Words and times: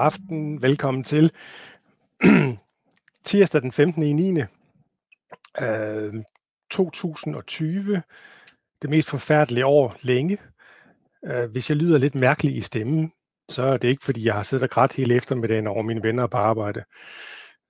aften. 0.00 0.62
Velkommen 0.62 1.04
til 1.04 1.32
tirsdag 3.24 3.62
den 3.62 3.72
15. 3.72 4.02
i 4.02 4.12
9. 4.12 4.40
Øh, 5.60 6.14
2020. 6.70 8.02
Det 8.82 8.90
mest 8.90 9.08
forfærdelige 9.08 9.66
år 9.66 9.96
længe. 10.00 10.38
Øh, 11.24 11.50
hvis 11.50 11.70
jeg 11.70 11.76
lyder 11.76 11.98
lidt 11.98 12.14
mærkelig 12.14 12.56
i 12.56 12.60
stemmen, 12.60 13.12
så 13.48 13.62
er 13.62 13.76
det 13.76 13.88
ikke, 13.88 14.04
fordi 14.04 14.24
jeg 14.24 14.34
har 14.34 14.42
siddet 14.42 14.62
og 14.62 14.70
grædt 14.70 14.92
hele 14.92 15.14
eftermiddagen 15.14 15.66
over 15.66 15.82
mine 15.82 16.02
venner 16.02 16.26
på 16.26 16.36
arbejde. 16.36 16.84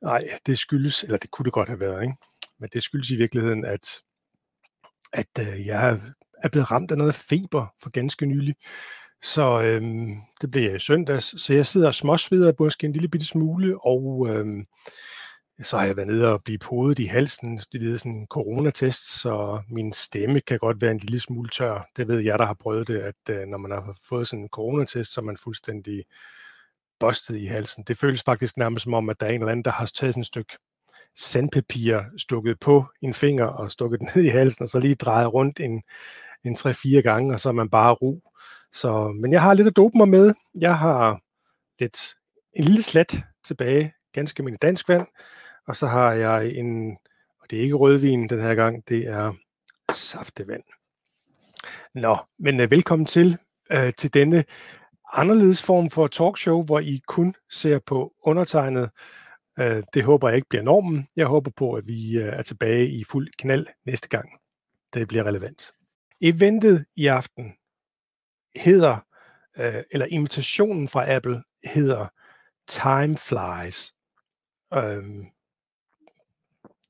Nej, 0.02 0.28
det 0.46 0.58
skyldes, 0.58 1.02
eller 1.02 1.16
det 1.18 1.30
kunne 1.30 1.44
det 1.44 1.52
godt 1.52 1.68
have 1.68 1.80
været, 1.80 2.02
ikke? 2.02 2.14
men 2.58 2.68
det 2.72 2.82
skyldes 2.82 3.10
i 3.10 3.16
virkeligheden, 3.16 3.64
at, 3.64 3.88
at 5.12 5.28
øh, 5.40 5.66
jeg 5.66 6.00
er 6.42 6.48
blevet 6.48 6.70
ramt 6.70 6.90
af 6.90 6.98
noget 6.98 7.14
feber 7.14 7.74
for 7.82 7.90
ganske 7.90 8.26
nylig. 8.26 8.54
Så 9.22 9.60
øhm, 9.60 10.16
det 10.40 10.50
blev 10.50 10.76
i 10.76 10.78
søndags, 10.78 11.42
så 11.42 11.54
jeg 11.54 11.66
sidder 11.66 11.86
og 11.86 11.94
småsveder 11.94 12.52
måske 12.58 12.86
en 12.86 12.92
lille 12.92 13.08
bitte 13.08 13.26
smule, 13.26 13.86
og 13.86 14.26
øhm, 14.28 14.66
så 15.62 15.78
har 15.78 15.86
jeg 15.86 15.96
været 15.96 16.08
nede 16.08 16.32
og 16.32 16.42
blive 16.44 16.58
podet 16.58 16.98
i 16.98 17.04
halsen, 17.04 17.58
det 17.72 17.92
er 17.92 17.96
sådan 17.96 18.12
en 18.12 18.26
coronatest, 18.26 19.20
så 19.20 19.62
min 19.68 19.92
stemme 19.92 20.40
kan 20.40 20.58
godt 20.58 20.80
være 20.80 20.90
en 20.90 20.98
lille 20.98 21.20
smule 21.20 21.48
tør. 21.48 21.88
Det 21.96 22.08
ved 22.08 22.18
jeg, 22.18 22.38
der 22.38 22.46
har 22.46 22.54
prøvet 22.54 22.88
det, 22.88 22.98
at 22.98 23.14
øh, 23.30 23.46
når 23.48 23.58
man 23.58 23.70
har 23.70 23.98
fået 24.08 24.28
sådan 24.28 24.42
en 24.42 24.48
coronatest, 24.48 25.12
så 25.12 25.20
er 25.20 25.24
man 25.24 25.36
fuldstændig 25.36 26.04
bustet 27.00 27.36
i 27.36 27.46
halsen. 27.46 27.84
Det 27.84 27.98
føles 27.98 28.22
faktisk 28.22 28.56
nærmest 28.56 28.82
som 28.82 28.94
om, 28.94 29.08
at 29.08 29.20
der 29.20 29.26
er 29.26 29.30
en 29.30 29.40
eller 29.40 29.52
anden, 29.52 29.64
der 29.64 29.70
har 29.70 29.86
taget 29.86 30.14
sådan 30.14 30.20
et 30.20 30.26
stykke 30.26 30.58
sandpapir 31.16 32.00
stukket 32.18 32.60
på 32.60 32.84
en 33.02 33.14
finger 33.14 33.46
og 33.46 33.70
stukket 33.70 34.00
ned 34.14 34.24
i 34.24 34.28
halsen, 34.28 34.62
og 34.62 34.68
så 34.68 34.78
lige 34.78 34.94
drejet 34.94 35.34
rundt 35.34 35.60
en, 35.60 35.82
en 36.44 36.56
3-4 36.58 37.00
gange, 37.00 37.34
og 37.34 37.40
så 37.40 37.48
er 37.48 37.52
man 37.52 37.70
bare 37.70 37.92
ro. 37.92 38.22
Så, 38.72 39.12
men 39.20 39.32
jeg 39.32 39.42
har 39.42 39.54
lidt 39.54 39.68
at 39.68 39.76
dope 39.76 39.98
mig 39.98 40.08
med. 40.08 40.34
Jeg 40.54 40.78
har 40.78 41.20
lidt, 41.78 42.14
en 42.52 42.64
lille 42.64 42.82
slat 42.82 43.22
tilbage, 43.44 43.92
ganske 44.12 44.42
min 44.42 44.56
dansk 44.56 44.88
vand, 44.88 45.06
og 45.66 45.76
så 45.76 45.86
har 45.86 46.12
jeg 46.12 46.52
en, 46.52 46.96
og 47.40 47.50
det 47.50 47.58
er 47.58 47.62
ikke 47.62 47.74
rødvin 47.74 48.28
den 48.28 48.40
her 48.40 48.54
gang, 48.54 48.88
det 48.88 49.08
er 49.08 49.32
saftevand. 49.92 50.62
Nå, 51.94 52.16
men 52.38 52.60
øh, 52.60 52.70
velkommen 52.70 53.06
til, 53.06 53.38
øh, 53.70 53.92
til 53.98 54.14
denne 54.14 54.44
anderledes 55.12 55.62
form 55.62 55.90
for 55.90 56.06
talkshow, 56.06 56.64
hvor 56.64 56.80
I 56.80 57.00
kun 57.06 57.34
ser 57.50 57.78
på 57.86 58.12
undertegnet. 58.22 58.90
Øh, 59.58 59.82
det 59.94 60.04
håber 60.04 60.28
jeg 60.28 60.36
ikke 60.36 60.48
bliver 60.48 60.62
normen. 60.62 61.08
Jeg 61.16 61.26
håber 61.26 61.50
på, 61.56 61.72
at 61.72 61.86
vi 61.86 62.16
øh, 62.18 62.32
er 62.32 62.42
tilbage 62.42 62.88
i 62.88 63.04
fuld 63.04 63.28
knald 63.38 63.66
næste 63.86 64.08
gang. 64.08 64.30
Det 64.94 65.08
bliver 65.08 65.24
relevant. 65.24 65.72
Eventet 66.20 66.84
i 66.96 67.06
aften 67.06 67.52
hedder, 68.56 68.98
øh, 69.56 69.82
eller 69.90 70.06
invitationen 70.06 70.88
fra 70.88 71.12
Apple 71.12 71.42
hedder 71.64 72.06
Time 72.66 73.14
Flies. 73.14 73.94
Uh, 74.76 75.26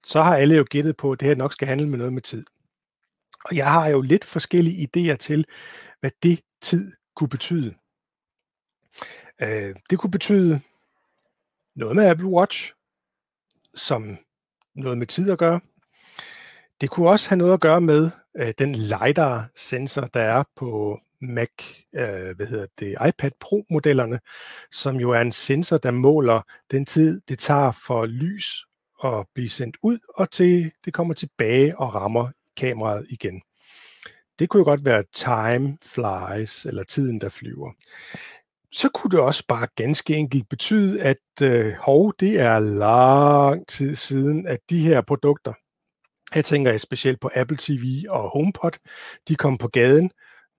så 0.04 0.22
har 0.22 0.36
alle 0.36 0.54
jo 0.54 0.66
gættet 0.70 0.96
på, 0.96 1.12
at 1.12 1.20
det 1.20 1.28
her 1.28 1.34
nok 1.34 1.52
skal 1.52 1.68
handle 1.68 1.88
med 1.88 1.98
noget 1.98 2.12
med 2.12 2.22
tid. 2.22 2.44
Og 3.44 3.56
jeg 3.56 3.72
har 3.72 3.88
jo 3.88 4.00
lidt 4.00 4.24
forskellige 4.24 4.88
idéer 4.88 5.16
til, 5.16 5.46
hvad 6.00 6.10
det 6.22 6.40
tid 6.60 6.92
kunne 7.14 7.28
betyde. 7.28 7.74
Øh, 9.40 9.74
det 9.90 9.98
kunne 9.98 10.10
betyde 10.10 10.60
noget 11.74 11.96
med 11.96 12.06
Apple 12.06 12.26
Watch, 12.26 12.72
som 13.74 14.18
noget 14.74 14.98
med 14.98 15.06
tid 15.06 15.30
at 15.30 15.38
gøre. 15.38 15.60
Det 16.80 16.90
kunne 16.90 17.10
også 17.10 17.28
have 17.28 17.38
noget 17.38 17.52
at 17.52 17.60
gøre 17.60 17.80
med 17.80 18.10
øh, 18.36 18.54
den 18.58 18.74
LiDAR-sensor, 18.74 20.06
der 20.06 20.20
er 20.20 20.44
på 20.56 21.00
Mac, 21.20 21.50
øh, 21.94 22.36
hvad 22.36 22.46
hedder 22.46 22.66
det, 22.78 22.96
iPad 23.08 23.30
Pro-modellerne, 23.40 24.20
som 24.72 24.96
jo 24.96 25.10
er 25.10 25.20
en 25.20 25.32
sensor, 25.32 25.78
der 25.78 25.90
måler 25.90 26.42
den 26.70 26.86
tid, 26.86 27.20
det 27.28 27.38
tager 27.38 27.70
for 27.86 28.06
lys 28.06 28.64
at 29.04 29.26
blive 29.34 29.48
sendt 29.48 29.76
ud, 29.82 29.98
og 30.08 30.30
til 30.30 30.72
det 30.84 30.92
kommer 30.92 31.14
tilbage 31.14 31.78
og 31.78 31.94
rammer 31.94 32.28
kameraet 32.56 33.06
igen. 33.10 33.42
Det 34.38 34.48
kunne 34.48 34.60
jo 34.60 34.64
godt 34.64 34.84
være 34.84 35.04
time 35.12 35.78
flies, 35.82 36.66
eller 36.66 36.82
tiden, 36.82 37.20
der 37.20 37.28
flyver. 37.28 37.72
Så 38.72 38.88
kunne 38.88 39.10
det 39.10 39.20
også 39.20 39.44
bare 39.48 39.68
ganske 39.76 40.14
enkelt 40.14 40.48
betyde, 40.48 41.02
at 41.02 41.42
øh, 41.42 41.72
hov, 41.72 42.14
det 42.20 42.40
er 42.40 42.58
lang 42.58 43.66
tid 43.68 43.94
siden, 43.96 44.46
at 44.46 44.58
de 44.70 44.80
her 44.80 45.00
produkter, 45.00 45.52
her 46.34 46.42
tænker 46.42 46.70
jeg 46.70 46.80
specielt 46.80 47.20
på 47.20 47.30
Apple 47.34 47.56
TV 47.60 48.04
og 48.08 48.30
HomePod, 48.30 48.70
de 49.28 49.36
kom 49.36 49.58
på 49.58 49.68
gaden. 49.68 50.10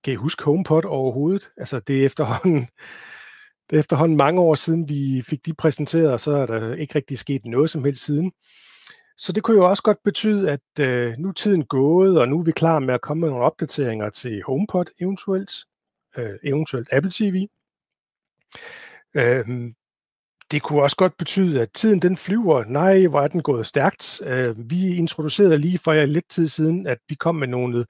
Kan 0.04 0.12
I 0.12 0.16
huske 0.16 0.44
HomePod 0.44 0.84
overhovedet? 0.84 1.50
Altså 1.56 1.80
det 1.80 2.00
er 2.00 2.06
efterhånden 2.06 2.68
det 3.70 3.76
er 3.76 3.80
efterhånden 3.80 4.16
mange 4.16 4.40
år 4.40 4.54
siden, 4.54 4.88
vi 4.88 5.22
fik 5.26 5.46
de 5.46 5.54
præsenteret, 5.54 6.12
og 6.12 6.20
så 6.20 6.32
er 6.32 6.46
der 6.46 6.74
ikke 6.74 6.94
rigtig 6.94 7.18
sket 7.18 7.44
noget 7.44 7.70
som 7.70 7.84
helst 7.84 8.04
siden. 8.04 8.32
Så 9.16 9.32
det 9.32 9.42
kunne 9.42 9.56
jo 9.56 9.68
også 9.68 9.82
godt 9.82 10.02
betyde, 10.04 10.50
at 10.50 10.80
øh, 10.80 11.14
nu 11.18 11.28
er 11.28 11.32
tiden 11.32 11.64
gået, 11.64 12.20
og 12.20 12.28
nu 12.28 12.38
er 12.38 12.44
vi 12.44 12.52
klar 12.52 12.78
med 12.78 12.94
at 12.94 13.00
komme 13.00 13.20
med 13.20 13.28
nogle 13.28 13.44
opdateringer 13.44 14.10
til 14.10 14.42
HomePod 14.46 14.84
eventuelt, 15.00 15.52
øh, 16.16 16.38
eventuelt 16.42 16.88
Apple 16.92 17.10
TV. 17.14 17.46
Øh, 19.14 19.72
det 20.52 20.62
kunne 20.62 20.82
også 20.82 20.96
godt 20.96 21.16
betyde, 21.16 21.60
at 21.60 21.68
tiden 21.74 22.02
den 22.02 22.16
flyver. 22.16 22.64
Nej, 22.64 23.06
hvor 23.06 23.20
er 23.20 23.28
den 23.28 23.42
gået 23.42 23.66
stærkt. 23.66 24.20
Øh, 24.24 24.70
vi 24.70 24.96
introducerede 24.96 25.58
lige 25.58 25.78
for 25.78 26.04
lidt 26.04 26.28
tid 26.30 26.48
siden, 26.48 26.86
at 26.86 26.98
vi 27.08 27.14
kom 27.14 27.34
med 27.34 27.48
nogle 27.48 27.86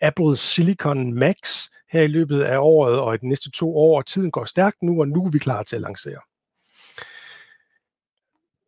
Apple 0.00 0.36
Silicon 0.36 1.12
Max 1.12 1.68
her 1.90 2.02
i 2.02 2.06
løbet 2.06 2.42
af 2.42 2.58
året 2.58 2.98
og 2.98 3.14
i 3.14 3.18
de 3.18 3.28
næste 3.28 3.50
to 3.50 3.76
år. 3.76 4.02
Tiden 4.02 4.30
går 4.30 4.44
stærkt 4.44 4.76
nu, 4.82 5.00
og 5.00 5.08
nu 5.08 5.24
er 5.24 5.30
vi 5.30 5.38
klar 5.38 5.62
til 5.62 5.76
at 5.76 5.82
lancere. 5.82 6.20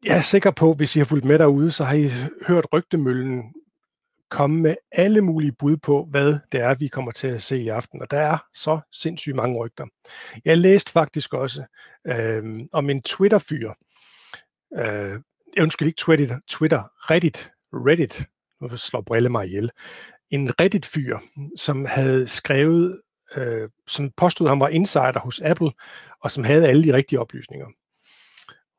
Jeg 0.05 0.17
er 0.17 0.23
sikker 0.23 0.51
på, 0.51 0.73
hvis 0.73 0.97
I 0.97 0.99
har 0.99 1.05
fulgt 1.05 1.25
med 1.25 1.39
derude, 1.39 1.71
så 1.71 1.85
har 1.85 1.95
I 1.95 2.11
hørt 2.47 2.67
rygtemøllen 2.73 3.43
komme 4.31 4.61
med 4.61 4.77
alle 4.93 5.21
mulige 5.21 5.53
bud 5.53 5.77
på, 5.77 6.05
hvad 6.11 6.39
det 6.53 6.61
er, 6.61 6.75
vi 6.75 6.89
kommer 6.89 7.13
til 7.13 7.29
at 7.29 7.43
se 7.43 7.59
i 7.59 7.69
aften. 7.69 8.03
Og 8.03 8.11
der 8.11 8.19
er 8.19 8.39
så 8.55 8.81
sindssygt 8.93 9.37
mange 9.37 9.59
rygter. 9.59 9.87
Jeg 10.45 10.59
læste 10.59 10.93
faktisk 10.93 11.35
også 11.35 11.65
øh, 12.07 12.61
om 12.73 12.91
en 12.91 13.03
Twitter-fyr. 13.03 13.73
Øh, 14.79 15.21
jeg 15.57 15.63
ønsker 15.63 15.87
ikke 15.87 15.97
Twitter, 15.97 16.39
Twitter, 16.49 17.11
Reddit, 17.11 17.51
Reddit, 17.73 18.27
nu 18.61 18.77
slår 18.77 19.01
Brille 19.01 19.29
mig 19.29 19.47
ihjel. 19.47 19.71
En 20.31 20.61
Reddit-fyr, 20.61 21.19
som 21.57 21.85
havde 21.85 22.27
skrevet, 22.27 23.01
øh, 23.37 23.69
som 23.87 24.11
påstod, 24.17 24.47
at 24.47 24.51
han 24.51 24.61
var 24.61 24.69
insider 24.69 25.21
hos 25.21 25.41
Apple, 25.41 25.71
og 26.21 26.31
som 26.31 26.45
havde 26.45 26.69
alle 26.69 26.85
de 26.85 26.93
rigtige 26.93 27.21
oplysninger. 27.21 27.67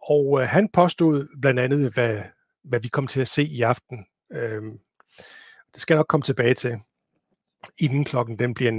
Og 0.01 0.41
øh, 0.41 0.47
han 0.47 0.69
påstod 0.73 1.27
blandt 1.41 1.59
andet, 1.59 1.93
hvad, 1.93 2.21
hvad 2.63 2.79
vi 2.79 2.87
kom 2.87 3.07
til 3.07 3.21
at 3.21 3.27
se 3.27 3.43
i 3.43 3.61
aften. 3.61 4.05
Øh, 4.31 4.61
det 5.73 5.81
skal 5.81 5.93
jeg 5.93 5.99
nok 5.99 6.07
komme 6.07 6.23
tilbage 6.23 6.53
til, 6.53 6.79
inden 7.77 8.05
klokken 8.05 8.39
den 8.39 8.53
bliver 8.53 8.71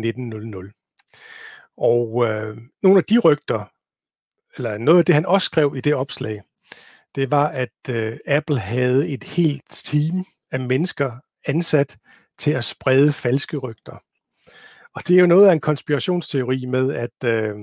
19.00. 0.72 1.72
Og 1.76 2.26
øh, 2.26 2.58
nogle 2.82 2.98
af 2.98 3.04
de 3.04 3.18
rygter, 3.18 3.64
eller 4.56 4.78
noget 4.78 4.98
af 4.98 5.04
det, 5.04 5.14
han 5.14 5.26
også 5.26 5.44
skrev 5.44 5.74
i 5.76 5.80
det 5.80 5.94
opslag, 5.94 6.42
det 7.14 7.30
var, 7.30 7.48
at 7.48 7.88
øh, 7.90 8.18
Apple 8.26 8.58
havde 8.58 9.08
et 9.08 9.24
helt 9.24 9.68
team 9.68 10.24
af 10.50 10.60
mennesker 10.60 11.12
ansat 11.46 11.98
til 12.38 12.50
at 12.50 12.64
sprede 12.64 13.12
falske 13.12 13.56
rygter. 13.56 14.02
Og 14.94 15.08
det 15.08 15.16
er 15.16 15.20
jo 15.20 15.26
noget 15.26 15.48
af 15.48 15.52
en 15.52 15.60
konspirationsteori 15.60 16.66
med, 16.66 16.94
at 16.94 17.24
øh, 17.24 17.56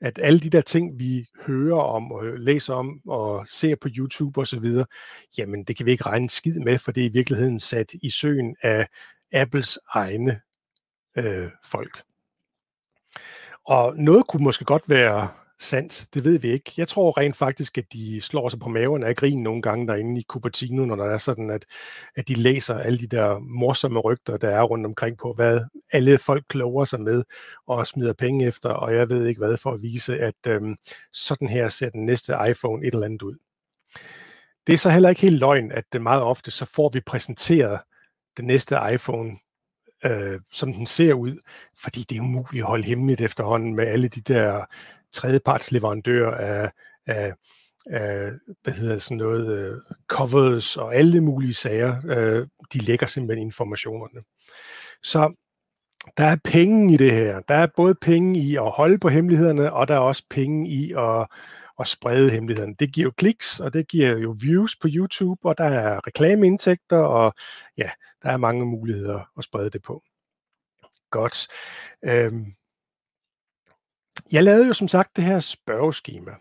at 0.00 0.18
alle 0.22 0.40
de 0.40 0.50
der 0.50 0.60
ting, 0.60 0.98
vi 0.98 1.26
hører 1.46 1.80
om 1.80 2.12
og 2.12 2.24
læser 2.24 2.74
om 2.74 3.00
og 3.06 3.46
ser 3.46 3.76
på 3.76 3.88
YouTube 3.96 4.40
osv., 4.40 4.84
jamen 5.38 5.64
det 5.64 5.76
kan 5.76 5.86
vi 5.86 5.90
ikke 5.90 6.06
regne 6.06 6.22
en 6.22 6.28
skid 6.28 6.58
med, 6.58 6.78
for 6.78 6.92
det 6.92 7.00
er 7.00 7.08
i 7.08 7.12
virkeligheden 7.12 7.60
sat 7.60 7.92
i 8.02 8.10
søen 8.10 8.56
af 8.62 8.88
Apples 9.32 9.78
egne 9.92 10.40
øh, 11.16 11.50
folk. 11.64 12.02
Og 13.64 13.96
noget 13.96 14.26
kunne 14.26 14.44
måske 14.44 14.64
godt 14.64 14.90
være 14.90 15.28
sandt, 15.60 16.08
det 16.14 16.24
ved 16.24 16.38
vi 16.38 16.52
ikke. 16.52 16.72
Jeg 16.76 16.88
tror 16.88 17.18
rent 17.18 17.36
faktisk, 17.36 17.78
at 17.78 17.92
de 17.92 18.20
slår 18.20 18.48
sig 18.48 18.60
på 18.60 18.68
maven 18.68 19.02
af 19.02 19.16
grin 19.16 19.42
nogle 19.42 19.62
gange 19.62 19.86
derinde 19.86 20.20
i 20.20 20.24
Cupertino, 20.28 20.84
når 20.84 20.96
der 20.96 21.04
er 21.04 21.18
sådan, 21.18 21.50
at, 21.50 21.64
at 22.16 22.28
de 22.28 22.34
læser 22.34 22.78
alle 22.78 22.98
de 22.98 23.06
der 23.06 23.38
morsomme 23.38 24.00
rygter, 24.00 24.36
der 24.36 24.48
er 24.48 24.62
rundt 24.62 24.86
omkring 24.86 25.18
på, 25.18 25.32
hvad 25.32 25.60
alle 25.92 26.18
folk 26.18 26.44
kloger 26.48 26.84
sig 26.84 27.00
med 27.00 27.24
og 27.66 27.86
smider 27.86 28.12
penge 28.12 28.46
efter, 28.46 28.68
og 28.68 28.94
jeg 28.94 29.10
ved 29.10 29.26
ikke 29.26 29.38
hvad, 29.38 29.56
for 29.56 29.72
at 29.72 29.82
vise, 29.82 30.18
at 30.18 30.46
øhm, 30.46 30.76
sådan 31.12 31.48
her 31.48 31.68
ser 31.68 31.90
den 31.90 32.06
næste 32.06 32.36
iPhone 32.50 32.86
et 32.86 32.94
eller 32.94 33.06
andet 33.06 33.22
ud. 33.22 33.36
Det 34.66 34.72
er 34.72 34.78
så 34.78 34.90
heller 34.90 35.08
ikke 35.08 35.20
helt 35.20 35.38
løgn, 35.38 35.72
at 35.72 35.84
det 35.92 36.02
meget 36.02 36.22
ofte 36.22 36.50
så 36.50 36.64
får 36.64 36.88
vi 36.88 37.00
præsenteret 37.00 37.80
den 38.36 38.44
næste 38.44 38.76
iPhone 38.92 39.36
øh, 40.04 40.40
som 40.52 40.72
den 40.72 40.86
ser 40.86 41.14
ud, 41.14 41.36
fordi 41.82 42.00
det 42.00 42.16
er 42.16 42.20
umuligt 42.20 42.62
at 42.62 42.68
holde 42.68 42.84
hemmeligt 42.84 43.20
efterhånden 43.20 43.74
med 43.74 43.86
alle 43.86 44.08
de 44.08 44.20
der 44.20 44.64
tredjepartsleverandør 45.12 46.30
af, 46.30 46.70
af, 47.06 47.32
af 47.86 48.30
hvad 48.62 48.72
hedder 48.72 48.98
sådan 48.98 49.16
noget, 49.16 49.72
uh, 49.72 49.78
covers 50.08 50.76
og 50.76 50.94
alle 50.94 51.20
mulige 51.20 51.54
sager. 51.54 51.96
Uh, 52.04 52.46
de 52.72 52.78
lægger 52.78 53.06
simpelthen 53.06 53.46
informationerne. 53.46 54.20
Så 55.02 55.34
der 56.16 56.24
er 56.24 56.36
penge 56.44 56.94
i 56.94 56.96
det 56.96 57.12
her. 57.12 57.40
Der 57.40 57.54
er 57.54 57.66
både 57.76 57.94
penge 57.94 58.40
i 58.40 58.56
at 58.56 58.70
holde 58.70 58.98
på 58.98 59.08
hemmelighederne, 59.08 59.72
og 59.72 59.88
der 59.88 59.94
er 59.94 59.98
også 59.98 60.24
penge 60.30 60.68
i 60.68 60.92
at, 60.92 61.26
at 61.80 61.86
sprede 61.86 62.30
hemmelighederne. 62.30 62.74
Det 62.78 62.92
giver 62.92 63.04
jo 63.04 63.12
kliks, 63.16 63.60
og 63.60 63.72
det 63.72 63.88
giver 63.88 64.18
jo 64.18 64.36
views 64.40 64.76
på 64.76 64.88
YouTube, 64.90 65.48
og 65.48 65.58
der 65.58 65.64
er 65.64 66.06
reklameindtægter, 66.06 66.96
og 66.96 67.34
ja, 67.78 67.90
der 68.22 68.30
er 68.30 68.36
mange 68.36 68.66
muligheder 68.66 69.30
at 69.38 69.44
sprede 69.44 69.70
det 69.70 69.82
på. 69.82 70.02
Godt. 71.10 71.48
Øhm. 72.04 72.57
Jeg 74.32 74.44
lavede 74.44 74.66
jo 74.66 74.72
som 74.72 74.88
sagt 74.88 75.16
det 75.16 75.24
her 75.24 75.40
spørgeskema. 75.40 76.32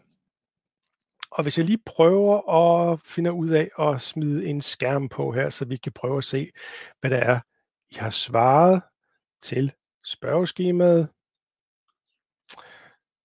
Og 1.31 1.43
hvis 1.43 1.57
jeg 1.57 1.65
lige 1.65 1.81
prøver 1.85 2.49
at 2.49 2.99
finde 3.05 3.33
ud 3.33 3.49
af 3.49 3.69
at 3.79 4.01
smide 4.01 4.45
en 4.45 4.61
skærm 4.61 5.09
på 5.09 5.31
her, 5.31 5.49
så 5.49 5.65
vi 5.65 5.77
kan 5.77 5.91
prøve 5.91 6.17
at 6.17 6.23
se, 6.23 6.51
hvad 6.99 7.09
der 7.09 7.17
er, 7.17 7.39
I 7.91 7.95
har 7.95 8.09
svaret 8.09 8.81
til 9.41 9.73
spørgeskemaet, 10.05 11.07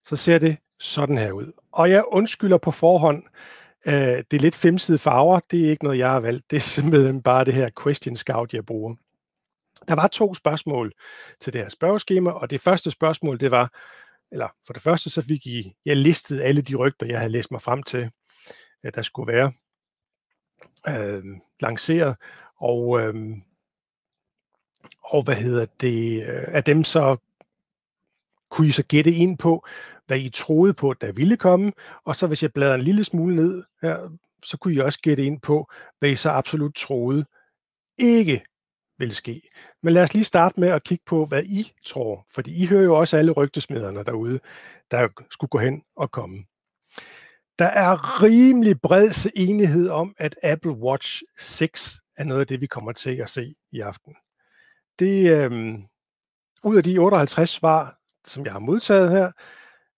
så 0.03 0.15
ser 0.15 0.37
det 0.37 0.57
sådan 0.79 1.17
her 1.17 1.31
ud. 1.31 1.51
Og 1.71 1.89
jeg 1.89 2.03
undskylder 2.07 2.57
på 2.57 2.71
forhånd, 2.71 3.23
øh, 3.85 4.23
det 4.31 4.33
er 4.33 4.41
lidt 4.41 4.55
femside 4.55 4.99
farver, 4.99 5.39
det 5.51 5.65
er 5.65 5.69
ikke 5.69 5.83
noget, 5.83 5.99
jeg 5.99 6.09
har 6.09 6.19
valgt, 6.19 6.51
det 6.51 6.57
er 6.57 6.61
simpelthen 6.61 7.23
bare 7.23 7.45
det 7.45 7.53
her 7.53 7.69
question 7.83 8.15
scout, 8.15 8.53
jeg 8.53 8.65
bruger. 8.65 8.95
Der 9.87 9.95
var 9.95 10.07
to 10.07 10.33
spørgsmål 10.33 10.93
til 11.39 11.53
det 11.53 11.61
her 11.61 11.69
spørgeskema, 11.69 12.31
og 12.31 12.49
det 12.49 12.61
første 12.61 12.91
spørgsmål, 12.91 13.39
det 13.39 13.51
var, 13.51 13.73
eller 14.33 14.47
for 14.65 14.73
det 14.73 14.81
første, 14.81 15.09
så 15.09 15.21
fik 15.21 15.47
I, 15.47 15.75
jeg 15.85 15.97
listet 15.97 16.41
alle 16.41 16.61
de 16.61 16.75
rygter, 16.75 17.05
jeg 17.05 17.19
havde 17.19 17.31
læst 17.31 17.51
mig 17.51 17.61
frem 17.61 17.83
til, 17.83 18.11
at 18.83 18.95
der 18.95 19.01
skulle 19.01 19.33
være 19.33 19.53
øh, 20.87 21.23
lanceret, 21.59 22.15
og, 22.57 22.99
øh, 23.01 23.15
og 25.03 25.23
hvad 25.23 25.35
hedder 25.35 25.65
det, 25.65 26.27
øh, 26.27 26.43
af 26.47 26.63
dem 26.63 26.83
så 26.83 27.17
kunne 28.49 28.67
I 28.67 28.71
så 28.71 28.83
gætte 28.83 29.11
ind 29.11 29.37
på, 29.37 29.65
hvad 30.05 30.19
I 30.19 30.29
troede 30.29 30.73
på, 30.73 30.93
der 30.93 31.11
ville 31.11 31.37
komme, 31.37 31.71
og 32.03 32.15
så 32.15 32.27
hvis 32.27 32.43
jeg 32.43 32.53
bladrer 32.53 32.75
en 32.75 32.81
lille 32.81 33.03
smule 33.03 33.35
ned 33.35 33.63
her, 33.81 34.17
så 34.43 34.57
kunne 34.57 34.73
I 34.73 34.79
også 34.79 34.99
gætte 35.01 35.25
ind 35.25 35.41
på, 35.41 35.71
hvad 35.99 36.09
I 36.09 36.15
så 36.15 36.29
absolut 36.29 36.75
troede 36.75 37.25
ikke 37.97 38.41
vil 38.97 39.11
ske. 39.11 39.41
Men 39.83 39.93
lad 39.93 40.03
os 40.03 40.13
lige 40.13 40.23
starte 40.23 40.59
med 40.59 40.69
at 40.69 40.83
kigge 40.83 41.03
på, 41.05 41.25
hvad 41.25 41.43
I 41.43 41.73
tror, 41.85 42.25
fordi 42.31 42.63
I 42.63 42.65
hører 42.65 42.83
jo 42.83 42.95
også 42.99 43.17
alle 43.17 43.31
rygtesmederne 43.31 44.03
derude, 44.03 44.39
der 44.91 45.07
skulle 45.31 45.49
gå 45.49 45.57
hen 45.57 45.83
og 45.95 46.11
komme. 46.11 46.45
Der 47.59 47.65
er 47.65 48.23
rimelig 48.23 48.81
bred 48.81 49.31
enighed 49.35 49.89
om, 49.89 50.15
at 50.17 50.35
Apple 50.43 50.71
Watch 50.71 51.23
6 51.37 52.01
er 52.17 52.23
noget 52.23 52.41
af 52.41 52.47
det, 52.47 52.61
vi 52.61 52.67
kommer 52.67 52.91
til 52.91 53.15
at 53.15 53.29
se 53.29 53.55
i 53.71 53.79
aften. 53.79 54.15
Det, 54.99 55.31
øhm, 55.31 55.83
ud 56.63 56.77
af 56.77 56.83
de 56.83 56.97
58 56.97 57.49
svar, 57.49 57.99
som 58.25 58.45
jeg 58.45 58.51
har 58.53 58.59
modtaget 58.59 59.11
her, 59.11 59.31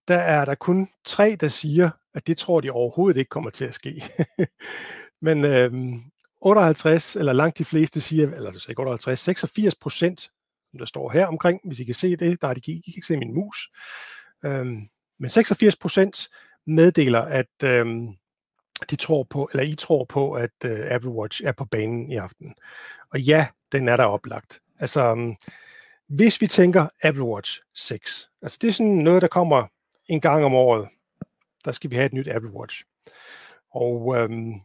der 0.08 0.18
er 0.18 0.46
der 0.46 0.56
kun 0.56 0.90
tre, 1.06 1.38
der 1.40 1.48
siger, 1.48 1.90
at 2.14 2.28
det 2.28 2.38
tror 2.38 2.62
de 2.62 2.72
overhovedet 2.72 3.20
ikke 3.20 3.30
kommer 3.30 3.50
til 3.50 3.66
at 3.66 3.74
ske. 3.74 4.04
Men 5.26 5.46
øhm, 5.46 6.04
58, 6.46 7.16
eller 7.16 7.34
langt 7.34 7.58
de 7.58 7.66
fleste 7.66 8.02
siger, 8.02 8.32
eller 8.36 8.50
altså 8.50 8.72
ikke 8.72 8.82
58, 8.82 9.20
86 9.20 9.76
procent, 9.76 10.22
som 10.72 10.80
der 10.80 10.86
står 10.86 11.10
her 11.10 11.26
omkring, 11.26 11.62
hvis 11.64 11.80
I 11.80 11.84
kan 11.84 11.96
se 11.96 12.16
det, 12.16 12.42
der 12.42 12.48
er 12.48 12.54
de, 12.54 12.72
I 12.72 12.82
kan 12.82 12.94
ikke 12.96 13.08
se 13.08 13.18
min 13.18 13.34
mus, 13.34 13.70
øhm, 14.46 14.90
men 15.20 15.30
86 15.30 15.76
procent 15.76 16.30
meddeler, 16.68 17.22
at 17.22 17.64
øhm, 17.64 18.08
de 18.90 18.96
tror 18.96 19.24
på, 19.24 19.50
eller 19.52 19.64
I 19.64 19.76
tror 19.76 20.06
på, 20.06 20.34
at 20.34 20.66
øh, 20.66 20.88
Apple 20.92 21.10
Watch 21.12 21.42
er 21.46 21.52
på 21.52 21.66
banen 21.66 22.12
i 22.12 22.16
aften. 22.16 22.56
Og 23.10 23.22
ja, 23.22 23.48
den 23.72 23.88
er 23.88 23.98
der 23.98 24.04
oplagt. 24.04 24.60
Altså, 24.80 25.02
øhm, 25.02 25.36
hvis 26.08 26.42
vi 26.42 26.48
tænker 26.48 26.88
Apple 27.04 27.24
Watch 27.24 27.62
6, 27.74 28.30
altså 28.42 28.58
det 28.62 28.68
er 28.68 28.72
sådan 28.72 28.96
noget, 28.96 29.22
der 29.22 29.28
kommer 29.28 29.68
en 30.08 30.22
gang 30.22 30.46
om 30.46 30.54
året, 30.54 30.88
der 31.66 31.72
skal 31.72 31.92
vi 31.92 31.96
have 31.96 32.06
et 32.06 32.14
nyt 32.14 32.28
Apple 32.28 32.52
Watch. 32.52 32.84
Og 33.72 34.16
øhm, 34.18 34.62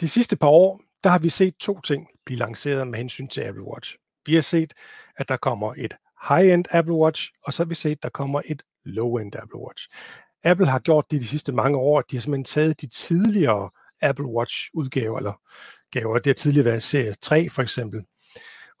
de 0.00 0.08
sidste 0.08 0.36
par 0.36 0.48
år, 0.48 0.80
der 1.04 1.10
har 1.10 1.18
vi 1.18 1.30
set 1.30 1.56
to 1.56 1.80
ting 1.80 2.08
blive 2.26 2.38
lanceret 2.38 2.88
med 2.88 2.98
hensyn 2.98 3.28
til 3.28 3.40
Apple 3.40 3.64
Watch. 3.64 3.96
Vi 4.26 4.34
har 4.34 4.42
set, 4.42 4.74
at 5.16 5.28
der 5.28 5.36
kommer 5.36 5.74
et 5.76 5.96
high-end 6.28 6.64
Apple 6.70 6.94
Watch, 6.94 7.32
og 7.44 7.52
så 7.52 7.62
har 7.64 7.68
vi 7.68 7.74
set, 7.74 7.92
at 7.92 8.02
der 8.02 8.08
kommer 8.08 8.42
et 8.44 8.62
low-end 8.84 9.36
Apple 9.36 9.58
Watch. 9.58 9.88
Apple 10.44 10.66
har 10.66 10.78
gjort 10.78 11.10
det 11.10 11.20
de 11.20 11.26
sidste 11.26 11.52
mange 11.52 11.78
år. 11.78 12.00
De 12.00 12.16
har 12.16 12.20
simpelthen 12.20 12.44
taget 12.44 12.80
de 12.80 12.86
tidligere 12.86 13.70
Apple 14.02 14.26
Watch 14.26 14.70
udgaver, 14.74 15.18
eller 15.18 15.40
gaver, 15.90 16.18
det 16.18 16.26
har 16.26 16.34
tidligere 16.34 16.64
været 16.64 16.82
serie 16.82 17.14
3 17.22 17.48
for 17.48 17.62
eksempel. 17.62 18.04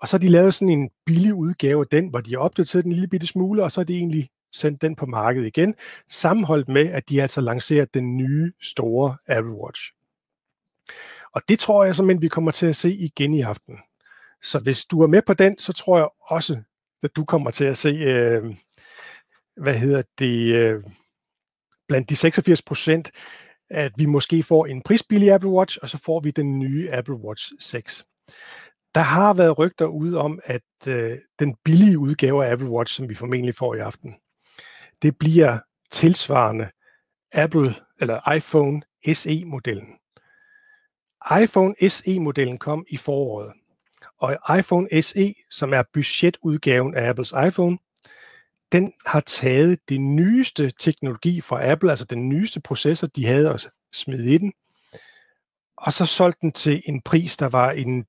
Og 0.00 0.08
så 0.08 0.16
har 0.16 0.20
de 0.20 0.28
lavet 0.28 0.54
sådan 0.54 0.78
en 0.78 0.90
billig 1.06 1.34
udgave 1.34 1.80
af 1.80 1.86
den, 1.90 2.08
hvor 2.08 2.20
de 2.20 2.30
har 2.30 2.38
opdateret 2.38 2.84
den 2.84 2.92
en 2.92 2.94
lille 2.94 3.08
bitte 3.08 3.26
smule, 3.26 3.64
og 3.64 3.72
så 3.72 3.80
har 3.80 3.84
de 3.84 3.94
egentlig 3.94 4.28
sendt 4.52 4.82
den 4.82 4.96
på 4.96 5.06
markedet 5.06 5.46
igen, 5.46 5.74
sammenholdt 6.10 6.68
med, 6.68 6.86
at 6.86 7.08
de 7.08 7.22
altså 7.22 7.40
lanceret 7.40 7.94
den 7.94 8.16
nye 8.16 8.52
store 8.62 9.16
Apple 9.28 9.52
Watch. 9.52 9.95
Og 11.32 11.42
det 11.48 11.58
tror 11.58 11.84
jeg 11.84 11.94
simpelthen, 11.94 12.22
vi 12.22 12.28
kommer 12.28 12.50
til 12.50 12.66
at 12.66 12.76
se 12.76 12.92
igen 12.92 13.34
i 13.34 13.40
aften. 13.40 13.78
Så 14.42 14.58
hvis 14.58 14.84
du 14.84 15.02
er 15.02 15.06
med 15.06 15.22
på 15.22 15.34
den, 15.34 15.58
så 15.58 15.72
tror 15.72 15.98
jeg 15.98 16.08
også, 16.20 16.62
at 17.02 17.16
du 17.16 17.24
kommer 17.24 17.50
til 17.50 17.64
at 17.64 17.78
se, 17.78 17.88
øh, 17.88 18.56
hvad 19.56 19.74
hedder 19.74 20.02
det, 20.18 20.54
øh, 20.54 20.82
blandt 21.88 22.10
de 22.10 22.16
86 22.16 22.62
procent, 22.62 23.10
at 23.70 23.92
vi 23.96 24.06
måske 24.06 24.42
får 24.42 24.66
en 24.66 24.82
prisbillig 24.82 25.32
Apple 25.32 25.50
Watch, 25.50 25.78
og 25.82 25.88
så 25.88 25.98
får 25.98 26.20
vi 26.20 26.30
den 26.30 26.58
nye 26.58 26.90
Apple 26.92 27.14
Watch 27.14 27.52
6. 27.60 28.06
Der 28.94 29.00
har 29.00 29.34
været 29.34 29.58
rygter 29.58 29.86
ude 29.86 30.18
om, 30.18 30.40
at 30.44 30.88
øh, 30.88 31.18
den 31.38 31.56
billige 31.64 31.98
udgave 31.98 32.46
af 32.46 32.52
Apple 32.52 32.70
Watch, 32.70 32.94
som 32.94 33.08
vi 33.08 33.14
formentlig 33.14 33.54
får 33.54 33.74
i 33.74 33.78
aften, 33.78 34.14
det 35.02 35.18
bliver 35.18 35.58
tilsvarende 35.90 36.68
Apple 37.32 37.74
eller 38.00 38.32
iPhone 38.32 38.82
SE-modellen 39.14 39.88
iPhone 41.42 41.74
SE-modellen 41.88 42.58
kom 42.58 42.86
i 42.88 42.96
foråret, 42.96 43.52
og 44.18 44.58
iPhone 44.58 45.02
SE, 45.02 45.34
som 45.50 45.72
er 45.72 45.82
budgetudgaven 45.92 46.94
af 46.94 47.08
Apples 47.08 47.34
iPhone, 47.46 47.78
den 48.72 48.92
har 49.06 49.20
taget 49.20 49.78
det 49.88 50.00
nyeste 50.00 50.72
teknologi 50.78 51.40
fra 51.40 51.70
Apple, 51.70 51.90
altså 51.90 52.04
den 52.04 52.28
nyeste 52.28 52.60
processor, 52.60 53.06
de 53.06 53.26
havde 53.26 53.50
at 53.50 53.68
smide 53.92 54.34
i 54.34 54.38
den, 54.38 54.52
og 55.76 55.92
så 55.92 56.06
solgt 56.06 56.40
den 56.40 56.52
til 56.52 56.82
en 56.86 57.02
pris, 57.02 57.36
der 57.36 57.48
var 57.48 57.70
en 57.70 58.06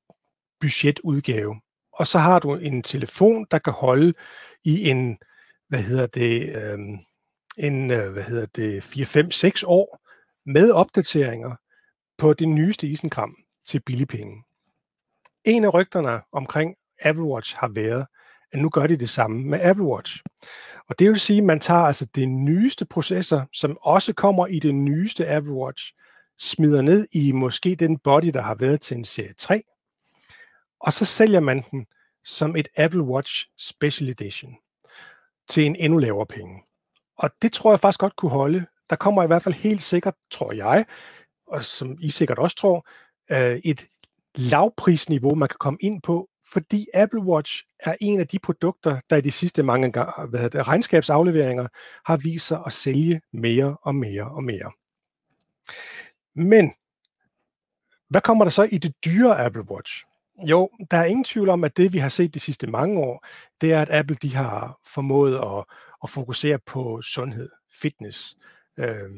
budgetudgave. 0.59 1.61
Og 1.91 2.07
så 2.07 2.19
har 2.19 2.39
du 2.39 2.55
en 2.55 2.83
telefon, 2.83 3.47
der 3.51 3.59
kan 3.59 3.73
holde 3.73 4.13
i 4.63 4.89
en, 4.89 5.17
hvad 5.67 5.81
hedder 5.81 6.07
det, 6.07 6.57
øhm, 6.57 6.93
øh, 6.93 6.99
en, 7.57 7.87
hvad 7.89 8.23
hedder 8.23 8.45
det, 8.45 8.81
4-5-6 8.81 9.63
år 9.65 10.01
med 10.45 10.71
opdateringer, 10.71 11.55
på 12.17 12.33
det 12.33 12.47
nyeste 12.47 12.87
isenkram 12.87 13.35
til 13.67 13.79
billig 13.79 14.07
penge. 14.07 14.43
En 15.43 15.63
af 15.63 15.73
rygterne 15.73 16.21
omkring 16.31 16.75
Apple 17.01 17.23
Watch 17.23 17.55
har 17.55 17.67
været, 17.67 18.05
at 18.51 18.59
nu 18.59 18.69
gør 18.69 18.87
de 18.87 18.97
det 18.97 19.09
samme 19.09 19.43
med 19.43 19.61
Apple 19.61 19.85
Watch. 19.85 20.21
Og 20.89 20.99
det 20.99 21.09
vil 21.09 21.19
sige, 21.19 21.37
at 21.37 21.43
man 21.43 21.59
tager 21.59 21.81
altså 21.81 22.05
det 22.05 22.29
nyeste 22.29 22.85
processor, 22.85 23.47
som 23.53 23.77
også 23.81 24.13
kommer 24.13 24.47
i 24.47 24.59
det 24.59 24.75
nyeste 24.75 25.27
Apple 25.27 25.53
Watch, 25.53 25.93
smider 26.39 26.81
ned 26.81 27.07
i 27.11 27.31
måske 27.31 27.75
den 27.75 27.99
body, 27.99 28.27
der 28.33 28.41
har 28.41 28.55
været 28.55 28.81
til 28.81 28.97
en 28.97 29.05
serie 29.05 29.33
3, 29.37 29.61
og 30.79 30.93
så 30.93 31.05
sælger 31.05 31.39
man 31.39 31.63
den 31.71 31.85
som 32.23 32.55
et 32.55 32.67
Apple 32.77 33.03
Watch 33.03 33.45
Special 33.57 34.09
Edition 34.09 34.55
til 35.49 35.65
en 35.65 35.75
endnu 35.75 35.97
lavere 35.97 36.25
penge. 36.25 36.63
Og 37.17 37.29
det 37.41 37.53
tror 37.53 37.71
jeg 37.71 37.79
faktisk 37.79 37.99
godt 37.99 38.15
kunne 38.15 38.31
holde. 38.31 38.65
Der 38.89 38.95
kommer 38.95 39.23
i 39.23 39.27
hvert 39.27 39.41
fald 39.41 39.55
helt 39.55 39.83
sikkert, 39.83 40.13
tror 40.31 40.51
jeg, 40.51 40.85
og 41.47 41.63
som 41.63 41.97
I 42.01 42.09
sikkert 42.09 42.39
også 42.39 42.57
tror, 42.57 42.87
øh, 43.31 43.59
et 43.63 43.87
lavprisniveau, 44.35 45.35
man 45.35 45.49
kan 45.49 45.57
komme 45.59 45.77
ind 45.81 46.01
på, 46.01 46.29
fordi 46.53 46.87
Apple 46.93 47.21
Watch 47.21 47.63
er 47.79 47.95
en 48.01 48.19
af 48.19 48.27
de 48.27 48.39
produkter, 48.39 48.99
der 49.09 49.15
i 49.15 49.21
de 49.21 49.31
sidste 49.31 49.63
mange 49.63 49.91
hvad 50.29 50.39
hedder 50.39 50.57
det, 50.57 50.67
regnskabsafleveringer 50.67 51.67
har 52.05 52.17
vist 52.17 52.47
sig 52.47 52.61
at 52.65 52.73
sælge 52.73 53.21
mere 53.33 53.77
og 53.81 53.95
mere 53.95 54.23
og 54.23 54.43
mere. 54.43 54.71
Men 56.35 56.73
hvad 58.09 58.21
kommer 58.21 58.45
der 58.45 58.51
så 58.51 58.63
i 58.63 58.77
det 58.77 58.93
dyre 59.05 59.45
Apple 59.45 59.71
Watch? 59.71 60.03
Jo, 60.37 60.69
der 60.91 60.97
er 60.97 61.05
ingen 61.05 61.23
tvivl 61.23 61.49
om, 61.49 61.63
at 61.63 61.77
det 61.77 61.93
vi 61.93 61.97
har 61.97 62.09
set 62.09 62.33
de 62.33 62.39
sidste 62.39 62.67
mange 62.67 62.99
år, 62.99 63.25
det 63.61 63.73
er, 63.73 63.81
at 63.81 63.89
Apple 63.91 64.15
de 64.21 64.35
har 64.35 64.79
formået 64.93 65.35
at, 65.35 65.65
at 66.03 66.09
fokusere 66.09 66.59
på 66.59 67.01
sundhed, 67.01 67.49
fitness, 67.81 68.37
øh, 68.77 69.09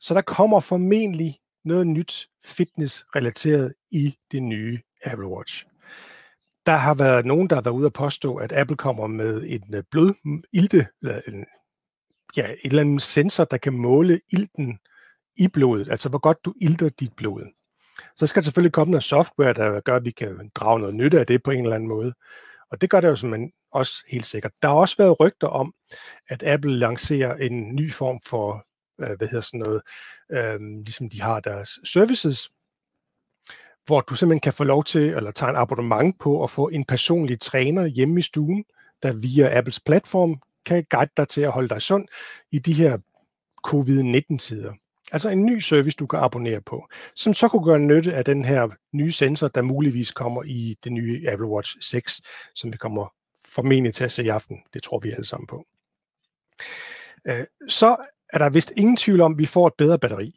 så 0.00 0.14
der 0.14 0.20
kommer 0.20 0.60
formentlig 0.60 1.38
noget 1.64 1.86
nyt 1.86 2.28
fitness-relateret 2.44 3.74
i 3.90 4.16
det 4.32 4.42
nye 4.42 4.80
Apple 5.04 5.26
Watch. 5.26 5.66
Der 6.66 6.76
har 6.76 6.94
været 6.94 7.26
nogen, 7.26 7.50
der 7.50 7.56
har 7.56 7.62
været 7.62 7.74
ude 7.74 7.86
at 7.86 7.92
påstå, 7.92 8.36
at 8.36 8.52
Apple 8.52 8.76
kommer 8.76 9.06
med 9.06 9.42
en 9.46 9.74
øh, 9.74 10.14
mm, 10.24 10.42
eller 10.52 11.20
en, 11.28 11.46
ja, 12.36 12.50
et 12.50 12.58
eller 12.64 12.80
andet 12.80 13.02
sensor, 13.02 13.44
der 13.44 13.56
kan 13.56 13.72
måle 13.72 14.20
ilten 14.32 14.78
i 15.36 15.48
blodet, 15.48 15.88
altså 15.90 16.08
hvor 16.08 16.18
godt 16.18 16.44
du 16.44 16.54
ilter 16.60 16.88
dit 16.88 17.12
blod. 17.16 17.42
Så 18.16 18.26
skal 18.26 18.42
der 18.42 18.44
selvfølgelig 18.44 18.72
komme 18.72 18.90
noget 18.90 19.04
software, 19.04 19.52
der 19.52 19.80
gør, 19.80 19.96
at 19.96 20.04
vi 20.04 20.10
kan 20.10 20.50
drage 20.54 20.78
noget 20.80 20.94
nytte 20.94 21.20
af 21.20 21.26
det 21.26 21.42
på 21.42 21.50
en 21.50 21.62
eller 21.62 21.76
anden 21.76 21.88
måde. 21.88 22.14
Og 22.70 22.80
det 22.80 22.90
gør 22.90 23.00
det 23.00 23.08
jo 23.08 23.16
simpelthen 23.16 23.52
også 23.72 24.04
helt 24.08 24.26
sikkert. 24.26 24.52
Der 24.62 24.68
har 24.68 24.76
også 24.76 24.96
været 24.98 25.20
rygter 25.20 25.48
om, 25.48 25.74
at 26.28 26.42
Apple 26.42 26.78
lancerer 26.78 27.34
en 27.34 27.74
ny 27.74 27.92
form 27.92 28.20
for, 28.26 28.66
øh, 29.00 29.16
hvad 29.18 29.28
hedder 29.28 29.40
sådan 29.40 29.60
noget, 29.60 29.82
øh, 30.30 30.60
ligesom 30.60 31.10
de 31.10 31.22
har 31.22 31.40
deres 31.40 31.78
services, 31.84 32.50
hvor 33.86 34.00
du 34.00 34.14
simpelthen 34.14 34.40
kan 34.40 34.52
få 34.52 34.64
lov 34.64 34.84
til, 34.84 35.02
eller 35.02 35.30
tage 35.30 35.50
en 35.50 35.56
abonnement 35.56 36.18
på 36.18 36.42
at 36.42 36.50
få 36.50 36.68
en 36.68 36.84
personlig 36.84 37.40
træner 37.40 37.86
hjemme 37.86 38.18
i 38.18 38.22
stuen, 38.22 38.64
der 39.02 39.12
via 39.12 39.58
Apples 39.58 39.80
platform 39.80 40.42
kan 40.64 40.86
guide 40.90 41.10
dig 41.16 41.28
til 41.28 41.42
at 41.42 41.50
holde 41.50 41.68
dig 41.68 41.82
sund 41.82 42.08
i 42.50 42.58
de 42.58 42.72
her 42.72 42.98
covid-19-tider. 43.66 44.72
Altså 45.12 45.28
en 45.28 45.46
ny 45.46 45.58
service, 45.58 45.96
du 45.96 46.06
kan 46.06 46.18
abonnere 46.18 46.60
på, 46.60 46.88
som 47.14 47.34
så 47.34 47.48
kunne 47.48 47.64
gøre 47.64 47.78
nytte 47.78 48.14
af 48.14 48.24
den 48.24 48.44
her 48.44 48.68
nye 48.92 49.12
sensor, 49.12 49.48
der 49.48 49.62
muligvis 49.62 50.12
kommer 50.12 50.42
i 50.42 50.78
det 50.84 50.92
nye 50.92 51.30
Apple 51.30 51.46
Watch 51.46 51.76
6, 51.80 52.20
som 52.54 52.72
vi 52.72 52.76
kommer 52.76 53.14
formentlig 53.44 53.94
til 53.94 54.04
at 54.04 54.12
se 54.12 54.24
i 54.24 54.28
aften. 54.28 54.62
Det 54.74 54.82
tror 54.82 54.98
vi 54.98 55.10
alle 55.10 55.26
sammen 55.26 55.46
på. 55.46 55.66
Øh, 57.24 57.44
så 57.68 57.96
er 58.32 58.38
der 58.38 58.50
vist 58.50 58.72
ingen 58.76 58.96
tvivl 58.96 59.20
om, 59.20 59.32
at 59.32 59.38
vi 59.38 59.46
får 59.46 59.66
et 59.66 59.74
bedre 59.74 59.98
batteri. 59.98 60.34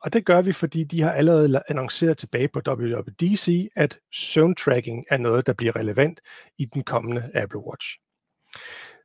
Og 0.00 0.12
det 0.12 0.24
gør 0.24 0.42
vi, 0.42 0.52
fordi 0.52 0.84
de 0.84 1.00
har 1.00 1.12
allerede 1.12 1.62
annonceret 1.68 2.18
tilbage 2.18 2.48
på 2.48 2.60
WWDC, 2.68 3.68
at 3.76 3.98
søvntracking 4.12 5.04
er 5.10 5.16
noget, 5.16 5.46
der 5.46 5.52
bliver 5.52 5.76
relevant 5.76 6.20
i 6.58 6.64
den 6.64 6.82
kommende 6.82 7.30
Apple 7.34 7.58
Watch. 7.58 7.98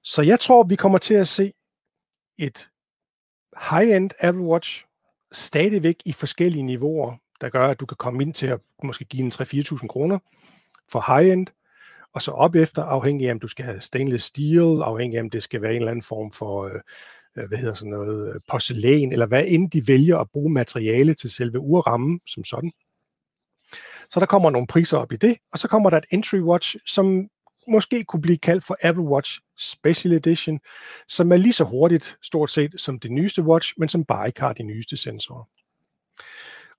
Så 0.04 0.22
jeg 0.22 0.40
tror, 0.40 0.64
vi 0.64 0.76
kommer 0.76 0.98
til 0.98 1.14
at 1.14 1.28
se 1.28 1.54
et 2.38 2.70
high-end 3.70 4.12
Apple 4.20 4.44
Watch 4.44 4.86
stadigvæk 5.32 5.96
i 6.06 6.12
forskellige 6.12 6.64
niveauer, 6.64 7.18
der 7.42 7.50
gør, 7.50 7.68
at 7.68 7.80
du 7.80 7.86
kan 7.86 7.98
komme 7.98 8.24
ind 8.24 8.34
til 8.34 8.48
at 8.48 8.60
måske 8.84 9.06
give 9.06 9.24
en 9.24 9.32
3-4.000 9.32 9.88
kroner 9.88 10.20
for 10.90 11.16
high-end, 11.16 11.48
og 12.14 12.22
så 12.22 12.32
op 12.32 12.56
efter, 12.56 12.84
afhængig 12.84 13.28
af, 13.28 13.32
om 13.32 13.40
du 13.40 13.48
skal 13.48 13.66
have 13.66 13.82
stainless 13.82 14.26
steel, 14.26 14.82
afhængig 14.82 15.18
af, 15.18 15.22
om 15.22 15.30
det 15.30 15.44
skal 15.44 15.62
være 15.62 15.72
en 15.72 15.78
eller 15.78 15.92
anden 15.92 16.04
form 16.04 16.32
for, 16.32 16.64
øh, 16.64 16.82
Øh, 17.38 17.48
hvad 17.48 17.58
hedder 17.58 17.74
sådan 17.74 17.92
noget, 17.92 18.34
øh, 18.34 18.42
porcelæn, 18.48 19.12
eller 19.12 19.26
hvad 19.26 19.44
end 19.48 19.72
de 19.72 19.88
vælger 19.88 20.18
at 20.18 20.30
bruge 20.34 20.54
materiale 20.54 21.14
til 21.14 21.32
selve 21.32 21.60
urrammen 21.60 22.20
som 22.28 22.44
sådan. 22.44 22.72
Så 24.10 24.20
der 24.20 24.26
kommer 24.26 24.50
nogle 24.50 24.68
priser 24.68 24.98
op 24.98 25.12
i 25.12 25.16
det, 25.16 25.38
og 25.52 25.60
så 25.60 25.68
kommer 25.68 25.90
der 25.90 25.98
et 25.98 26.06
entry 26.12 26.40
watch, 26.40 26.76
som 26.86 27.30
måske 27.68 28.04
kunne 28.04 28.22
blive 28.22 28.38
kaldt 28.38 28.64
for 28.64 28.78
Apple 28.82 29.04
Watch 29.04 29.40
Special 29.58 30.14
Edition, 30.14 30.60
som 31.08 31.32
er 31.32 31.38
lige 31.38 31.54
så 31.54 31.64
hurtigt 31.64 32.18
stort 32.22 32.52
set 32.52 32.82
som 32.82 33.00
det 33.00 33.12
nyeste 33.12 33.44
watch, 33.44 33.74
men 33.78 33.90
som 33.90 34.06
bare 34.06 34.28
ikke 34.28 34.42
har 34.42 34.54
de 34.54 34.64
nyeste 34.64 34.98
sensorer. 34.98 35.44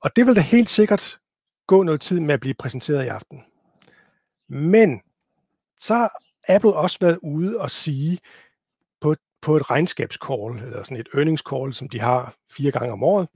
Og 0.00 0.16
det 0.16 0.26
vil 0.26 0.36
da 0.36 0.40
helt 0.40 0.70
sikkert 0.70 1.18
gå 1.66 1.82
noget 1.82 2.00
tid 2.00 2.20
med 2.20 2.34
at 2.34 2.40
blive 2.40 2.54
præsenteret 2.54 3.04
i 3.04 3.08
aften. 3.08 3.42
Men 4.48 5.00
så 5.80 5.94
har 5.94 6.22
Apple 6.48 6.74
også 6.74 6.98
været 7.00 7.18
ude 7.22 7.60
og 7.60 7.70
sige 7.70 8.18
på, 9.42 9.56
et 9.56 9.70
regnskabscall, 9.70 10.58
eller 10.58 10.82
sådan 10.82 10.96
et 10.96 11.08
earnings 11.14 11.42
call, 11.50 11.72
som 11.72 11.88
de 11.88 12.00
har 12.00 12.34
fire 12.50 12.70
gange 12.70 12.92
om 12.92 13.02
året, 13.02 13.28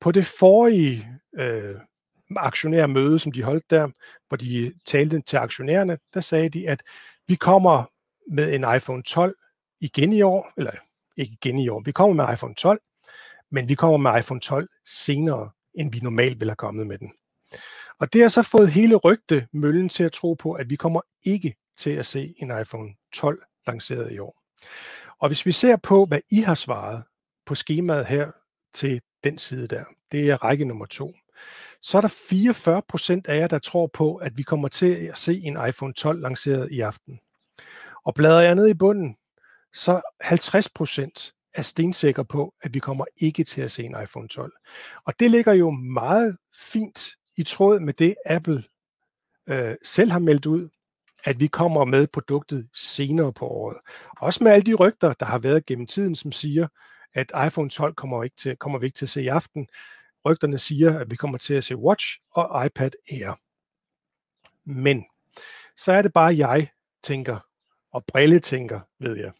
på 0.00 0.12
det 0.12 0.26
forrige 0.26 1.08
øh, 1.38 1.74
aktionærmøde, 2.36 3.18
som 3.18 3.32
de 3.32 3.42
holdt 3.42 3.70
der, 3.70 3.88
hvor 4.28 4.36
de 4.36 4.72
talte 4.86 5.20
til 5.20 5.36
aktionærerne, 5.36 5.98
der 6.14 6.20
sagde 6.20 6.48
de, 6.48 6.68
at 6.68 6.82
vi 7.28 7.34
kommer 7.34 7.84
med 8.30 8.54
en 8.54 8.76
iPhone 8.76 9.02
12 9.02 9.36
igen 9.80 10.12
i 10.12 10.22
år, 10.22 10.52
eller 10.56 10.72
ikke 11.16 11.32
igen 11.32 11.58
i 11.58 11.68
år, 11.68 11.80
vi 11.80 11.92
kommer 11.92 12.26
med 12.26 12.34
iPhone 12.34 12.54
12, 12.54 12.80
men 13.50 13.68
vi 13.68 13.74
kommer 13.74 13.96
med 13.96 14.20
iPhone 14.20 14.40
12 14.40 14.68
senere, 14.86 15.50
end 15.74 15.92
vi 15.92 16.00
normalt 16.00 16.40
ville 16.40 16.50
have 16.50 16.56
kommet 16.56 16.86
med 16.86 16.98
den. 16.98 17.12
Og 17.98 18.12
det 18.12 18.20
har 18.20 18.28
så 18.28 18.42
fået 18.42 18.70
hele 18.70 18.96
rygte 18.96 19.46
møllen 19.52 19.88
til 19.88 20.04
at 20.04 20.12
tro 20.12 20.34
på, 20.34 20.52
at 20.52 20.70
vi 20.70 20.76
kommer 20.76 21.00
ikke 21.26 21.54
til 21.78 21.90
at 21.90 22.06
se 22.06 22.34
en 22.36 22.60
iPhone 22.60 22.94
12 23.12 23.42
lanceret 23.66 24.12
i 24.12 24.18
år. 24.18 24.42
Og 25.20 25.28
hvis 25.28 25.46
vi 25.46 25.52
ser 25.52 25.76
på, 25.76 26.04
hvad 26.04 26.20
I 26.30 26.40
har 26.40 26.54
svaret 26.54 27.02
på 27.46 27.54
skemaet 27.54 28.06
her 28.06 28.30
til 28.74 29.00
den 29.24 29.38
side 29.38 29.68
der, 29.68 29.84
det 30.12 30.30
er 30.30 30.44
række 30.44 30.64
nummer 30.64 30.86
to, 30.86 31.14
så 31.82 31.96
er 31.96 32.00
der 32.00 32.08
44 32.28 32.82
procent 32.88 33.28
af 33.28 33.36
jer, 33.36 33.46
der 33.46 33.58
tror 33.58 33.86
på, 33.86 34.16
at 34.16 34.38
vi 34.38 34.42
kommer 34.42 34.68
til 34.68 34.94
at 34.94 35.18
se 35.18 35.40
en 35.40 35.58
iPhone 35.68 35.92
12 35.92 36.20
lanceret 36.20 36.70
i 36.70 36.80
aften. 36.80 37.20
Og 38.04 38.14
bladrer 38.14 38.40
jeg 38.40 38.54
ned 38.54 38.68
i 38.68 38.74
bunden, 38.74 39.16
så 39.74 40.00
50 40.20 40.68
procent 40.68 41.34
er 41.54 41.62
stensikker 41.62 42.22
på, 42.22 42.54
at 42.62 42.74
vi 42.74 42.78
kommer 42.78 43.04
ikke 43.16 43.44
til 43.44 43.60
at 43.60 43.70
se 43.70 43.84
en 43.84 43.96
iPhone 44.02 44.28
12. 44.28 44.52
Og 45.04 45.20
det 45.20 45.30
ligger 45.30 45.52
jo 45.52 45.70
meget 45.70 46.36
fint 46.56 47.10
i 47.36 47.42
tråd 47.42 47.80
med 47.80 47.94
det, 47.94 48.14
Apple 48.26 48.64
øh, 49.46 49.76
selv 49.82 50.10
har 50.10 50.18
meldt 50.18 50.46
ud, 50.46 50.68
at 51.24 51.40
vi 51.40 51.46
kommer 51.46 51.84
med 51.84 52.06
produktet 52.06 52.68
senere 52.74 53.32
på 53.32 53.46
året. 53.46 53.76
Også 54.20 54.44
med 54.44 54.52
alle 54.52 54.66
de 54.66 54.74
rygter, 54.74 55.12
der 55.12 55.26
har 55.26 55.38
været 55.38 55.66
gennem 55.66 55.86
tiden, 55.86 56.14
som 56.14 56.32
siger, 56.32 56.68
at 57.14 57.32
iPhone 57.46 57.70
12 57.70 57.94
kommer, 57.94 58.24
ikke 58.24 58.36
til, 58.36 58.56
kommer 58.56 58.78
vi 58.78 58.86
ikke 58.86 58.96
til 58.96 59.04
at 59.04 59.10
se 59.10 59.22
i 59.22 59.28
aften. 59.28 59.68
Rygterne 60.24 60.58
siger, 60.58 60.98
at 60.98 61.10
vi 61.10 61.16
kommer 61.16 61.38
til 61.38 61.54
at 61.54 61.64
se 61.64 61.76
Watch 61.76 62.18
og 62.30 62.66
iPad 62.66 62.90
Air. 63.10 63.40
Men 64.64 65.04
så 65.76 65.92
er 65.92 66.02
det 66.02 66.12
bare, 66.12 66.36
jeg 66.36 66.68
tænker, 67.02 67.38
og 67.92 68.04
Brille 68.04 68.40
tænker, 68.40 68.80
ved 68.98 69.16
jeg. 69.16 69.32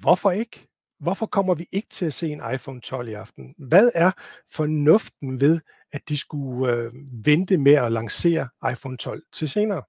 Hvorfor 0.00 0.30
ikke? 0.30 0.68
Hvorfor 0.98 1.26
kommer 1.26 1.54
vi 1.54 1.66
ikke 1.72 1.88
til 1.88 2.06
at 2.06 2.14
se 2.14 2.28
en 2.28 2.42
iPhone 2.54 2.80
12 2.80 3.08
i 3.08 3.12
aften? 3.12 3.54
Hvad 3.58 3.90
er 3.94 4.10
fornuften 4.50 5.40
ved, 5.40 5.60
at 5.92 6.08
de 6.08 6.18
skulle 6.18 6.72
øh, 6.72 6.92
vente 7.24 7.58
med 7.58 7.72
at 7.72 7.92
lancere 7.92 8.48
iPhone 8.72 8.96
12 8.96 9.22
til 9.32 9.48
senere? 9.48 9.82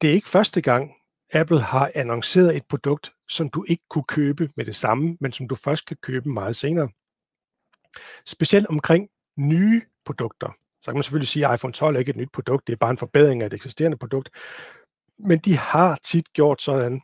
Det 0.00 0.10
er 0.10 0.14
ikke 0.14 0.28
første 0.28 0.60
gang, 0.60 0.94
Apple 1.32 1.60
har 1.60 1.90
annonceret 1.94 2.56
et 2.56 2.66
produkt, 2.68 3.12
som 3.28 3.50
du 3.50 3.64
ikke 3.68 3.84
kunne 3.90 4.04
købe 4.04 4.50
med 4.56 4.64
det 4.64 4.76
samme, 4.76 5.16
men 5.20 5.32
som 5.32 5.48
du 5.48 5.54
først 5.54 5.86
kan 5.86 5.96
købe 5.96 6.28
meget 6.28 6.56
senere. 6.56 6.88
Specielt 8.26 8.66
omkring 8.66 9.08
nye 9.36 9.82
produkter. 10.04 10.48
Så 10.82 10.90
kan 10.90 10.94
man 10.94 11.02
selvfølgelig 11.02 11.28
sige, 11.28 11.46
at 11.46 11.54
iPhone 11.54 11.72
12 11.72 11.94
er 11.94 11.98
ikke 11.98 12.10
et 12.10 12.16
nyt 12.16 12.32
produkt, 12.32 12.66
det 12.66 12.72
er 12.72 12.76
bare 12.76 12.90
en 12.90 12.98
forbedring 12.98 13.42
af 13.42 13.46
et 13.46 13.54
eksisterende 13.54 13.96
produkt. 13.96 14.30
Men 15.18 15.38
de 15.38 15.56
har 15.56 15.98
tit 16.04 16.32
gjort 16.32 16.62
sådan, 16.62 17.02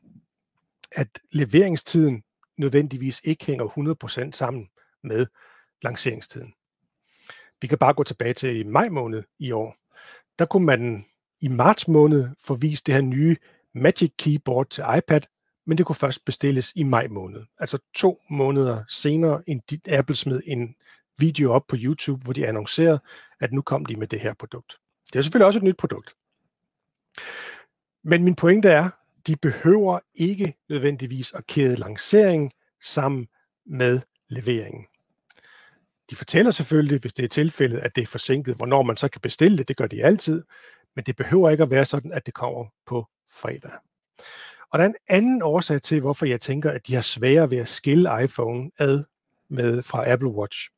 at 0.92 1.08
leveringstiden 1.30 2.22
nødvendigvis 2.56 3.20
ikke 3.24 3.46
hænger 3.46 4.26
100% 4.26 4.32
sammen 4.32 4.68
med 5.02 5.26
lanceringstiden. 5.82 6.54
Vi 7.60 7.66
kan 7.66 7.78
bare 7.78 7.94
gå 7.94 8.04
tilbage 8.04 8.34
til 8.34 8.56
i 8.56 8.62
maj 8.62 8.88
måned 8.88 9.22
i 9.38 9.50
år. 9.50 9.76
Der 10.38 10.44
kunne 10.44 10.66
man 10.66 11.04
i 11.42 11.48
marts 11.48 11.88
måned 11.88 12.28
få 12.38 12.54
vist 12.54 12.86
det 12.86 12.94
her 12.94 13.02
nye 13.02 13.36
Magic 13.74 14.12
Keyboard 14.18 14.68
til 14.70 14.84
iPad, 14.98 15.20
men 15.66 15.78
det 15.78 15.86
kunne 15.86 15.96
først 15.96 16.24
bestilles 16.24 16.72
i 16.74 16.82
maj 16.82 17.06
måned. 17.06 17.42
Altså 17.58 17.78
to 17.94 18.22
måneder 18.30 18.84
senere, 18.88 19.42
end 19.46 19.88
Apple 19.88 20.16
smed 20.16 20.40
en 20.46 20.74
video 21.18 21.52
op 21.52 21.66
på 21.66 21.76
YouTube, 21.78 22.24
hvor 22.24 22.32
de 22.32 22.46
annoncerede, 22.46 23.00
at 23.40 23.52
nu 23.52 23.62
kom 23.62 23.86
de 23.86 23.96
med 23.96 24.06
det 24.06 24.20
her 24.20 24.34
produkt. 24.34 24.76
Det 25.06 25.16
er 25.16 25.22
selvfølgelig 25.22 25.46
også 25.46 25.58
et 25.58 25.62
nyt 25.62 25.76
produkt. 25.76 26.14
Men 28.02 28.24
min 28.24 28.34
pointe 28.34 28.68
er, 28.68 28.90
de 29.26 29.36
behøver 29.36 30.00
ikke 30.14 30.54
nødvendigvis 30.68 31.32
at 31.32 31.46
kæde 31.46 31.76
lanceringen 31.76 32.50
sammen 32.82 33.28
med 33.66 34.00
leveringen. 34.28 34.86
De 36.10 36.16
fortæller 36.16 36.50
selvfølgelig, 36.50 37.00
hvis 37.00 37.12
det 37.12 37.24
er 37.24 37.28
tilfældet, 37.28 37.78
at 37.78 37.96
det 37.96 38.02
er 38.02 38.06
forsinket, 38.06 38.56
hvornår 38.56 38.82
man 38.82 38.96
så 38.96 39.08
kan 39.08 39.20
bestille 39.20 39.58
det. 39.58 39.68
Det 39.68 39.76
gør 39.76 39.86
de 39.86 40.04
altid. 40.04 40.42
Men 40.96 41.04
det 41.04 41.16
behøver 41.16 41.50
ikke 41.50 41.62
at 41.62 41.70
være 41.70 41.84
sådan, 41.84 42.12
at 42.12 42.26
det 42.26 42.34
kommer 42.34 42.64
på 42.86 43.06
fredag. 43.30 43.70
Og 44.70 44.78
der 44.78 44.84
er 44.84 44.88
en 44.88 44.94
anden 45.08 45.42
årsag 45.42 45.82
til, 45.82 46.00
hvorfor 46.00 46.26
jeg 46.26 46.40
tænker, 46.40 46.70
at 46.70 46.86
de 46.86 46.94
har 46.94 47.00
sværere 47.00 47.50
ved 47.50 47.58
at 47.58 47.68
skille 47.68 48.24
iPhone 48.24 48.70
ad 48.78 49.04
med 49.48 49.82
fra 49.82 50.10
Apple 50.10 50.28
Watch. 50.28 50.70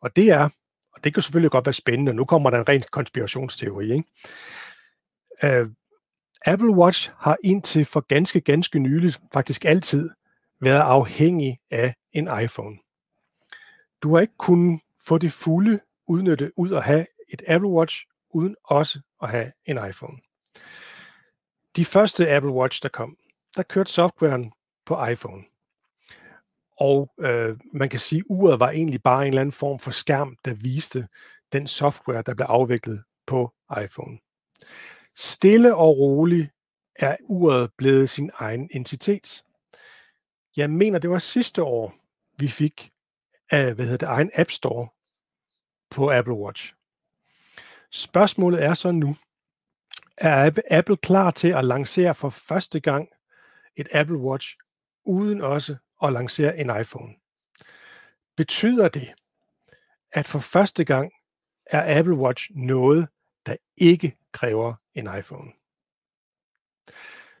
Og 0.00 0.16
det 0.16 0.30
er, 0.30 0.48
og 0.92 1.04
det 1.04 1.14
kan 1.14 1.22
selvfølgelig 1.22 1.50
godt 1.50 1.66
være 1.66 1.72
spændende, 1.72 2.14
nu 2.14 2.24
kommer 2.24 2.50
der 2.50 2.58
en 2.58 2.68
ren 2.68 2.82
konspirationsteori, 2.90 3.92
ikke? 3.92 5.60
Uh, 5.62 5.68
Apple 6.46 6.70
Watch 6.70 7.10
har 7.16 7.36
indtil 7.44 7.84
for 7.84 8.00
ganske, 8.00 8.40
ganske 8.40 8.78
nyligt, 8.78 9.20
faktisk 9.32 9.64
altid, 9.64 10.10
været 10.60 10.80
afhængig 10.80 11.58
af 11.70 11.94
en 12.12 12.28
iPhone. 12.42 12.76
Du 14.02 14.14
har 14.14 14.20
ikke 14.20 14.36
kunnet 14.38 14.80
få 15.06 15.18
det 15.18 15.32
fulde 15.32 15.80
udnytte 16.06 16.52
ud 16.56 16.72
at 16.72 16.84
have 16.84 17.06
et 17.28 17.42
Apple 17.48 17.68
Watch, 17.68 18.06
uden 18.34 18.56
også 18.64 19.00
at 19.22 19.30
have 19.30 19.52
en 19.66 19.88
iPhone. 19.88 20.18
De 21.76 21.84
første 21.84 22.30
Apple 22.30 22.52
Watch, 22.52 22.82
der 22.82 22.88
kom, 22.88 23.16
der 23.56 23.62
kørte 23.62 23.92
softwaren 23.92 24.52
på 24.86 25.06
iPhone. 25.06 25.44
Og 26.76 27.12
øh, 27.18 27.58
man 27.72 27.88
kan 27.88 28.00
sige, 28.00 28.18
at 28.18 28.24
uret 28.28 28.60
var 28.60 28.70
egentlig 28.70 29.02
bare 29.02 29.22
en 29.22 29.28
eller 29.28 29.40
anden 29.40 29.52
form 29.52 29.78
for 29.78 29.90
skærm, 29.90 30.36
der 30.44 30.54
viste 30.54 31.08
den 31.52 31.66
software, 31.66 32.22
der 32.22 32.34
blev 32.34 32.46
afviklet 32.46 33.02
på 33.26 33.54
iPhone. 33.82 34.18
Stille 35.16 35.74
og 35.74 35.98
roligt 35.98 36.50
er 36.96 37.16
uret 37.20 37.70
blevet 37.76 38.10
sin 38.10 38.30
egen 38.34 38.68
entitet. 38.72 39.44
Jeg 40.56 40.70
mener, 40.70 40.98
det 40.98 41.10
var 41.10 41.18
sidste 41.18 41.62
år, 41.62 41.94
vi 42.38 42.48
fik 42.48 42.90
af, 43.50 43.74
hvad 43.74 43.84
hedder 43.84 44.06
det, 44.06 44.14
egen 44.14 44.30
App 44.34 44.50
Store 44.50 44.88
på 45.90 46.12
Apple 46.12 46.34
Watch. 46.34 46.74
Spørgsmålet 47.94 48.62
er 48.62 48.74
så 48.74 48.92
nu, 48.92 49.16
er 50.16 50.50
Apple 50.70 50.96
klar 50.96 51.30
til 51.30 51.48
at 51.48 51.64
lancere 51.64 52.14
for 52.14 52.28
første 52.30 52.80
gang 52.80 53.08
et 53.76 53.88
Apple 53.92 54.18
Watch, 54.18 54.56
uden 55.04 55.40
også 55.40 55.76
at 56.02 56.12
lancere 56.12 56.58
en 56.58 56.80
iPhone. 56.80 57.14
Betyder 58.36 58.88
det, 58.88 59.14
at 60.12 60.28
for 60.28 60.38
første 60.38 60.84
gang 60.84 61.12
er 61.66 61.98
Apple 61.98 62.14
Watch 62.14 62.50
noget, 62.54 63.08
der 63.46 63.56
ikke 63.76 64.16
kræver 64.32 64.74
en 64.94 65.18
iPhone? 65.18 65.52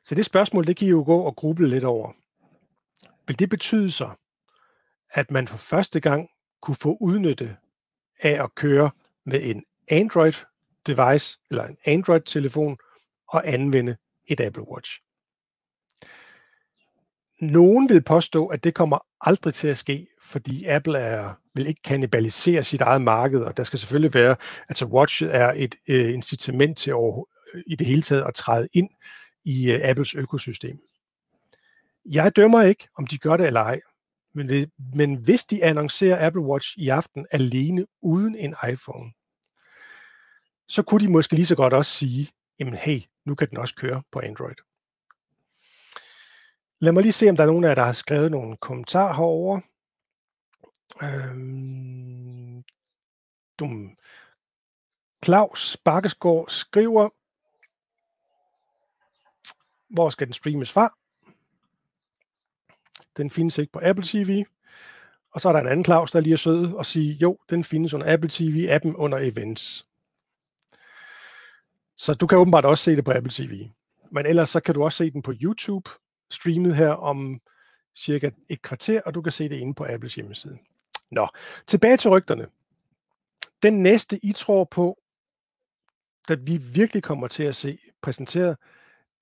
Så 0.04 0.14
det 0.14 0.26
spørgsmål, 0.26 0.66
det 0.66 0.76
kan 0.76 0.86
I 0.86 0.90
jo 0.90 1.02
gå 1.06 1.20
og 1.20 1.36
gruble 1.36 1.68
lidt 1.68 1.84
over. 1.84 2.12
Vil 3.26 3.38
det 3.38 3.50
betyde 3.50 3.90
så, 3.90 4.10
at 5.10 5.30
man 5.30 5.48
for 5.48 5.58
første 5.58 6.00
gang 6.00 6.30
kunne 6.60 6.76
få 6.76 6.96
udnytte 7.00 7.56
af 8.20 8.44
at 8.44 8.54
køre 8.54 8.90
med 9.24 9.42
en 9.42 9.64
Android-device 9.88 11.40
eller 11.50 11.64
en 11.64 11.76
Android-telefon 11.84 12.76
og 13.28 13.48
anvende 13.48 13.96
et 14.26 14.40
Apple 14.40 14.68
Watch? 14.72 15.00
Nogen 17.40 17.88
vil 17.88 18.02
påstå, 18.02 18.46
at 18.46 18.64
det 18.64 18.74
kommer 18.74 18.98
aldrig 19.20 19.54
til 19.54 19.68
at 19.68 19.76
ske, 19.76 20.06
fordi 20.22 20.64
Apple 20.64 20.98
er, 20.98 21.34
vil 21.54 21.66
ikke 21.66 21.82
kannibalisere 21.82 22.64
sit 22.64 22.80
eget 22.80 23.02
marked, 23.02 23.40
og 23.40 23.56
der 23.56 23.64
skal 23.64 23.78
selvfølgelig 23.78 24.14
være, 24.14 24.36
altså 24.68 24.86
watchet 24.86 25.34
er 25.34 25.52
et 25.56 25.74
øh, 25.88 26.14
incitament 26.14 26.78
til 26.78 26.90
at, 26.90 27.24
øh, 27.54 27.62
i 27.66 27.76
det 27.76 27.86
hele 27.86 28.02
taget 28.02 28.24
at 28.28 28.34
træde 28.34 28.68
ind 28.72 28.88
i 29.44 29.72
øh, 29.72 29.80
Apples 29.84 30.14
økosystem. 30.14 30.78
Jeg 32.06 32.36
dømmer 32.36 32.62
ikke, 32.62 32.88
om 32.98 33.06
de 33.06 33.18
gør 33.18 33.36
det 33.36 33.46
eller 33.46 33.60
ej, 33.60 33.80
men, 34.34 34.48
det, 34.48 34.70
men 34.94 35.14
hvis 35.14 35.44
de 35.44 35.64
annoncerer 35.64 36.26
Apple 36.26 36.42
Watch 36.42 36.78
i 36.78 36.88
aften 36.88 37.26
alene 37.30 37.86
uden 38.02 38.36
en 38.36 38.54
iPhone, 38.70 39.12
så 40.68 40.82
kunne 40.82 41.06
de 41.06 41.12
måske 41.12 41.34
lige 41.34 41.46
så 41.46 41.56
godt 41.56 41.72
også 41.72 41.90
sige, 41.90 42.32
jamen 42.58 42.74
hey, 42.74 43.00
nu 43.24 43.34
kan 43.34 43.50
den 43.50 43.58
også 43.58 43.74
køre 43.74 44.02
på 44.12 44.20
Android. 44.20 44.54
Lad 46.80 46.92
mig 46.92 47.02
lige 47.02 47.12
se, 47.12 47.28
om 47.28 47.36
der 47.36 47.42
er 47.42 47.46
nogen 47.46 47.64
af 47.64 47.68
jer, 47.68 47.74
der 47.74 47.84
har 47.84 47.92
skrevet 47.92 48.30
nogle 48.30 48.56
kommentarer 48.56 49.14
herover. 49.14 49.60
Øhm, 51.02 52.64
dum. 53.58 53.96
Claus 55.24 55.76
Bakkesgaard 55.84 56.48
skriver, 56.48 57.08
hvor 59.94 60.10
skal 60.10 60.26
den 60.26 60.34
streames 60.34 60.72
fra? 60.72 60.98
Den 63.16 63.30
findes 63.30 63.58
ikke 63.58 63.72
på 63.72 63.80
Apple 63.82 64.04
TV. 64.04 64.44
Og 65.30 65.40
så 65.40 65.48
er 65.48 65.52
der 65.52 65.60
en 65.60 65.68
anden 65.68 65.84
Claus, 65.84 66.12
der 66.12 66.20
lige 66.20 66.32
er 66.32 66.36
sød 66.36 66.72
og 66.72 66.86
siger, 66.86 67.14
jo, 67.14 67.38
den 67.50 67.64
findes 67.64 67.94
under 67.94 68.12
Apple 68.12 68.30
TV-appen 68.32 68.94
under 68.96 69.18
Events. 69.18 69.88
Så 71.96 72.14
du 72.14 72.26
kan 72.26 72.38
åbenbart 72.38 72.64
også 72.64 72.84
se 72.84 72.96
det 72.96 73.04
på 73.04 73.12
Apple 73.12 73.32
TV. 73.32 73.68
Men 74.10 74.26
ellers 74.26 74.50
så 74.50 74.60
kan 74.60 74.74
du 74.74 74.84
også 74.84 74.96
se 74.96 75.10
den 75.10 75.22
på 75.22 75.32
YouTube, 75.42 75.90
streamet 76.30 76.76
her 76.76 76.90
om 76.90 77.40
cirka 77.96 78.30
et 78.48 78.62
kvarter, 78.62 79.00
og 79.06 79.14
du 79.14 79.22
kan 79.22 79.32
se 79.32 79.48
det 79.48 79.56
inde 79.56 79.74
på 79.74 79.86
Apples 79.88 80.14
hjemmeside. 80.14 80.58
Nå, 81.10 81.28
tilbage 81.66 81.96
til 81.96 82.10
rygterne. 82.10 82.46
Den 83.62 83.82
næste, 83.82 84.20
I 84.22 84.32
tror 84.32 84.64
på, 84.64 84.98
at 86.28 86.46
vi 86.46 86.56
virkelig 86.56 87.02
kommer 87.02 87.28
til 87.28 87.42
at 87.42 87.56
se 87.56 87.78
præsenteret, 88.02 88.56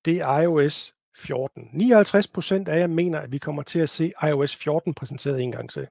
det 0.05 0.21
er 0.21 0.39
iOS 0.39 0.95
14. 1.17 1.69
59 1.73 2.29
procent 2.29 2.69
af 2.69 2.79
jer 2.79 2.87
mener, 2.87 3.21
at 3.21 3.33
vi 3.33 3.39
kommer 3.39 3.63
til 3.63 3.79
at 3.79 3.91
se 3.91 4.13
iOS 4.29 4.57
14 4.57 4.95
præsenteret 4.95 5.41
en 5.41 5.53
gang 5.53 5.71
til. 5.71 5.89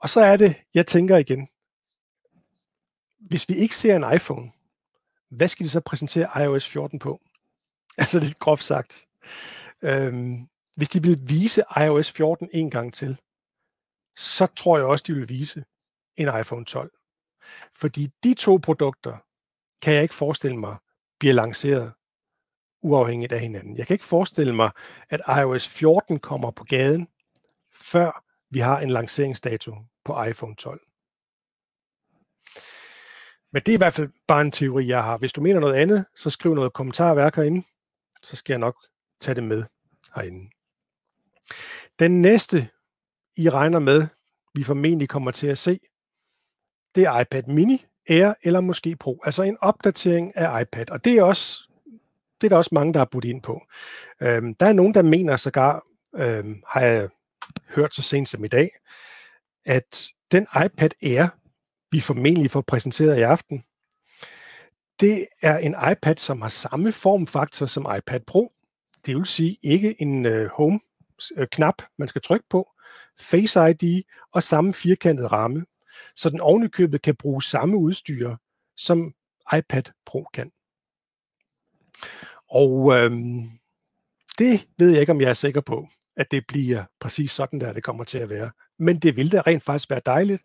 Og 0.00 0.08
så 0.08 0.20
er 0.20 0.36
det, 0.36 0.54
jeg 0.74 0.86
tænker 0.86 1.16
igen, 1.16 1.48
hvis 3.18 3.48
vi 3.48 3.54
ikke 3.54 3.76
ser 3.76 3.96
en 3.96 4.14
iPhone, 4.14 4.52
hvad 5.28 5.48
skal 5.48 5.66
de 5.66 5.70
så 5.70 5.80
præsentere 5.80 6.44
iOS 6.44 6.68
14 6.68 6.98
på? 6.98 7.20
Altså 7.98 8.20
lidt 8.20 8.38
groft 8.38 8.64
sagt. 8.64 9.06
Øhm, 9.82 10.48
hvis 10.74 10.88
de 10.88 11.02
vil 11.02 11.18
vise 11.28 11.62
iOS 11.84 12.12
14 12.12 12.48
en 12.52 12.70
gang 12.70 12.94
til, 12.94 13.20
så 14.16 14.46
tror 14.46 14.76
jeg 14.76 14.86
også, 14.86 15.04
de 15.06 15.14
vil 15.14 15.28
vise 15.28 15.64
en 16.16 16.40
iPhone 16.40 16.64
12. 16.64 16.92
Fordi 17.74 18.10
de 18.24 18.34
to 18.34 18.58
produkter 18.62 19.16
kan 19.82 19.94
jeg 19.94 20.02
ikke 20.02 20.14
forestille 20.14 20.56
mig 20.56 20.76
bliver 21.18 21.34
lanceret 21.34 21.92
uafhængigt 22.82 23.32
af 23.32 23.40
hinanden. 23.40 23.76
Jeg 23.76 23.86
kan 23.86 23.94
ikke 23.94 24.04
forestille 24.04 24.54
mig, 24.54 24.70
at 25.08 25.20
iOS 25.40 25.68
14 25.68 26.18
kommer 26.18 26.50
på 26.50 26.64
gaden, 26.64 27.08
før 27.72 28.24
vi 28.50 28.58
har 28.58 28.80
en 28.80 28.90
lanceringsdato 28.90 29.76
på 30.04 30.22
iPhone 30.22 30.54
12. 30.54 30.80
Men 33.56 33.62
det 33.66 33.68
er 33.72 33.76
i 33.76 33.84
hvert 33.84 33.92
fald 33.92 34.08
bare 34.26 34.40
en 34.40 34.50
teori, 34.50 34.86
jeg 34.86 35.02
har. 35.02 35.16
Hvis 35.16 35.32
du 35.32 35.40
mener 35.40 35.60
noget 35.60 35.74
andet, 35.74 36.04
så 36.16 36.30
skriv 36.30 36.54
noget 36.54 36.72
kommentarværk 36.72 37.36
herinde, 37.36 37.66
så 38.22 38.36
skal 38.36 38.52
jeg 38.52 38.58
nok 38.58 38.76
tage 39.20 39.34
det 39.34 39.44
med 39.44 39.64
herinde. 40.14 40.50
Den 41.98 42.22
næste, 42.22 42.68
I 43.36 43.48
regner 43.48 43.78
med, 43.78 44.06
vi 44.54 44.62
formentlig 44.62 45.08
kommer 45.08 45.30
til 45.30 45.46
at 45.46 45.58
se, 45.58 45.78
det 46.94 47.04
er 47.04 47.20
iPad 47.20 47.42
mini, 47.42 47.84
Air 48.08 48.34
eller 48.42 48.60
måske 48.60 48.96
Pro. 48.96 49.20
Altså 49.24 49.42
en 49.42 49.58
opdatering 49.60 50.36
af 50.36 50.62
iPad. 50.62 50.90
Og 50.90 51.04
det 51.04 51.12
er 51.12 51.22
også 51.22 51.68
det 52.40 52.46
er 52.46 52.48
der 52.48 52.56
også 52.56 52.74
mange, 52.74 52.92
der 52.92 53.00
har 53.00 53.08
budt 53.10 53.24
ind 53.24 53.42
på. 53.42 53.62
Øhm, 54.20 54.54
der 54.54 54.66
er 54.66 54.72
nogen, 54.72 54.94
der 54.94 55.02
mener 55.02 55.36
sågar, 55.36 55.86
øhm, 56.16 56.62
har 56.68 56.80
jeg 56.80 57.08
hørt 57.68 57.94
så 57.94 58.02
sent 58.02 58.28
som 58.28 58.44
i 58.44 58.48
dag, 58.48 58.70
at 59.64 60.08
den 60.32 60.46
iPad 60.64 60.90
Air, 61.02 61.28
vi 61.90 62.00
formentlig 62.00 62.50
får 62.50 62.60
præsenteret 62.60 63.18
i 63.18 63.22
aften, 63.22 63.64
det 65.00 65.26
er 65.42 65.58
en 65.58 65.74
iPad, 65.92 66.16
som 66.16 66.42
har 66.42 66.48
samme 66.48 66.92
formfaktor 66.92 67.66
som 67.66 67.86
iPad 67.98 68.20
Pro. 68.20 68.52
Det 69.06 69.16
vil 69.16 69.26
sige 69.26 69.56
ikke 69.62 70.02
en 70.02 70.26
øh, 70.26 70.50
home-knap, 70.50 71.82
øh, 71.82 71.88
man 71.98 72.08
skal 72.08 72.22
trykke 72.22 72.46
på, 72.50 72.72
Face 73.20 73.60
ID 73.70 74.02
og 74.32 74.42
samme 74.42 74.72
firkantede 74.72 75.26
ramme, 75.26 75.64
så 76.16 76.30
den 76.30 76.40
ovenikøbet 76.40 77.02
kan 77.02 77.16
bruge 77.16 77.42
samme 77.42 77.76
udstyr, 77.76 78.36
som 78.76 79.14
iPad 79.58 79.82
Pro 80.06 80.24
kan. 80.34 80.52
Og 82.48 82.96
øhm, 82.96 83.50
det 84.38 84.68
ved 84.78 84.90
jeg 84.90 85.00
ikke, 85.00 85.12
om 85.12 85.20
jeg 85.20 85.28
er 85.28 85.34
sikker 85.34 85.60
på, 85.60 85.88
at 86.16 86.30
det 86.30 86.46
bliver 86.46 86.84
præcis 87.00 87.30
sådan, 87.30 87.60
der 87.60 87.72
det 87.72 87.82
kommer 87.82 88.04
til 88.04 88.18
at 88.18 88.28
være. 88.28 88.50
Men 88.78 88.98
det 88.98 89.16
vil 89.16 89.32
da 89.32 89.40
rent 89.40 89.62
faktisk 89.62 89.90
være 89.90 90.00
dejligt, 90.06 90.42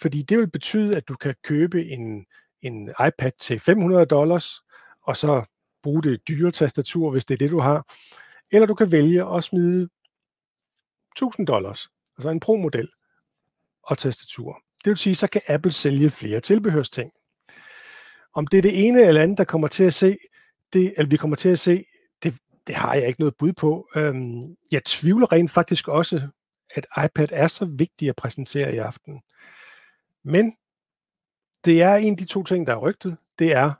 fordi 0.00 0.22
det 0.22 0.38
vil 0.38 0.50
betyde, 0.50 0.96
at 0.96 1.08
du 1.08 1.14
kan 1.14 1.34
købe 1.44 1.86
en, 1.86 2.26
en 2.62 2.88
iPad 2.88 3.30
til 3.38 3.60
500 3.60 4.06
dollars, 4.06 4.60
og 5.02 5.16
så 5.16 5.44
bruge 5.82 6.02
det 6.02 6.28
dyre 6.28 6.50
tastatur, 6.50 7.10
hvis 7.10 7.24
det 7.24 7.34
er 7.34 7.38
det, 7.38 7.50
du 7.50 7.60
har. 7.60 7.94
Eller 8.52 8.66
du 8.66 8.74
kan 8.74 8.92
vælge 8.92 9.36
at 9.36 9.44
smide 9.44 9.88
1000 11.16 11.46
dollars, 11.46 11.88
altså 12.18 12.30
en 12.30 12.40
Pro-model 12.40 12.88
og 13.82 13.98
tastatur. 13.98 14.62
Det 14.84 14.90
vil 14.90 14.96
sige, 14.96 15.14
så 15.14 15.26
kan 15.26 15.40
Apple 15.48 15.72
sælge 15.72 16.10
flere 16.10 16.40
tilbehørsting. 16.40 17.12
Om 18.34 18.46
det 18.46 18.58
er 18.58 18.62
det 18.62 18.86
ene 18.86 19.02
eller 19.02 19.22
andet, 19.22 19.38
der 19.38 19.44
kommer 19.44 19.68
til 19.68 19.84
at 19.84 19.94
se, 19.94 20.16
det, 20.72 20.94
eller 20.96 21.08
vi 21.08 21.16
kommer 21.16 21.36
til 21.36 21.48
at 21.48 21.58
se, 21.58 21.84
det, 22.22 22.34
det 22.66 22.74
har 22.74 22.94
jeg 22.94 23.08
ikke 23.08 23.20
noget 23.20 23.36
bud 23.36 23.52
på. 23.52 23.88
Øhm, 23.96 24.56
jeg 24.70 24.84
tvivler 24.84 25.32
rent 25.32 25.50
faktisk 25.50 25.88
også, 25.88 26.28
at 26.76 27.04
iPad 27.04 27.28
er 27.30 27.46
så 27.46 27.64
vigtig 27.64 28.08
at 28.08 28.16
præsentere 28.16 28.74
i 28.74 28.78
aften. 28.78 29.22
Men 30.24 30.56
det 31.64 31.82
er 31.82 31.94
en 31.94 32.12
af 32.12 32.18
de 32.18 32.24
to 32.24 32.42
ting, 32.42 32.66
der 32.66 32.72
er 32.72 32.78
rygtet. 32.78 33.16
Det 33.38 33.52
er, 33.52 33.72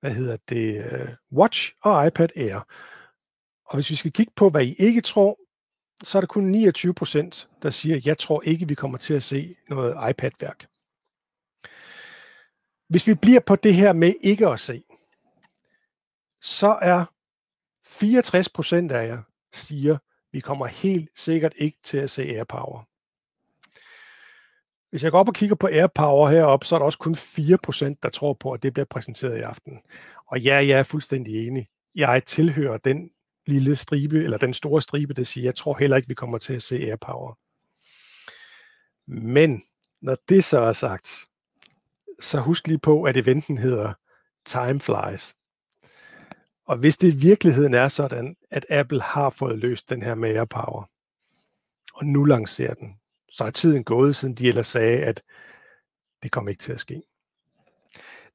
hvad 0.00 0.14
hedder 0.14 0.36
det, 0.48 0.84
øh, 0.84 1.08
Watch 1.32 1.72
og 1.82 2.06
iPad 2.06 2.28
Air. 2.36 2.66
Og 3.64 3.74
hvis 3.74 3.90
vi 3.90 3.96
skal 3.96 4.12
kigge 4.12 4.32
på, 4.36 4.50
hvad 4.50 4.64
I 4.64 4.74
ikke 4.78 5.00
tror, 5.00 5.38
så 6.02 6.18
er 6.18 6.20
der 6.20 6.26
kun 6.26 6.44
29 6.44 6.94
procent, 6.94 7.48
der 7.62 7.70
siger, 7.70 8.00
jeg 8.04 8.18
tror 8.18 8.42
ikke, 8.42 8.68
vi 8.68 8.74
kommer 8.74 8.98
til 8.98 9.14
at 9.14 9.22
se 9.22 9.56
noget 9.68 10.10
iPad-værk. 10.10 10.66
Hvis 12.88 13.06
vi 13.06 13.14
bliver 13.14 13.40
på 13.40 13.56
det 13.56 13.74
her 13.74 13.92
med 13.92 14.14
ikke 14.20 14.48
at 14.48 14.60
se, 14.60 14.84
så 16.40 16.78
er 16.82 17.04
64 17.86 18.48
procent 18.48 18.92
af 18.92 19.06
jer 19.06 19.22
siger, 19.52 19.98
vi 20.34 20.40
kommer 20.40 20.66
helt 20.66 21.10
sikkert 21.16 21.52
ikke 21.56 21.78
til 21.82 21.98
at 21.98 22.10
se 22.10 22.22
AirPower. 22.22 22.88
Hvis 24.90 25.04
jeg 25.04 25.10
går 25.12 25.18
op 25.18 25.28
og 25.28 25.34
kigger 25.34 25.56
på 25.56 25.66
AirPower 25.66 26.30
heroppe, 26.30 26.66
så 26.66 26.74
er 26.74 26.78
der 26.78 26.86
også 26.86 26.98
kun 26.98 27.14
4%, 27.14 27.94
der 28.02 28.08
tror 28.12 28.32
på, 28.32 28.52
at 28.52 28.62
det 28.62 28.72
bliver 28.72 28.86
præsenteret 28.86 29.38
i 29.38 29.40
aften. 29.40 29.80
Og 30.26 30.40
ja, 30.40 30.54
jeg 30.54 30.78
er 30.78 30.82
fuldstændig 30.82 31.46
enig. 31.46 31.68
Jeg 31.94 32.24
tilhører 32.26 32.78
den 32.78 33.10
lille 33.46 33.76
stribe, 33.76 34.24
eller 34.24 34.38
den 34.38 34.54
store 34.54 34.82
stribe, 34.82 35.14
der 35.14 35.24
siger, 35.24 35.44
jeg 35.44 35.54
tror 35.54 35.76
heller 35.78 35.96
ikke, 35.96 36.08
vi 36.08 36.14
kommer 36.14 36.38
til 36.38 36.54
at 36.54 36.62
se 36.62 36.76
AirPower. 36.76 37.38
Men 39.06 39.62
når 40.00 40.16
det 40.28 40.44
så 40.44 40.60
er 40.60 40.72
sagt, 40.72 41.28
så 42.20 42.40
husk 42.40 42.66
lige 42.66 42.78
på, 42.78 43.02
at 43.02 43.16
eventen 43.16 43.58
hedder 43.58 43.92
Time 44.44 44.80
Flies. 44.80 45.36
Og 46.64 46.76
hvis 46.76 46.96
det 46.96 47.14
i 47.14 47.16
virkeligheden 47.16 47.74
er 47.74 47.88
sådan, 47.88 48.36
at 48.50 48.66
Apple 48.70 49.02
har 49.02 49.30
fået 49.30 49.58
løst 49.58 49.90
den 49.90 50.02
her 50.02 50.14
med 50.14 50.36
AirPower, 50.36 50.90
og 51.94 52.06
nu 52.06 52.24
lancerer 52.24 52.74
den, 52.74 53.00
så 53.28 53.44
er 53.44 53.50
tiden 53.50 53.84
gået, 53.84 54.16
siden 54.16 54.34
de 54.34 54.48
ellers 54.48 54.66
sagde, 54.66 54.98
at 54.98 55.22
det 56.22 56.32
kommer 56.32 56.50
ikke 56.50 56.62
til 56.62 56.72
at 56.72 56.80
ske. 56.80 57.02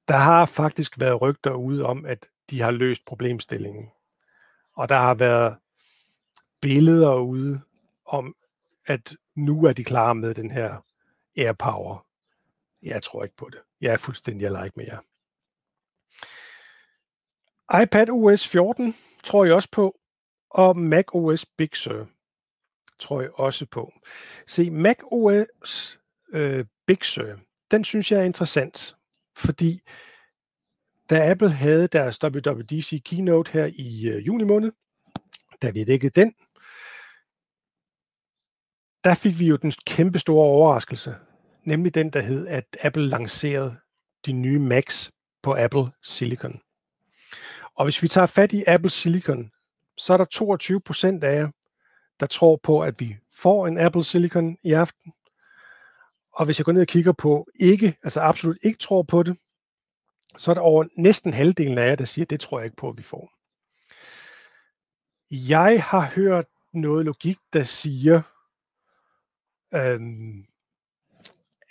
Der 0.08 0.18
har 0.18 0.46
faktisk 0.46 1.00
været 1.00 1.22
rygter 1.22 1.52
ude 1.52 1.86
om, 1.86 2.06
at 2.06 2.30
de 2.50 2.62
har 2.62 2.72
løst 2.72 3.06
problemstillingen. 3.06 3.90
Og 4.74 4.90
der 4.90 4.98
har 4.98 5.14
været 5.14 5.58
billeder 6.62 7.16
ude 7.16 7.62
om, 8.06 8.36
at 8.86 9.16
nu 9.36 9.66
er 9.66 9.74
de 9.74 9.84
klar 9.84 10.14
med 10.14 10.36
den 10.36 10.52
her 10.52 10.86
AirPower. 11.38 12.06
Jeg 12.84 13.04
tror 13.04 13.24
ikke 13.24 13.36
på 13.36 13.50
det. 13.50 13.60
Jeg 13.82 13.94
er 13.94 13.98
fuldstændig 13.98 14.48
alike 14.48 14.74
med 14.76 14.86
jer 14.86 15.00
iPad 17.84 18.10
OS 18.10 18.48
14 18.48 18.96
tror 19.24 19.46
jeg 19.46 19.54
også 19.54 19.70
på, 19.72 20.00
og 20.50 20.78
Mac 20.78 21.06
OS 21.14 21.46
Big 21.46 21.76
Sur 21.76 22.10
tror 23.00 23.22
jeg 23.22 23.32
også 23.34 23.66
på. 23.66 23.94
Se, 24.48 24.72
Mac 24.72 24.98
OS 25.12 26.00
øh, 26.34 26.66
Big 26.88 27.04
Sur, 27.04 27.40
den 27.72 27.84
synes 27.84 28.12
jeg 28.12 28.20
er 28.20 28.24
interessant, 28.24 28.98
fordi 29.38 29.82
da 31.10 31.32
Apple 31.32 31.52
havde 31.52 31.88
deres 31.88 32.24
WWDC 32.24 33.04
keynote 33.06 33.52
her 33.52 33.66
i 33.66 34.08
øh, 34.08 34.28
juni 34.28 34.44
måned, 34.44 34.72
da 35.62 35.70
vi 35.70 35.84
dækkede 35.84 36.22
den, 36.22 36.34
der 39.04 39.16
fik 39.16 39.40
vi 39.40 39.48
jo 39.48 39.56
den 39.56 39.72
kæmpe 39.86 40.20
store 40.20 40.46
overraskelse, 40.46 41.16
nemlig 41.64 41.96
den, 41.96 42.10
der 42.10 42.22
hed, 42.22 42.48
at 42.48 42.78
Apple 42.82 43.08
lancerede 43.08 43.76
de 44.26 44.32
nye 44.32 44.60
Macs 44.60 45.12
på 45.44 45.56
Apple 45.58 45.92
Silicon. 46.02 46.62
Og 47.80 47.86
hvis 47.86 48.04
vi 48.04 48.08
tager 48.08 48.28
fat 48.28 48.54
i 48.54 48.64
Apple 48.68 48.90
Silicon, 48.90 49.52
så 49.98 50.14
er 50.14 50.18
der 50.18 50.26
22 50.26 50.82
procent 50.82 51.24
af 51.24 51.36
jer, 51.36 51.52
der 52.20 52.26
tror 52.26 52.60
på, 52.64 52.82
at 52.82 53.00
vi 53.00 53.18
får 53.34 53.68
en 53.68 53.78
Apple 53.78 54.04
Silicon 54.04 54.58
i 54.64 54.74
aften. 54.74 55.14
Og 56.34 56.46
hvis 56.46 56.60
jeg 56.60 56.66
går 56.66 56.72
ned 56.72 56.82
og 56.82 56.88
kigger 56.88 57.12
på 57.12 57.48
ikke, 57.56 57.98
altså 58.04 58.22
absolut 58.22 58.58
ikke 58.64 58.80
tror 58.80 59.04
på 59.04 59.24
det, 59.24 59.38
så 60.38 60.52
er 60.52 60.56
der 60.56 60.62
over 60.62 60.86
næsten 60.98 61.34
halvdelen 61.34 61.78
af 61.78 61.90
jer, 61.90 61.96
der 61.96 62.06
siger, 62.06 62.26
at 62.26 62.30
det 62.30 62.40
tror 62.40 62.60
jeg 62.60 62.66
ikke 62.66 62.78
på, 62.78 62.90
at 62.90 62.98
vi 62.98 63.04
får. 63.04 63.34
Jeg 65.32 65.84
har 65.84 66.12
hørt 66.16 66.46
noget 66.74 67.06
logik, 67.06 67.38
der 67.54 67.64
siger, 67.64 68.22
øhm, 69.74 70.46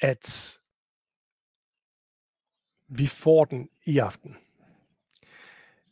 at 0.00 0.58
vi 2.88 3.06
får 3.06 3.44
den 3.44 3.68
i 3.86 3.98
aften. 3.98 4.36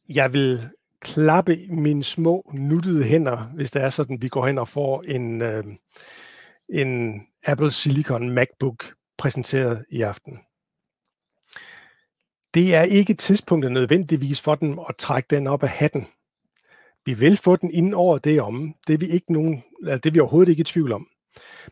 Jeg 0.09 0.33
vil 0.33 0.69
klappe 1.01 1.57
mine 1.69 2.05
små 2.05 2.51
nuttede 2.55 3.05
hænder, 3.05 3.51
hvis 3.55 3.71
det 3.71 3.83
er 3.83 3.90
sådan, 3.90 4.23
vi 4.23 4.29
går 4.29 4.47
hen 4.47 4.59
og 4.59 4.69
får 4.69 5.03
en, 5.03 5.42
øh, 5.42 5.64
en 6.69 7.23
Apple 7.45 7.71
Silicon 7.71 8.31
MacBook 8.31 8.95
præsenteret 9.19 9.85
i 9.90 10.03
aften. 10.03 10.38
Det 12.55 12.75
er 12.75 12.83
ikke 12.83 13.14
tidspunktet 13.14 13.73
nødvendigvis 13.73 14.40
for 14.40 14.55
dem 14.55 14.79
at 14.79 14.97
trække 14.99 15.27
den 15.31 15.47
op 15.47 15.62
af 15.62 15.69
hatten. 15.69 16.07
Vi 17.05 17.14
vil 17.14 17.37
få 17.37 17.57
den 17.57 17.71
inden 17.71 17.95
over 17.95 18.19
det 18.19 18.40
om. 18.40 18.75
Det 18.87 18.95
er 18.95 18.99
vi, 18.99 19.07
ikke 19.07 19.33
nogen, 19.33 19.62
altså 19.87 20.01
det 20.01 20.07
er 20.07 20.12
vi 20.12 20.21
overhovedet 20.21 20.51
ikke 20.51 20.61
i 20.61 20.64
tvivl 20.64 20.92
om. 20.92 21.09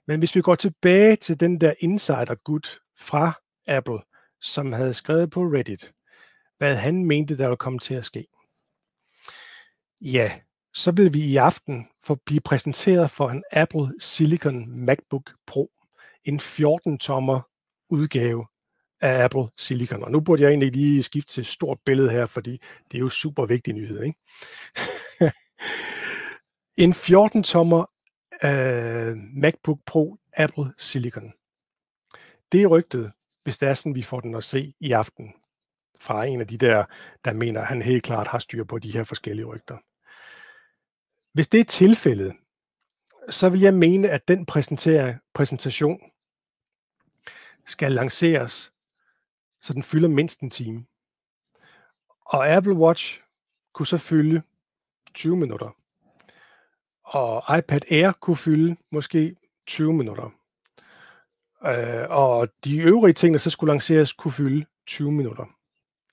Men 0.07 0.18
hvis 0.18 0.37
vi 0.37 0.40
går 0.40 0.55
tilbage 0.55 1.16
til 1.16 1.40
den 1.40 1.61
der 1.61 1.75
insider 1.79 2.35
gut 2.35 2.79
fra 2.99 3.40
Apple, 3.66 3.99
som 4.40 4.73
havde 4.73 4.94
skrevet 4.94 5.31
på 5.31 5.40
Reddit, 5.42 5.92
hvad 6.64 6.77
han 6.77 7.05
mente, 7.05 7.38
der 7.38 7.46
ville 7.46 7.57
komme 7.57 7.79
til 7.79 7.94
at 7.94 8.05
ske. 8.05 8.27
Ja, 10.03 10.40
så 10.74 10.92
vil 10.92 11.14
vi 11.14 11.20
i 11.20 11.37
aften 11.37 11.88
få 12.03 12.14
blive 12.14 12.40
præsenteret 12.40 13.11
for 13.11 13.31
en 13.31 13.44
Apple 13.53 13.92
Silicon 13.98 14.70
MacBook 14.70 15.31
Pro. 15.46 15.70
En 16.24 16.40
14-tommer 16.40 17.40
udgave 17.90 18.46
af 19.00 19.24
Apple 19.24 19.48
Silicon. 19.59 20.03
Og 20.03 20.11
nu 20.11 20.20
burde 20.20 20.42
jeg 20.42 20.48
egentlig 20.48 20.72
lige 20.72 21.03
skifte 21.03 21.33
til 21.33 21.40
et 21.40 21.46
stort 21.46 21.79
billede 21.87 22.11
her, 22.11 22.27
fordi 22.27 22.50
det 22.90 22.98
er 22.98 23.00
jo 23.00 23.09
super 23.09 23.46
vigtig 23.46 23.74
nyhed. 23.74 24.03
Ikke? 24.03 24.18
en 26.85 26.92
14-tommer 26.92 27.85
uh, 28.44 28.50
øh, 28.50 29.16
MacBook 29.16 29.79
Pro 29.87 30.16
Apple 30.37 30.72
Silicon. 30.79 31.33
Det 32.53 32.62
er 32.62 32.66
rygtet, 32.66 33.12
hvis 33.42 33.59
det 33.59 33.68
er 33.68 33.74
sådan, 33.74 33.94
vi 33.94 34.03
får 34.03 34.20
den 34.20 34.35
at 34.35 34.44
se 34.44 34.74
i 34.81 34.92
aften 34.92 35.35
fra 36.00 36.24
en 36.24 36.40
af 36.40 36.46
de 36.46 36.59
der, 36.59 36.85
der 37.24 37.33
mener, 37.33 37.61
at 37.61 37.66
han 37.66 37.83
helt 37.83 38.02
klart 38.02 38.28
har 38.28 38.38
styr 38.38 38.64
på 38.64 38.78
de 38.78 38.92
her 38.92 39.04
forskellige 39.04 39.46
rygter. 39.46 39.78
Hvis 41.33 41.48
det 41.48 41.61
er 41.61 41.64
tilfældet, 41.64 42.37
så 43.30 43.48
vil 43.48 43.61
jeg 43.61 43.74
mene, 43.74 44.11
at 44.11 44.28
den 44.28 44.46
præsentation 45.35 46.00
skal 47.66 47.92
lanceres, 47.92 48.72
så 49.61 49.72
den 49.72 49.83
fylder 49.83 50.09
mindst 50.09 50.40
en 50.40 50.50
time. 50.50 50.87
Og 52.26 52.48
Apple 52.48 52.74
Watch 52.74 53.20
kunne 53.72 53.87
så 53.87 53.98
fylde 53.98 54.42
20 55.14 55.37
minutter. 55.37 55.76
Og 57.04 57.59
iPad 57.59 57.80
Air 57.90 58.12
kunne 58.12 58.37
fylde 58.37 58.76
måske 58.90 59.37
20 59.66 59.92
minutter. 59.92 60.30
Øh, 61.66 62.11
og 62.11 62.48
de 62.64 62.78
øvrige 62.78 63.14
ting, 63.14 63.35
der 63.35 63.38
så 63.38 63.50
skulle 63.50 63.72
lanceres, 63.72 64.12
kunne 64.12 64.33
fylde 64.33 64.66
20 64.87 65.12
minutter. 65.12 65.44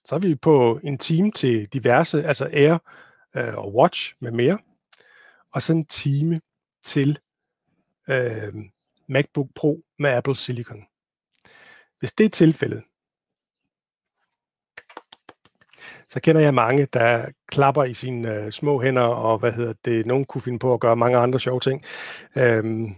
Så 0.06 0.16
er 0.16 0.20
vi 0.20 0.36
på 0.36 0.80
en 0.84 0.98
time 0.98 1.32
til 1.32 1.68
diverse, 1.74 2.24
altså 2.24 2.50
Air 2.54 2.78
øh, 3.36 3.58
og 3.58 3.76
Watch 3.76 4.16
med 4.20 4.32
mere 4.32 4.60
og 5.52 5.62
så 5.62 5.74
en 5.74 5.86
time 5.86 6.40
til 6.84 7.20
øh, 8.10 8.54
MacBook 9.08 9.48
Pro 9.56 9.84
med 10.00 10.10
Apple 10.10 10.36
Silicon. 10.36 10.86
Hvis 12.00 12.14
det 12.14 12.26
er 12.26 12.30
tilfældet, 12.30 12.84
så 16.10 16.20
kender 16.20 16.42
jeg 16.42 16.54
mange, 16.54 16.86
der 16.86 17.32
klapper 17.48 17.84
i 17.84 17.94
sine 17.94 18.36
øh, 18.36 18.52
små 18.52 18.82
hænder, 18.82 19.02
og 19.02 19.38
hvad 19.38 19.52
hedder 19.52 19.74
det, 19.86 20.06
nogen 20.06 20.26
kunne 20.26 20.42
finde 20.42 20.60
på 20.60 20.74
at 20.74 20.80
gøre 20.80 20.96
mange 20.96 21.18
andre 21.18 21.40
sjove 21.40 21.60
ting. 21.60 21.84
Øhm, 22.38 22.96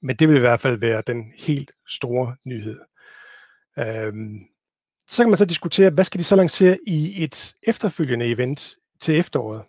men 0.00 0.16
det 0.16 0.28
vil 0.28 0.36
i 0.36 0.40
hvert 0.40 0.60
fald 0.60 0.76
være 0.76 1.02
den 1.06 1.32
helt 1.36 1.72
store 1.88 2.36
nyhed. 2.44 2.80
Øhm, 3.78 4.40
så 5.12 5.22
kan 5.22 5.30
man 5.30 5.38
så 5.38 5.44
diskutere, 5.44 5.90
hvad 5.90 6.04
skal 6.04 6.18
de 6.18 6.24
så 6.24 6.36
lancere 6.36 6.78
i 6.86 7.24
et 7.24 7.56
efterfølgende 7.62 8.26
event 8.26 8.76
til 9.00 9.18
efteråret? 9.18 9.62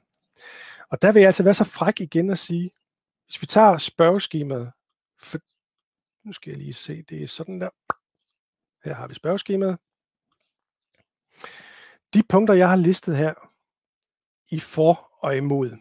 Og 0.90 1.02
der 1.02 1.12
vil 1.12 1.20
jeg 1.20 1.28
altså 1.28 1.44
være 1.44 1.54
så 1.54 1.64
fræk 1.64 2.02
igen 2.02 2.30
at 2.30 2.40
sige, 2.40 2.72
hvis 3.26 3.42
vi 3.42 3.46
tager 3.46 3.78
spørgeskemaet, 3.78 4.72
for, 5.20 5.40
nu 6.24 6.34
skal 6.34 6.52
jeg 6.52 6.60
lige 6.60 6.74
se, 6.74 7.02
det 7.02 7.24
er 7.24 7.28
sådan 7.28 7.62
der. 7.62 7.70
Her 8.84 8.94
har 8.94 9.08
vi 9.08 9.14
spørgeskemaet. 9.14 9.78
De 12.14 12.24
punkter, 12.30 12.54
jeg 12.54 12.70
har 12.70 12.76
listet 12.76 13.18
her, 13.18 13.34
i 14.50 14.60
for 14.60 15.12
og 15.20 15.38
imod, 15.38 15.78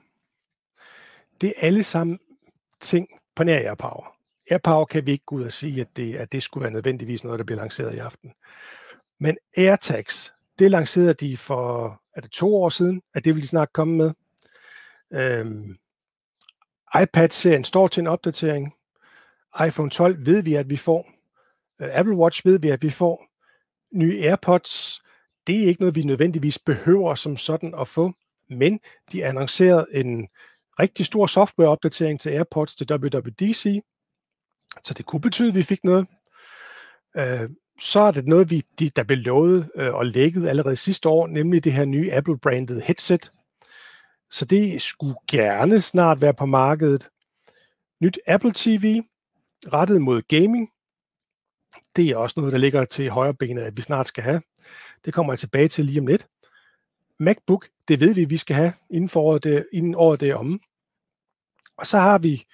det 1.40 1.48
er 1.48 1.66
alle 1.66 1.85
sammen 1.85 2.20
ting 2.81 3.09
på 3.35 3.44
nær 3.44 3.59
AirPower. 3.59 4.16
AirPower 4.51 4.85
kan 4.85 5.07
vi 5.07 5.12
ikke 5.12 5.25
gå 5.25 5.37
ud 5.37 5.42
og 5.42 5.53
sige, 5.53 5.81
at 5.81 5.96
det, 5.96 6.16
at 6.16 6.33
det 6.33 6.42
skulle 6.42 6.62
være 6.62 6.72
nødvendigvis 6.72 7.25
noget, 7.25 7.38
der 7.38 7.44
bliver 7.44 7.61
lanceret 7.61 7.94
i 7.94 7.98
aften. 7.98 8.35
Men 9.23 9.39
AirTags, 9.57 10.33
det 10.59 10.71
lancerede 10.71 11.15
de 11.15 11.37
for, 11.37 12.01
er 12.17 12.21
det 12.21 12.31
to 12.31 12.57
år 12.57 12.69
siden, 12.69 13.03
at 13.15 13.25
det 13.25 13.35
vil 13.35 13.43
de 13.43 13.49
snart 13.49 13.73
komme 13.73 13.97
med. 13.97 14.13
Øhm, 15.13 15.77
iPad-serien 17.03 17.65
står 17.65 17.89
til 17.89 18.01
en 18.01 18.07
opdatering. 18.07 18.75
iPhone 19.67 19.91
12 19.91 20.27
ved 20.27 20.43
vi, 20.43 20.55
at 20.55 20.71
vi 20.71 20.77
får. 20.77 21.11
Øh, 21.81 21.89
Apple 21.93 22.17
Watch 22.17 22.47
ved 22.47 22.61
vi, 22.61 22.69
at 22.69 22.83
vi 22.83 22.91
får. 22.91 23.27
Nye 23.93 24.23
AirPods, 24.23 25.03
det 25.47 25.63
er 25.63 25.67
ikke 25.67 25.81
noget, 25.81 25.95
vi 25.95 26.03
nødvendigvis 26.03 26.59
behøver 26.59 27.15
som 27.15 27.37
sådan 27.37 27.75
at 27.81 27.89
få, 27.89 28.13
men 28.49 28.81
de 29.13 29.25
annoncerede 29.25 29.87
en 29.93 30.29
rigtig 30.81 31.07
stor 31.07 31.27
softwareopdatering 31.27 32.21
til 32.21 32.31
AirPods 32.31 32.77
til 32.77 32.87
WWDC, 32.91 33.83
så 34.85 34.95
det 34.95 35.07
kunne 35.07 35.21
betyde, 35.21 35.49
at 35.49 35.55
vi 35.55 35.63
fik 35.63 35.85
noget. 35.85 36.07
Øh, 37.17 37.51
så 37.81 38.01
er 38.01 38.11
det 38.11 38.27
noget, 38.27 38.51
vi, 38.51 38.65
de, 38.79 38.91
der 38.91 39.03
blev 39.03 39.19
lovet 39.19 39.71
øh, 39.75 39.95
og 39.95 40.07
lækket 40.07 40.49
allerede 40.49 40.77
sidste 40.77 41.09
år, 41.09 41.27
nemlig 41.27 41.65
det 41.65 41.73
her 41.73 41.85
nye 41.85 42.13
Apple-branded 42.13 42.81
headset, 42.81 43.33
så 44.31 44.45
det 44.45 44.83
skulle 44.83 45.15
gerne 45.31 45.81
snart 45.81 46.21
være 46.21 46.35
på 46.35 46.47
markedet. 46.47 47.09
Nyt 48.01 48.19
Apple 48.27 48.53
TV, 48.55 49.03
rettet 49.73 50.03
mod 50.03 50.23
gaming. 50.23 50.69
Det 51.97 52.09
er 52.09 52.17
også 52.17 52.41
noget, 52.41 52.53
der 52.53 52.59
ligger 52.59 52.85
til 52.85 53.11
højre 53.11 53.35
benet, 53.35 53.63
at 53.63 53.77
vi 53.77 53.83
snart 53.83 54.07
skal 54.07 54.25
have. 54.25 54.43
Det 55.05 55.15
kommer 55.15 55.33
jeg 55.33 55.39
tilbage 55.39 55.69
til 55.69 55.85
lige 55.85 56.01
om 56.01 56.07
lidt. 56.07 56.27
MacBook, 57.19 57.69
det 57.89 58.01
ved 58.01 58.15
vi, 58.15 58.25
vi 58.25 58.37
skal 58.37 58.57
have 58.57 58.73
inden, 58.91 59.09
for 59.09 59.21
året, 59.21 59.45
det, 59.45 59.67
inden 59.73 59.95
året 59.95 60.21
det 60.21 60.31
er 60.31 60.35
omme. 60.35 60.59
Og 61.77 61.87
så 61.87 61.99
har 61.99 62.19
vi 62.19 62.45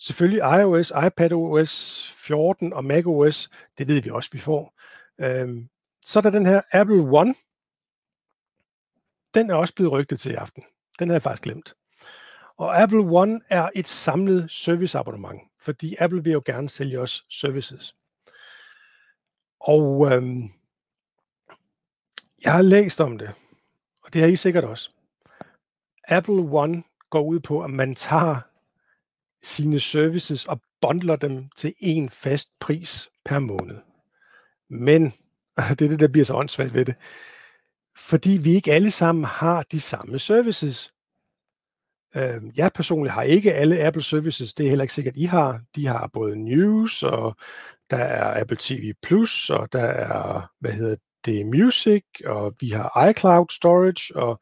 selvfølgelig 0.00 0.60
iOS, 0.60 0.92
iPadOS 1.06 2.06
14 2.26 2.72
og 2.72 2.84
macOS. 2.84 3.50
Det 3.78 3.88
ved 3.88 4.02
vi 4.02 4.10
også, 4.10 4.30
vi 4.32 4.38
får. 4.38 4.80
Øhm, 5.20 5.68
så 6.04 6.18
er 6.18 6.22
der 6.22 6.30
den 6.30 6.46
her 6.46 6.62
Apple 6.72 7.02
One. 7.02 7.34
Den 9.34 9.50
er 9.50 9.54
også 9.54 9.74
blevet 9.74 9.92
rygtet 9.92 10.20
til 10.20 10.32
i 10.32 10.34
aften. 10.34 10.64
Den 10.98 11.08
havde 11.08 11.16
jeg 11.16 11.22
faktisk 11.22 11.42
glemt. 11.42 11.74
Og 12.56 12.82
Apple 12.82 12.98
One 12.98 13.40
er 13.48 13.68
et 13.74 13.88
samlet 13.88 14.50
serviceabonnement, 14.50 15.40
fordi 15.58 15.96
Apple 15.98 16.24
vil 16.24 16.32
jo 16.32 16.42
gerne 16.44 16.68
sælge 16.68 17.00
os 17.00 17.26
services. 17.30 17.96
Og 19.60 20.12
øhm, 20.12 20.50
jeg 22.44 22.52
har 22.52 22.62
læst 22.62 23.00
om 23.00 23.18
det, 23.18 23.28
og 24.02 24.10
og 24.10 24.14
det 24.14 24.22
har 24.22 24.28
I 24.28 24.36
sikkert 24.36 24.64
også. 24.64 24.90
Apple 26.08 26.34
One 26.34 26.82
går 27.10 27.22
ud 27.22 27.40
på, 27.40 27.64
at 27.64 27.70
man 27.70 27.94
tager 27.94 28.40
sine 29.42 29.80
services 29.80 30.44
og 30.44 30.60
bundler 30.80 31.16
dem 31.16 31.48
til 31.56 31.74
en 31.78 32.10
fast 32.10 32.48
pris 32.60 33.10
per 33.24 33.38
måned. 33.38 33.76
Men, 34.70 35.04
det 35.68 35.82
er 35.82 35.88
det, 35.88 36.00
der 36.00 36.08
bliver 36.08 36.24
så 36.24 36.34
åndssvagt 36.34 36.74
ved 36.74 36.84
det, 36.84 36.94
fordi 37.98 38.30
vi 38.30 38.54
ikke 38.54 38.72
alle 38.72 38.90
sammen 38.90 39.24
har 39.24 39.62
de 39.62 39.80
samme 39.80 40.18
services. 40.18 40.94
Øhm, 42.16 42.50
jeg 42.56 42.70
personligt 42.74 43.12
har 43.12 43.22
ikke 43.22 43.54
alle 43.54 43.80
Apple 43.80 44.02
services, 44.02 44.54
det 44.54 44.64
er 44.64 44.68
heller 44.68 44.82
ikke 44.82 44.94
sikkert, 44.94 45.16
I 45.16 45.24
har. 45.24 45.60
De 45.74 45.86
har 45.86 46.10
både 46.12 46.36
News, 46.36 47.02
og 47.02 47.36
der 47.90 47.96
er 47.96 48.40
Apple 48.40 48.56
TV 48.60 48.92
Plus, 49.02 49.50
og 49.50 49.72
der 49.72 49.84
er, 49.84 50.50
hvad 50.60 50.72
hedder 50.72 50.96
det, 51.24 51.46
Music, 51.46 52.04
og 52.24 52.54
vi 52.60 52.68
har 52.68 53.08
iCloud 53.08 53.46
Storage, 53.50 54.16
og 54.16 54.40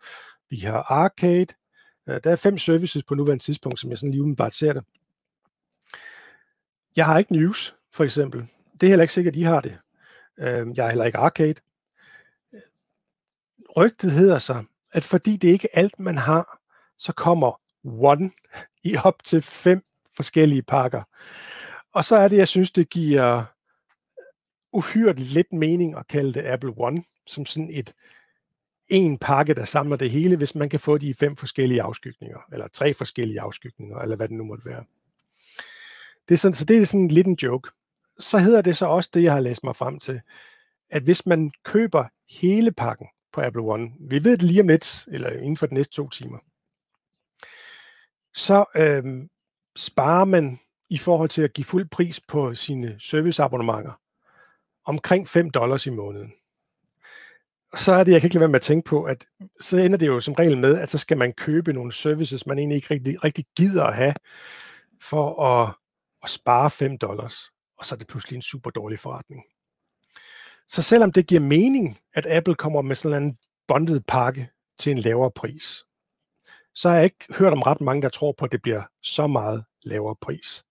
vi 0.50 0.56
har 0.56 0.82
Arcade. 0.82 1.54
Øh, 2.08 2.20
der 2.24 2.30
er 2.30 2.36
fem 2.36 2.58
services 2.58 3.02
på 3.02 3.14
nuværende 3.14 3.44
tidspunkt, 3.44 3.80
som 3.80 3.90
jeg 3.90 3.98
sådan 3.98 4.10
lige 4.10 4.22
umiddelbart 4.22 4.54
ser 4.54 4.72
det. 4.72 4.84
Jeg 6.96 7.06
har 7.06 7.18
ikke 7.18 7.32
News, 7.32 7.76
for 7.92 8.04
eksempel. 8.04 8.46
Det 8.80 8.86
er 8.86 8.88
heller 8.88 9.02
ikke 9.02 9.14
sikkert, 9.14 9.34
at 9.34 9.40
I 9.40 9.42
har 9.42 9.60
det. 9.60 9.78
Øh, 10.38 10.66
jeg 10.76 10.84
har 10.84 10.88
heller 10.88 11.04
ikke 11.04 11.18
Arcade. 11.18 11.54
Rygtet 13.76 14.12
hedder 14.12 14.38
så, 14.38 14.64
at 14.92 15.04
fordi 15.04 15.36
det 15.36 15.48
ikke 15.48 15.68
er 15.72 15.80
alt, 15.80 15.98
man 15.98 16.18
har, 16.18 16.60
så 16.98 17.12
kommer 17.12 17.60
One 17.84 18.30
i 18.84 18.96
op 19.04 19.24
til 19.24 19.42
fem 19.42 19.84
forskellige 20.12 20.62
pakker. 20.62 21.02
Og 21.92 22.04
så 22.04 22.16
er 22.16 22.28
det, 22.28 22.36
jeg 22.36 22.48
synes, 22.48 22.70
det 22.70 22.90
giver 22.90 23.44
uhyret 24.72 25.20
lidt 25.20 25.52
mening 25.52 25.96
at 25.96 26.08
kalde 26.08 26.34
det 26.34 26.44
Apple 26.46 26.72
One, 26.76 27.04
som 27.26 27.46
sådan 27.46 27.70
et 27.70 27.94
en 28.88 29.18
pakke, 29.18 29.54
der 29.54 29.64
samler 29.64 29.96
det 29.96 30.10
hele, 30.10 30.36
hvis 30.36 30.54
man 30.54 30.68
kan 30.68 30.80
få 30.80 30.98
de 30.98 31.14
fem 31.14 31.36
forskellige 31.36 31.82
afskygninger, 31.82 32.38
eller 32.52 32.68
tre 32.68 32.94
forskellige 32.94 33.40
afskygninger, 33.40 33.98
eller 33.98 34.16
hvad 34.16 34.28
det 34.28 34.36
nu 34.36 34.44
måtte 34.44 34.64
være. 34.64 34.84
Det 36.28 36.34
er 36.34 36.38
sådan, 36.38 36.54
så 36.54 36.64
det 36.64 36.78
er 36.78 36.84
sådan 36.84 37.08
lidt 37.08 37.26
en 37.26 37.38
joke. 37.42 37.70
Så 38.18 38.38
hedder 38.38 38.62
det 38.62 38.76
så 38.76 38.86
også 38.86 39.10
det, 39.14 39.22
jeg 39.22 39.32
har 39.32 39.40
læst 39.40 39.64
mig 39.64 39.76
frem 39.76 39.98
til, 39.98 40.20
at 40.90 41.02
hvis 41.02 41.26
man 41.26 41.52
køber 41.64 42.04
hele 42.30 42.72
pakken 42.72 43.06
på 43.32 43.40
Apple 43.40 43.62
One, 43.62 43.90
vi 44.00 44.24
ved 44.24 44.32
det 44.32 44.42
lige 44.42 44.60
om 44.60 44.68
lidt, 44.68 45.08
eller 45.12 45.30
inden 45.30 45.56
for 45.56 45.66
de 45.66 45.74
næste 45.74 45.94
to 45.94 46.08
timer, 46.08 46.38
så 48.34 48.64
øhm, 48.74 49.28
sparer 49.76 50.24
man 50.24 50.58
i 50.90 50.98
forhold 50.98 51.28
til 51.28 51.42
at 51.42 51.52
give 51.52 51.64
fuld 51.64 51.88
pris 51.88 52.20
på 52.20 52.54
sine 52.54 52.96
serviceabonnementer 53.00 54.00
omkring 54.84 55.28
5 55.28 55.50
dollars 55.50 55.86
i 55.86 55.90
måneden. 55.90 56.32
Så 57.76 57.92
er 57.92 58.04
det, 58.04 58.12
jeg 58.12 58.20
kan 58.20 58.26
ikke 58.26 58.34
lade 58.34 58.40
være 58.40 58.48
med 58.48 58.58
at 58.58 58.62
tænke 58.62 58.88
på, 58.88 59.04
at 59.04 59.26
så 59.60 59.76
ender 59.76 59.98
det 59.98 60.06
jo 60.06 60.20
som 60.20 60.34
regel 60.34 60.58
med, 60.58 60.78
at 60.78 60.90
så 60.90 60.98
skal 60.98 61.18
man 61.18 61.32
købe 61.32 61.72
nogle 61.72 61.92
services, 61.92 62.46
man 62.46 62.58
egentlig 62.58 62.76
ikke 62.76 62.94
rigtig, 62.94 63.24
rigtig 63.24 63.46
gider 63.56 63.84
at 63.84 63.94
have, 63.96 64.14
for 65.02 65.44
at, 65.44 65.74
at 66.22 66.30
spare 66.30 66.70
5 66.70 66.98
dollars. 66.98 67.52
Og 67.78 67.84
så 67.84 67.94
er 67.94 67.98
det 67.98 68.06
pludselig 68.06 68.36
en 68.36 68.42
super 68.42 68.70
dårlig 68.70 68.98
forretning. 68.98 69.42
Så 70.68 70.82
selvom 70.82 71.12
det 71.12 71.26
giver 71.26 71.40
mening, 71.40 71.98
at 72.14 72.26
Apple 72.26 72.54
kommer 72.54 72.82
med 72.82 72.96
sådan 72.96 73.22
en 73.22 73.38
bundled 73.68 74.00
pakke 74.00 74.50
til 74.78 74.92
en 74.92 74.98
lavere 74.98 75.30
pris, 75.30 75.84
så 76.74 76.88
har 76.88 76.96
jeg 76.96 77.04
ikke 77.04 77.34
hørt 77.38 77.52
om 77.52 77.62
ret 77.62 77.80
mange, 77.80 78.02
der 78.02 78.08
tror 78.08 78.32
på, 78.32 78.44
at 78.44 78.52
det 78.52 78.62
bliver 78.62 78.82
så 79.02 79.26
meget 79.26 79.64
lavere 79.82 80.16
pris. 80.20 80.64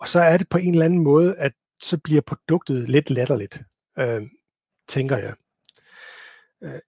Og 0.00 0.08
så 0.08 0.20
er 0.20 0.36
det 0.36 0.48
på 0.48 0.58
en 0.58 0.74
eller 0.74 0.84
anden 0.84 0.98
måde, 0.98 1.36
at 1.36 1.52
så 1.80 1.98
bliver 1.98 2.20
produktet 2.20 2.88
lidt 2.88 3.10
latterligt, 3.10 3.60
øh, 3.98 4.22
tænker 4.88 5.16
jeg. 5.16 5.34
Øh, 6.62 6.78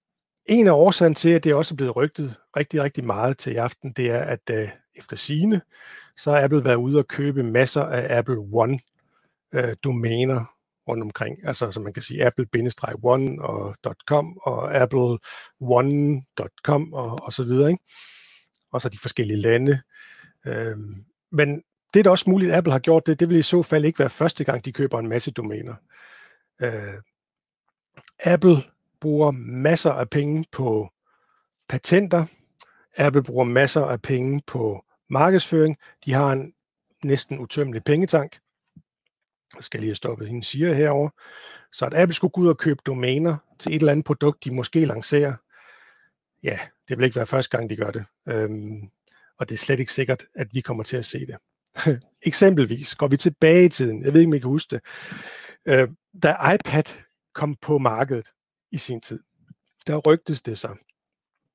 en 0.46 0.66
af 0.66 0.72
årsagerne 0.72 1.14
til, 1.14 1.31
at 1.31 1.44
det 1.44 1.54
også 1.54 1.74
er 1.74 1.76
blevet 1.76 1.96
rygtet 1.96 2.35
rigtig, 2.57 2.83
rigtig 2.83 3.04
meget 3.04 3.38
til 3.38 3.52
i 3.52 3.57
aften, 3.57 3.92
det 3.92 4.11
er, 4.11 4.20
at 4.20 4.50
øh, 4.50 4.68
efter 4.94 5.16
sine, 5.16 5.61
så 6.16 6.31
er 6.31 6.44
Apple 6.44 6.64
været 6.64 6.76
ude 6.76 6.98
og 6.98 7.09
købe 7.09 7.42
masser 7.42 7.83
af 7.83 8.18
Apple 8.18 8.38
One 8.52 8.78
øh, 9.52 9.76
domæner 9.85 10.59
rundt 10.88 11.02
omkring. 11.02 11.46
Altså, 11.46 11.70
som 11.70 11.83
man 11.83 11.92
kan 11.92 12.02
sige, 12.02 12.26
apple-one 12.26 13.42
og 13.42 13.76
.com 14.09 14.38
og 14.42 14.83
apple1.com 14.83 16.92
og, 16.92 17.18
og 17.22 17.33
så 17.33 17.44
videre. 17.44 17.70
Ikke? 17.70 17.85
Og 18.72 18.81
så 18.81 18.88
de 18.88 18.98
forskellige 18.98 19.40
lande. 19.40 19.81
Øh, 20.46 20.76
men 21.33 21.62
det 21.94 22.00
er 22.00 22.04
da 22.04 22.11
også 22.11 22.31
muligt, 22.31 22.52
at 22.52 22.59
Apple 22.59 22.72
har 22.72 22.78
gjort 22.78 23.07
det. 23.07 23.20
Det 23.20 23.31
vil 23.31 23.38
i 23.38 23.42
så 23.42 23.62
fald 23.62 23.85
ikke 23.85 23.98
være 23.98 24.11
første 24.11 24.44
gang, 24.44 24.64
de 24.64 24.72
køber 24.72 24.98
en 24.98 25.09
masse 25.09 25.31
domæner. 25.31 25.74
Øh, 26.61 26.94
Apple 28.24 28.57
bruger 29.00 29.30
masser 29.30 29.92
af 29.92 30.11
penge 30.11 30.44
på 30.52 30.88
patenter. 31.68 32.26
Apple 32.96 33.22
bruger 33.22 33.44
masser 33.44 33.82
af 33.82 34.02
penge 34.02 34.42
på 34.46 34.84
markedsføring. 35.11 35.76
De 36.04 36.12
har 36.12 36.32
en 36.32 36.52
næsten 37.04 37.38
utømmelig 37.38 37.84
pengetank. 37.84 38.38
Jeg 39.54 39.64
skal 39.64 39.80
lige 39.80 39.90
have 39.90 39.96
stoppet 39.96 40.28
hende 40.28 40.44
siger 40.44 40.74
herover. 40.74 41.11
Så 41.72 41.87
at 41.87 41.94
Apple 41.94 42.14
skulle 42.14 42.30
gå 42.30 42.40
ud 42.40 42.48
og 42.48 42.58
købe 42.58 42.80
domæner 42.87 43.37
til 43.58 43.74
et 43.74 43.80
eller 43.80 43.92
andet 43.92 44.06
produkt, 44.06 44.44
de 44.44 44.54
måske 44.54 44.84
lancerer, 44.84 45.34
ja, 46.42 46.58
det 46.88 46.98
vil 46.98 47.04
ikke 47.04 47.16
være 47.16 47.26
første 47.26 47.56
gang, 47.56 47.70
de 47.70 47.76
gør 47.76 47.90
det. 47.90 48.04
Øhm, 48.28 48.90
og 49.38 49.48
det 49.48 49.54
er 49.54 49.58
slet 49.58 49.80
ikke 49.80 49.92
sikkert, 49.92 50.24
at 50.34 50.48
vi 50.52 50.61
kommer 50.61 50.84
til 50.84 50.96
at 50.96 51.04
se 51.06 51.26
det. 51.26 51.37
Eksempelvis 52.22 52.94
går 52.94 53.08
vi 53.08 53.16
tilbage 53.16 53.64
i 53.64 53.68
tiden, 53.68 54.04
jeg 54.04 54.12
ved 54.12 54.20
ikke, 54.20 54.28
om 54.28 54.34
I 54.34 54.38
kan 54.38 54.50
huske 54.50 54.70
det, 54.70 54.84
øh, 55.66 55.88
da 56.22 56.54
iPad 56.54 56.84
kom 57.34 57.54
på 57.54 57.78
markedet 57.78 58.28
i 58.70 58.78
sin 58.78 59.00
tid, 59.00 59.20
der 59.87 59.96
rygtes 59.96 60.42
det 60.42 60.59
sig, 60.59 60.76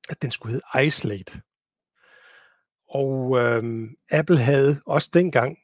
at 0.08 0.22
den 0.22 0.30
skulle 0.30 0.52
hedde 0.52 0.86
iSlate. 0.86 1.42
Og 2.88 3.38
øh, 3.38 3.90
Apple 4.10 4.38
havde 4.38 4.80
også 4.86 5.10
dengang 5.14 5.58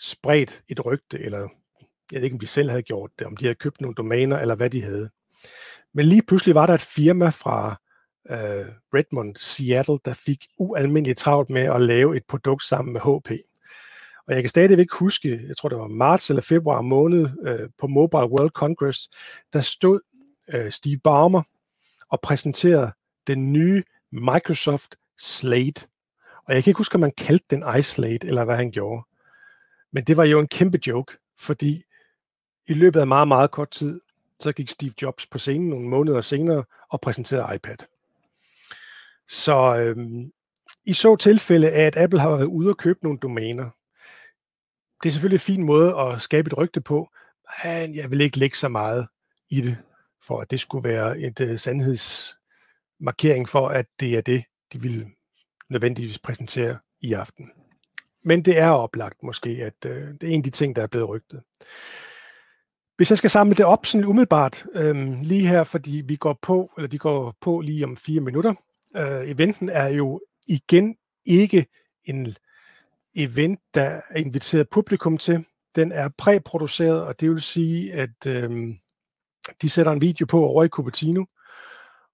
spredt 0.00 0.62
et 0.68 0.86
rygte, 0.86 1.18
eller 1.18 1.48
jeg 2.12 2.20
ved 2.20 2.24
ikke, 2.24 2.34
om 2.34 2.40
de 2.40 2.46
selv 2.46 2.70
havde 2.70 2.82
gjort 2.82 3.10
det, 3.18 3.26
om 3.26 3.36
de 3.36 3.44
havde 3.44 3.54
købt 3.54 3.80
nogle 3.80 3.94
domæner, 3.94 4.38
eller 4.38 4.54
hvad 4.54 4.70
de 4.70 4.82
havde. 4.82 5.10
Men 5.92 6.06
lige 6.06 6.22
pludselig 6.22 6.54
var 6.54 6.66
der 6.66 6.74
et 6.74 6.80
firma 6.80 7.28
fra 7.28 7.80
øh, 8.30 8.66
Redmond, 8.94 9.36
Seattle, 9.36 9.98
der 10.04 10.12
fik 10.12 10.46
ualmindeligt 10.58 11.18
travlt 11.18 11.50
med 11.50 11.62
at 11.62 11.82
lave 11.82 12.16
et 12.16 12.24
produkt 12.28 12.62
sammen 12.62 12.92
med 12.92 13.00
HP. 13.00 13.30
Og 14.26 14.34
jeg 14.34 14.42
kan 14.42 14.48
stadigvæk 14.48 14.90
huske, 14.92 15.46
jeg 15.48 15.56
tror 15.56 15.68
det 15.68 15.78
var 15.78 15.86
marts 15.86 16.30
eller 16.30 16.42
februar 16.42 16.80
måned 16.80 17.28
øh, 17.46 17.68
på 17.78 17.86
Mobile 17.86 18.30
World 18.30 18.50
Congress, 18.50 19.10
der 19.52 19.60
stod 19.60 20.00
øh, 20.48 20.72
Steve 20.72 20.98
Ballmer 20.98 21.42
og 22.08 22.20
præsenterede 22.20 22.92
den 23.26 23.52
nye 23.52 23.84
Microsoft 24.10 24.96
Slate. 25.18 25.86
Og 26.44 26.54
jeg 26.54 26.64
kan 26.64 26.70
ikke 26.70 26.78
huske, 26.78 26.94
om 26.94 27.00
man 27.00 27.12
kaldte 27.18 27.46
den 27.50 27.78
iSlate, 27.78 28.26
eller 28.26 28.44
hvad 28.44 28.56
han 28.56 28.70
gjorde. 28.70 29.02
Men 29.92 30.04
det 30.04 30.16
var 30.16 30.24
jo 30.24 30.40
en 30.40 30.48
kæmpe 30.48 30.78
joke, 30.86 31.16
fordi 31.38 31.82
i 32.66 32.74
løbet 32.74 33.00
af 33.00 33.06
meget, 33.06 33.28
meget 33.28 33.50
kort 33.50 33.70
tid, 33.70 34.00
så 34.40 34.52
gik 34.52 34.68
Steve 34.68 34.92
Jobs 35.02 35.26
på 35.26 35.38
scenen 35.38 35.68
nogle 35.68 35.88
måneder 35.88 36.20
senere 36.20 36.64
og 36.88 37.00
præsenterede 37.00 37.54
iPad. 37.54 37.76
Så 39.28 39.76
øhm, 39.76 40.32
i 40.84 40.92
så 40.92 41.16
tilfælde 41.16 41.70
af, 41.70 41.86
at 41.86 41.96
Apple 41.96 42.20
har 42.20 42.30
været 42.30 42.44
ude 42.44 42.70
og 42.70 42.76
købe 42.76 42.98
nogle 43.02 43.18
domæner, 43.18 43.70
det 45.02 45.08
er 45.08 45.12
selvfølgelig 45.12 45.36
en 45.36 45.56
fin 45.56 45.62
måde 45.62 45.96
at 45.98 46.22
skabe 46.22 46.46
et 46.46 46.58
rygte 46.58 46.80
på, 46.80 47.12
men 47.64 47.94
jeg 47.94 48.10
vil 48.10 48.20
ikke 48.20 48.38
lægge 48.38 48.56
så 48.56 48.68
meget 48.68 49.06
i 49.48 49.60
det, 49.60 49.76
for 50.22 50.40
at 50.40 50.50
det 50.50 50.60
skulle 50.60 50.88
være 50.88 51.18
et 51.18 51.40
øh, 51.40 51.58
sandhedsmarkering 51.58 53.48
for, 53.48 53.68
at 53.68 53.86
det 54.00 54.16
er 54.16 54.20
det, 54.20 54.44
de 54.72 54.82
vil 54.82 55.06
nødvendigvis 55.68 56.18
præsentere 56.18 56.78
i 57.00 57.12
aften. 57.12 57.50
Men 58.24 58.42
det 58.44 58.58
er 58.58 58.68
oplagt 58.68 59.22
måske, 59.22 59.50
at 59.50 59.90
øh, 59.90 60.08
det 60.20 60.22
er 60.22 60.28
en 60.28 60.40
af 60.40 60.44
de 60.44 60.50
ting, 60.50 60.76
der 60.76 60.82
er 60.82 60.86
blevet 60.86 61.08
rygtet. 61.08 61.42
Hvis 62.96 63.10
jeg 63.10 63.18
skal 63.18 63.30
samle 63.30 63.54
det 63.54 63.64
op 63.64 63.86
sådan 63.86 64.04
umiddelbart, 64.04 64.66
øh, 64.74 65.20
lige 65.22 65.48
her, 65.48 65.64
fordi 65.64 66.02
vi 66.06 66.16
går 66.16 66.38
på, 66.42 66.72
eller 66.76 66.88
de 66.88 66.98
går 66.98 67.34
på 67.40 67.60
lige 67.60 67.84
om 67.84 67.96
fire 67.96 68.20
minutter. 68.20 68.54
Øh, 68.96 69.30
eventen 69.30 69.68
er 69.68 69.86
jo 69.86 70.20
igen 70.46 70.96
ikke 71.24 71.66
en 72.04 72.36
event, 73.14 73.60
der 73.74 74.00
er 74.10 74.16
inviteret 74.16 74.68
publikum 74.68 75.18
til. 75.18 75.44
Den 75.76 75.92
er 75.92 76.08
præproduceret, 76.18 77.02
og 77.02 77.20
det 77.20 77.30
vil 77.30 77.40
sige, 77.40 77.92
at 77.92 78.26
øh, 78.26 78.74
de 79.62 79.70
sætter 79.70 79.92
en 79.92 80.00
video 80.00 80.26
på 80.26 80.44
over 80.44 80.64
i 80.64 80.68
Cupertino, 80.68 81.24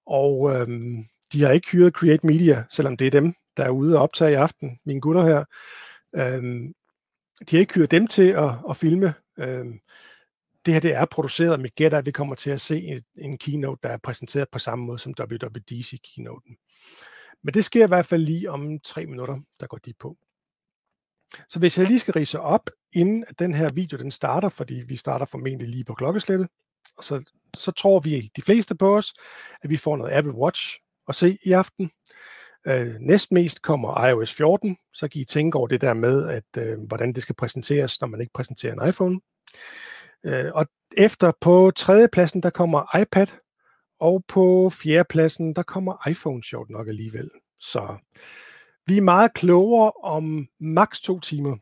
og 0.07 0.55
øhm, 0.55 1.05
de 1.33 1.43
har 1.43 1.51
ikke 1.51 1.71
hyret 1.71 1.95
Create 1.95 2.27
Media, 2.27 2.65
selvom 2.71 2.97
det 2.97 3.07
er 3.07 3.11
dem, 3.11 3.35
der 3.57 3.65
er 3.65 3.71
ude 3.71 3.97
og 3.97 4.03
optage 4.03 4.31
i 4.31 4.35
aften, 4.35 4.79
mine 4.85 5.01
gutter 5.01 5.25
her. 5.25 5.45
Øhm, 6.15 6.75
de 7.51 7.57
har 7.57 7.61
ikke 7.61 7.75
hyret 7.75 7.91
dem 7.91 8.07
til 8.07 8.29
at, 8.29 8.51
at 8.71 8.77
filme. 8.77 9.15
Øhm, 9.39 9.81
det 10.67 10.75
her 10.75 10.81
det 10.81 10.95
er 10.95 11.05
produceret, 11.05 11.61
med 11.61 11.71
gætter, 11.71 11.99
at 11.99 12.07
vi 12.07 12.11
kommer 12.11 12.35
til 12.35 12.51
at 12.51 12.61
se 12.61 12.83
en, 12.83 13.03
en 13.17 13.39
keynote, 13.39 13.81
der 13.83 13.89
er 13.89 13.97
præsenteret 13.97 14.49
på 14.53 14.59
samme 14.59 14.85
måde 14.85 14.99
som 14.99 15.15
WWDC-keynoten. 15.21 16.57
Men 17.43 17.55
det 17.55 17.65
sker 17.65 17.85
i 17.85 17.89
hvert 17.89 18.07
fald 18.07 18.23
lige 18.23 18.51
om 18.51 18.79
tre 18.81 19.07
minutter, 19.07 19.39
der 19.61 19.67
går 19.67 19.79
de 19.79 19.93
på. 19.99 20.17
Så 21.49 21.59
hvis 21.59 21.79
jeg 21.79 21.87
lige 21.87 22.01
skal 22.01 22.15
rise 22.15 22.41
op, 22.41 22.71
inden 22.93 23.25
den 23.39 23.55
her 23.55 23.73
video 23.73 23.99
den 23.99 24.11
starter, 24.11 24.49
fordi 24.49 24.75
vi 24.75 24.97
starter 24.97 25.27
formentlig 25.27 25.69
lige 25.69 25.85
på 25.85 25.95
klokkeslættet, 25.95 26.49
så, 27.01 27.23
så 27.57 27.71
tror 27.71 28.01
vi 28.01 28.31
de 28.37 28.43
fleste 28.43 28.75
på 28.75 28.97
os, 28.97 29.15
at 29.63 29.71
vi 29.71 29.77
får 29.77 29.97
noget 29.97 30.13
Apple 30.13 30.35
Watch 30.35 30.79
at 31.09 31.15
se 31.15 31.39
i 31.45 31.53
aften. 31.53 31.91
Øh, 32.67 32.95
næstmest 33.01 33.63
kommer 33.63 34.07
iOS 34.07 34.35
14, 34.35 34.77
så 34.93 35.09
kan 35.09 35.21
I 35.21 35.25
tænke 35.25 35.59
over 35.59 35.67
det 35.67 35.81
der 35.81 35.95
med, 35.95 36.29
at 36.29 36.63
øh, 36.63 36.79
hvordan 36.81 37.13
det 37.13 37.23
skal 37.23 37.35
præsenteres, 37.35 38.01
når 38.01 38.09
man 38.09 38.21
ikke 38.21 38.33
præsenterer 38.33 38.73
en 38.73 38.89
iPhone. 38.89 39.21
Øh, 40.25 40.51
og 40.55 40.67
efter 40.97 41.33
på 41.41 41.73
tredjepladsen, 41.77 42.43
der 42.43 42.51
kommer 42.51 43.01
iPad, 43.01 43.27
og 44.01 44.25
på 44.29 44.71
fjerdepladsen, 44.71 45.55
der 45.55 45.63
kommer 45.63 46.09
iPhone 46.09 46.43
sjovt 46.43 46.71
nok 46.71 46.89
alligevel. 46.89 47.31
Så 47.61 47.97
vi 48.87 48.97
er 48.97 49.03
meget 49.03 49.35
klogere 49.35 49.93
om 50.03 50.47
maks 50.61 51.01
to 51.01 51.21
timer. 51.21 51.57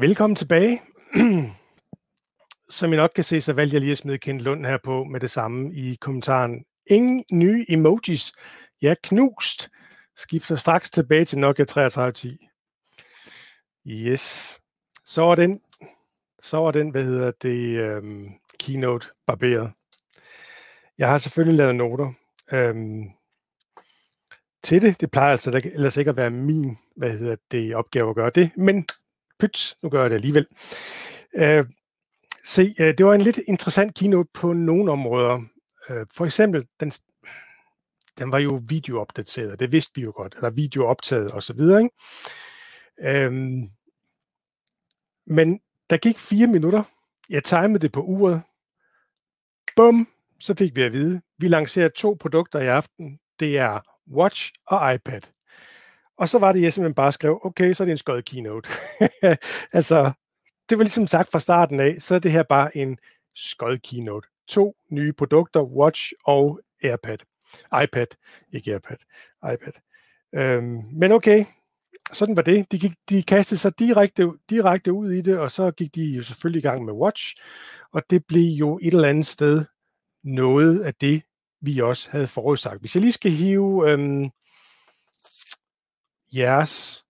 Velkommen 0.00 0.36
tilbage. 0.36 0.80
Som 2.70 2.92
I 2.92 2.96
nok 2.96 3.10
kan 3.14 3.24
se, 3.24 3.40
så 3.40 3.52
valgte 3.52 3.74
jeg 3.74 3.80
lige 3.80 3.92
at 3.92 3.98
smide 3.98 4.18
Kent 4.18 4.40
Lund 4.40 4.66
her 4.66 4.78
på 4.84 5.04
med 5.04 5.20
det 5.20 5.30
samme 5.30 5.74
i 5.74 5.94
kommentaren. 6.00 6.64
Ingen 6.86 7.24
nye 7.32 7.64
emojis. 7.68 8.32
Ja, 8.82 8.94
knust. 9.02 9.70
Skifter 10.16 10.56
straks 10.56 10.90
tilbage 10.90 11.24
til 11.24 11.38
Nokia 11.38 11.64
3310. 11.64 12.48
Yes. 13.86 14.58
Så 15.04 15.22
var 15.22 15.34
den, 15.34 15.60
så 16.42 16.56
var 16.56 16.70
den 16.70 16.90
hvad 16.90 17.04
hedder 17.04 17.30
det, 17.42 17.78
øhm, 17.78 18.28
keynote 18.60 19.06
barberet. 19.26 19.72
Jeg 20.98 21.08
har 21.08 21.18
selvfølgelig 21.18 21.56
lavet 21.56 21.76
noter 21.76 22.12
øhm, 22.52 23.10
til 24.62 24.82
det. 24.82 25.00
Det 25.00 25.10
plejer 25.10 25.32
altså 25.32 25.60
ellers 25.74 25.96
ikke 25.96 26.10
at 26.10 26.16
være 26.16 26.30
min 26.30 26.78
hvad 26.96 27.10
hedder 27.10 27.36
det, 27.50 27.74
opgave 27.74 28.10
at 28.10 28.16
gøre 28.16 28.30
det, 28.30 28.50
men 28.56 28.86
pyt, 29.38 29.76
nu 29.82 29.88
gør 29.88 30.00
jeg 30.00 30.10
det 30.10 30.16
alligevel. 30.16 30.46
Øh, 31.34 31.64
se, 32.48 32.74
øh, 32.80 32.98
det 32.98 33.06
var 33.06 33.14
en 33.14 33.20
lidt 33.20 33.40
interessant 33.46 33.94
keynote 33.94 34.30
på 34.34 34.52
nogle 34.52 34.92
områder. 34.92 35.40
Øh, 35.90 36.06
for 36.16 36.24
eksempel, 36.24 36.66
den, 36.80 36.92
den 38.18 38.32
var 38.32 38.38
jo 38.38 38.60
videoopdateret, 38.68 39.60
det 39.60 39.72
vidste 39.72 39.92
vi 39.94 40.02
jo 40.02 40.12
godt, 40.16 40.34
eller 40.34 40.50
videooptaget 40.50 41.34
osv. 41.34 41.60
Ikke? 41.60 41.90
Øhm, 43.00 43.70
men 45.26 45.60
der 45.90 45.96
gik 45.96 46.18
fire 46.18 46.46
minutter. 46.46 46.82
Jeg 47.28 47.44
timede 47.44 47.78
det 47.78 47.92
på 47.92 48.02
uret. 48.02 48.42
Bum, 49.76 50.08
så 50.40 50.54
fik 50.54 50.76
vi 50.76 50.82
at 50.82 50.92
vide, 50.92 51.20
vi 51.38 51.48
lancerer 51.48 51.88
to 51.88 52.16
produkter 52.20 52.60
i 52.60 52.66
aften. 52.66 53.18
Det 53.40 53.58
er 53.58 53.80
Watch 54.12 54.52
og 54.66 54.94
iPad. 54.94 55.20
Og 56.16 56.28
så 56.28 56.38
var 56.38 56.52
det, 56.52 56.62
jeg 56.62 56.72
simpelthen 56.72 56.94
bare 56.94 57.12
skrev, 57.12 57.40
okay, 57.44 57.72
så 57.72 57.82
er 57.82 57.84
det 57.84 57.92
en 57.92 57.98
skød 57.98 58.22
keynote. 58.22 58.70
altså, 59.78 60.12
det 60.70 60.78
var 60.78 60.84
ligesom 60.84 61.06
sagt 61.06 61.30
fra 61.30 61.40
starten 61.40 61.80
af, 61.80 61.96
så 61.98 62.14
er 62.14 62.18
det 62.18 62.32
her 62.32 62.42
bare 62.42 62.76
en 62.76 62.98
skød 63.34 63.78
keynote. 63.78 64.28
To 64.48 64.76
nye 64.90 65.12
produkter, 65.12 65.62
Watch 65.62 66.12
og 66.24 66.60
AirPad. 66.82 67.18
iPad, 67.82 68.06
ikke 68.52 68.70
AirPad, 68.72 68.96
iPad. 69.54 69.72
Øhm, 70.34 70.82
men 70.92 71.12
okay, 71.12 71.44
sådan 72.12 72.36
var 72.36 72.42
det. 72.42 72.72
De, 72.72 72.78
gik, 72.78 72.92
de 73.08 73.22
kastede 73.22 73.60
sig 73.60 73.78
direkte, 73.78 74.32
direkte 74.50 74.92
ud 74.92 75.12
i 75.12 75.20
det, 75.20 75.38
og 75.38 75.50
så 75.50 75.70
gik 75.70 75.94
de 75.94 76.04
jo 76.04 76.22
selvfølgelig 76.22 76.60
i 76.60 76.68
gang 76.68 76.84
med 76.84 76.92
Watch, 76.92 77.36
og 77.92 78.02
det 78.10 78.26
blev 78.26 78.50
jo 78.50 78.78
et 78.82 78.94
eller 78.94 79.08
andet 79.08 79.26
sted 79.26 79.64
noget 80.24 80.80
af 80.80 80.94
det, 80.94 81.22
vi 81.60 81.80
også 81.80 82.10
havde 82.10 82.26
forudsagt. 82.26 82.80
Hvis 82.80 82.94
jeg 82.94 83.00
lige 83.00 83.12
skal 83.12 83.30
hive 83.30 83.90
øhm, 83.90 84.30
jeres 86.32 87.04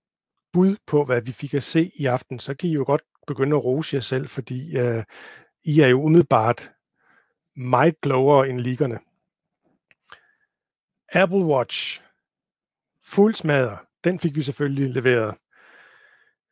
bud 0.52 0.76
på, 0.86 1.04
hvad 1.04 1.20
vi 1.20 1.32
fik 1.32 1.54
at 1.54 1.62
se 1.62 1.90
i 1.94 2.06
aften, 2.06 2.38
så 2.38 2.54
kan 2.54 2.70
I 2.70 2.72
jo 2.72 2.84
godt 2.86 3.02
begynde 3.28 3.56
at 3.56 3.64
rose 3.64 3.96
jer 3.96 4.00
selv, 4.00 4.28
fordi 4.28 4.76
øh, 4.76 5.04
I 5.64 5.80
er 5.80 5.86
jo 5.86 6.02
umiddelbart 6.02 6.72
meget 7.56 8.00
klogere 8.00 8.48
end 8.48 8.60
liggerne. 8.60 8.98
Apple 11.12 11.44
Watch. 11.44 12.02
Fuld 13.04 13.34
smadre. 13.34 13.78
Den 14.04 14.18
fik 14.18 14.36
vi 14.36 14.42
selvfølgelig 14.42 14.90
leveret. 14.90 15.34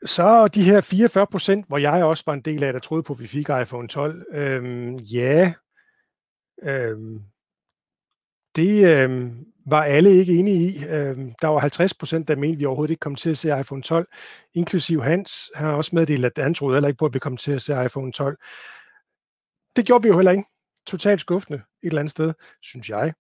Så 0.05 0.49
de 0.49 0.65
her 0.65 0.81
44 0.81 1.27
procent, 1.27 1.67
hvor 1.67 1.79
jeg 1.79 2.05
også 2.05 2.23
var 2.27 2.33
en 2.33 2.41
del 2.41 2.65
af, 2.65 2.73
der 2.73 2.81
troede 2.81 3.03
på, 3.03 3.13
at 3.13 3.21
vi 3.21 3.27
fik 3.27 3.49
iPhone 3.63 3.89
12. 3.89 4.27
Øhm, 4.33 4.95
ja, 4.95 5.55
øhm, 6.63 7.23
det 8.57 8.85
øhm, 8.85 9.47
var 9.67 9.85
alle 9.85 10.11
ikke 10.11 10.33
enige 10.39 10.73
i. 10.73 10.85
Øhm, 10.85 11.35
der 11.43 11.49
var 11.49 11.59
50 11.59 11.95
procent, 11.95 12.29
der 12.29 12.37
mente, 12.37 12.53
at 12.53 12.59
vi 12.59 12.65
overhovedet 12.65 12.91
ikke 12.91 13.01
kom 13.01 13.15
til 13.15 13.31
at 13.31 13.39
se 13.39 13.61
iPhone 13.61 13.83
12, 13.83 14.09
inklusiv 14.55 15.03
Hans. 15.03 15.51
Han 15.55 15.67
har 15.67 15.77
også 15.77 15.91
meddelt, 15.95 16.25
at 16.25 16.39
han 16.39 16.55
troede 16.55 16.77
heller 16.77 16.89
ikke 16.89 16.99
på, 16.99 17.07
at 17.07 17.15
vi 17.15 17.19
kom 17.19 17.37
til 17.37 17.53
at 17.53 17.63
se 17.63 17.85
iPhone 17.85 18.13
12. 18.13 18.39
Det 19.77 19.87
gjorde 19.87 20.03
vi 20.03 20.09
jo 20.09 20.17
heller 20.17 20.33
ikke. 20.33 20.45
Totalt 20.87 21.21
skuffende 21.21 21.59
et 21.59 21.87
eller 21.87 22.01
andet 22.01 22.11
sted, 22.11 22.33
synes 22.63 22.89
jeg. 22.89 23.13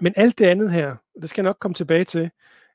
Men 0.00 0.12
alt 0.16 0.38
det 0.38 0.46
andet 0.46 0.70
her, 0.70 0.96
det 1.22 1.30
skal 1.30 1.42
jeg 1.42 1.48
nok 1.48 1.58
komme 1.60 1.74
tilbage 1.74 2.04
til. 2.04 2.30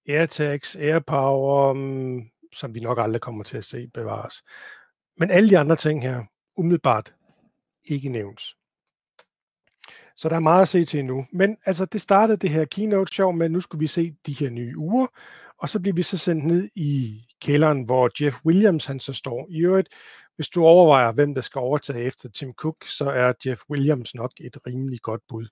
AirTags, 0.08 0.76
AirPower, 0.76 1.74
mm, 1.74 2.22
som 2.54 2.74
vi 2.74 2.80
nok 2.80 3.00
aldrig 3.00 3.22
kommer 3.22 3.44
til 3.44 3.58
at 3.58 3.66
se 3.66 3.88
bevares. 3.94 4.44
Men 5.18 5.32
alle 5.32 5.50
de 5.50 5.58
andre 5.58 5.76
ting 5.76 6.02
her, 6.02 6.24
umiddelbart 6.58 7.14
ikke 7.86 8.10
nævnt. 8.10 8.42
Så 10.16 10.30
der 10.30 10.36
er 10.36 10.40
meget 10.40 10.62
at 10.62 10.68
se 10.68 10.86
til 10.86 11.06
nu. 11.06 11.26
Men 11.32 11.58
altså, 11.66 11.86
det 11.86 12.02
startede 12.02 12.38
det 12.38 12.50
her 12.50 12.66
keynote 12.66 13.14
show 13.14 13.32
med, 13.32 13.46
at 13.46 13.52
nu 13.52 13.60
skulle 13.60 13.80
vi 13.80 13.88
se 13.88 14.16
de 14.26 14.34
her 14.34 14.50
nye 14.50 14.78
uger, 14.78 15.08
og 15.58 15.70
så 15.70 15.80
bliver 15.80 15.96
vi 15.96 16.04
så 16.04 16.18
sendt 16.18 16.46
ned 16.46 16.70
i 16.76 17.24
kælderen, 17.42 17.84
hvor 17.84 18.24
Jeff 18.24 18.38
Williams 18.46 18.86
han 18.86 19.00
så 19.00 19.14
står. 19.14 19.48
I 19.50 19.60
øvrigt, 19.60 19.90
hvis 20.36 20.50
du 20.50 20.66
overvejer, 20.66 21.12
hvem 21.12 21.34
der 21.34 21.42
skal 21.42 21.60
overtage 21.60 22.04
efter 22.04 22.30
Tim 22.30 22.54
Cook, 22.54 22.86
så 22.86 23.10
er 23.10 23.34
Jeff 23.46 23.62
Williams 23.70 24.16
nok 24.16 24.32
et 24.38 24.58
rimelig 24.68 25.02
godt 25.02 25.22
bud. 25.28 25.48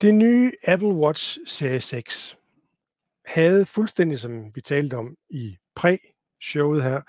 Det 0.00 0.14
nye 0.14 0.52
Apple 0.64 0.88
Watch 0.88 1.38
Series 1.46 1.84
6 1.84 2.38
havde 3.24 3.66
fuldstændig, 3.66 4.18
som 4.18 4.56
vi 4.56 4.60
talte 4.60 4.96
om 4.96 5.16
i 5.30 5.56
præ-showet 5.74 6.82
her, 6.82 7.00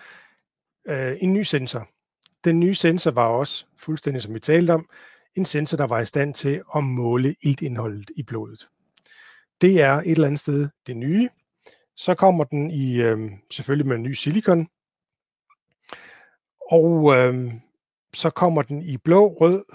øh, 0.87 1.17
en 1.21 1.33
ny 1.33 1.43
sensor. 1.43 1.87
Den 2.43 2.59
nye 2.59 2.75
sensor 2.75 3.11
var 3.11 3.27
også, 3.27 3.65
fuldstændig 3.77 4.21
som 4.21 4.33
vi 4.33 4.39
talte 4.39 4.71
om, 4.71 4.89
en 5.35 5.45
sensor, 5.45 5.77
der 5.77 5.87
var 5.87 5.99
i 5.99 6.05
stand 6.05 6.33
til 6.33 6.61
at 6.75 6.83
måle 6.83 7.35
iltindholdet 7.41 8.11
i 8.15 8.23
blodet. 8.23 8.69
Det 9.61 9.81
er 9.81 9.93
et 9.93 10.11
eller 10.11 10.27
andet 10.27 10.39
sted 10.39 10.69
det 10.87 10.97
nye. 10.97 11.29
Så 11.95 12.15
kommer 12.15 12.43
den 12.43 12.71
i 12.71 12.95
øh, 12.95 13.31
selvfølgelig 13.51 13.87
med 13.87 13.95
en 13.95 14.03
ny 14.03 14.13
silikon. 14.13 14.67
Og 16.71 17.15
øh, 17.15 17.53
så 18.13 18.29
kommer 18.29 18.61
den 18.61 18.81
i 18.81 18.97
blå, 18.97 19.37
rød, 19.41 19.65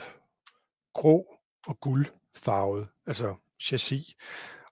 grå 0.95 1.27
og 1.67 1.81
guld 1.81 2.07
farvet, 2.37 2.89
altså 3.07 3.35
chassis. 3.61 4.17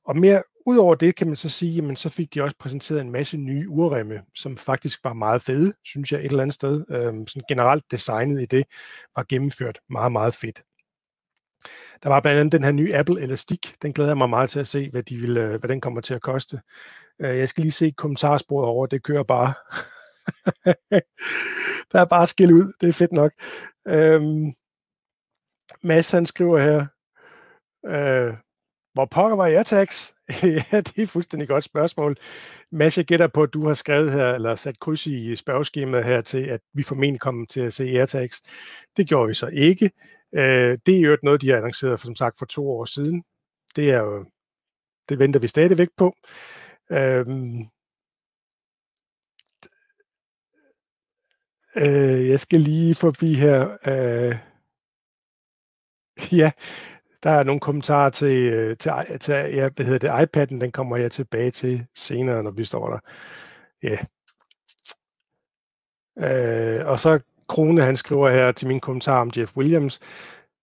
Og 0.05 0.17
mere 0.17 0.43
Udover 0.69 0.95
det 0.95 1.17
kan 1.17 1.27
man 1.27 1.37
så 1.37 1.49
sige, 1.49 1.91
at 1.91 1.99
så 1.99 2.09
fik 2.09 2.35
de 2.35 2.43
også 2.43 2.57
præsenteret 2.59 3.01
en 3.01 3.11
masse 3.11 3.37
nye 3.37 3.69
urremme, 3.69 4.23
som 4.35 4.57
faktisk 4.57 5.05
var 5.05 5.13
meget 5.13 5.43
fede, 5.43 5.73
synes 5.85 6.13
jeg, 6.13 6.21
et 6.21 6.25
eller 6.25 6.43
andet 6.43 6.55
sted. 6.55 6.85
Øhm, 6.91 7.27
sådan 7.27 7.43
generelt 7.49 7.85
designet 7.91 8.43
i 8.43 8.47
det 8.47 8.67
var 9.17 9.25
gennemført 9.29 9.79
meget, 9.91 10.13
meget 10.13 10.35
fedt. 10.35 10.63
Der 12.03 12.09
var 12.09 12.21
blandt 12.21 12.41
andet 12.41 12.53
den 12.53 12.65
her 12.65 12.73
nye 12.73 12.95
Apple 12.95 13.21
Elastik. 13.23 13.75
Den 13.83 13.93
glæder 13.93 14.11
jeg 14.11 14.19
mig 14.19 14.31
meget 14.31 14.51
til 14.51 14.61
at 14.61 14.69
se, 14.69 14.91
hvad, 14.91 15.03
de 15.03 15.17
vil, 15.17 15.37
øh, 15.37 15.61
hvad 15.61 15.69
den 15.69 15.81
kommer 15.81 16.01
til 16.01 16.15
at 16.15 16.23
koste. 16.23 16.61
Øh, 17.21 17.39
jeg 17.39 17.49
skal 17.49 17.63
lige 17.63 17.73
se 17.73 17.91
kommentarsporet 17.97 18.69
over. 18.69 18.87
Det 18.87 19.03
kører 19.03 19.23
bare. 19.23 19.55
der 21.93 22.01
er 22.01 22.05
bare 22.05 22.27
skille 22.27 22.55
ud. 22.55 22.73
Det 22.81 22.89
er 22.89 22.93
fedt 22.93 23.13
nok. 23.13 23.33
Øhm, 23.89 24.53
Mads 25.83 26.11
han 26.11 26.27
skriver 26.27 26.59
her, 26.59 26.87
øh, 27.87 28.35
hvor 28.93 29.05
pokker 29.05 29.37
var 29.37 29.47
AirTags? 29.47 30.15
ja, 30.43 30.81
det 30.81 30.99
er 30.99 31.03
et 31.03 31.11
fuldstændig 31.11 31.49
godt 31.49 31.65
spørgsmål. 31.65 32.17
Mads, 32.73 32.99
jeg 32.99 33.05
gætter 33.05 33.27
på, 33.27 33.43
at 33.43 33.53
du 33.53 33.67
har 33.67 33.75
skrevet 33.75 34.13
her, 34.13 34.35
eller 34.35 34.55
sat 34.55 34.79
kryds 34.79 35.07
i 35.07 35.37
spørgeskemaet 35.37 36.05
her 36.05 36.21
til, 36.21 36.39
at 36.39 36.61
vi 36.75 36.83
formentlig 36.83 37.21
kommer 37.21 37.47
til 37.47 37.61
at 37.61 37.73
se 37.73 37.85
AirTags. 37.85 38.43
Det 38.97 39.09
gjorde 39.09 39.29
vi 39.29 39.35
så 39.35 39.47
ikke. 39.47 39.91
Øh, 40.35 40.79
det 40.87 40.97
er 40.97 41.01
jo 41.01 41.19
noget, 41.23 41.41
de 41.43 41.49
har 41.49 41.57
annonceret, 41.57 42.01
for, 42.01 42.07
som 42.07 42.15
sagt, 42.15 42.39
for 42.39 42.47
to 42.47 42.71
år 42.71 42.85
siden. 42.85 43.25
Det 43.77 43.91
er 43.91 43.99
jo, 43.99 44.25
det 45.09 45.19
venter 45.19 45.41
vi 45.41 45.49
stadigvæk 45.49 45.89
på. 45.97 46.15
Øhm, 46.91 47.61
øh, 51.77 52.29
jeg 52.29 52.41
skal 52.41 52.61
lige 52.61 52.95
forbi 52.95 53.35
her. 53.35 53.77
Øh, 53.87 54.39
ja, 56.33 56.53
der 57.23 57.31
er 57.31 57.43
nogle 57.43 57.61
kommentarer 57.61 58.11
til, 58.11 58.53
øh, 58.53 58.77
til, 58.77 58.93
til 59.21 59.35
ja, 59.35 59.69
hvad 59.69 59.87
hedder 59.87 59.99
det, 59.99 60.27
iPad'en, 60.27 60.61
den 60.61 60.73
kommer 60.73 60.97
jeg 60.97 61.13
tilbage 61.13 61.51
til 61.51 61.87
senere, 61.95 62.43
når 62.43 62.51
vi 62.51 62.65
står 62.65 62.91
der. 62.91 62.99
Ja. 63.83 63.99
Øh, 66.19 66.87
og 66.87 67.01
så 67.01 67.21
Krone, 67.49 67.83
han 67.83 67.97
skriver 67.97 68.31
her 68.31 68.53
til 68.53 68.69
min 68.69 68.81
kommentar 68.81 69.21
om 69.21 69.31
Jeff 69.37 69.57
Williams. 69.57 70.01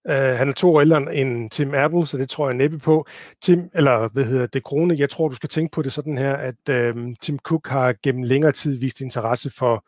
Uh, 0.10 0.14
han 0.14 0.50
er 0.50 0.54
to 0.54 0.76
år 0.76 0.82
ældre 0.82 1.16
end 1.16 1.50
Tim 1.50 1.74
Apple, 1.74 2.08
så 2.08 2.18
det 2.18 2.30
tror 2.30 2.48
jeg 2.48 2.58
næppe 2.58 2.80
på. 2.80 3.08
Tim, 3.42 3.70
eller 3.74 4.08
hvad 4.08 4.24
hedder 4.24 4.48
det, 4.48 4.64
Krone, 4.64 4.96
jeg 4.98 5.10
tror, 5.10 5.28
du 5.28 5.36
skal 5.36 5.50
tænke 5.50 5.72
på 5.72 5.82
det 5.82 5.94
sådan 5.94 6.18
her, 6.18 6.34
at 6.34 6.96
uh, 6.96 7.14
Tim 7.22 7.40
Cook 7.40 7.68
har 7.68 7.96
gennem 8.04 8.24
længere 8.24 8.52
tid 8.52 8.80
vist 8.80 9.02
interesse 9.02 9.50
for 9.50 9.86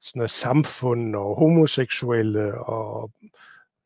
sådan 0.00 0.18
noget 0.18 0.30
samfund 0.30 1.16
og 1.16 1.36
homoseksuelle 1.36 2.54
og 2.54 3.10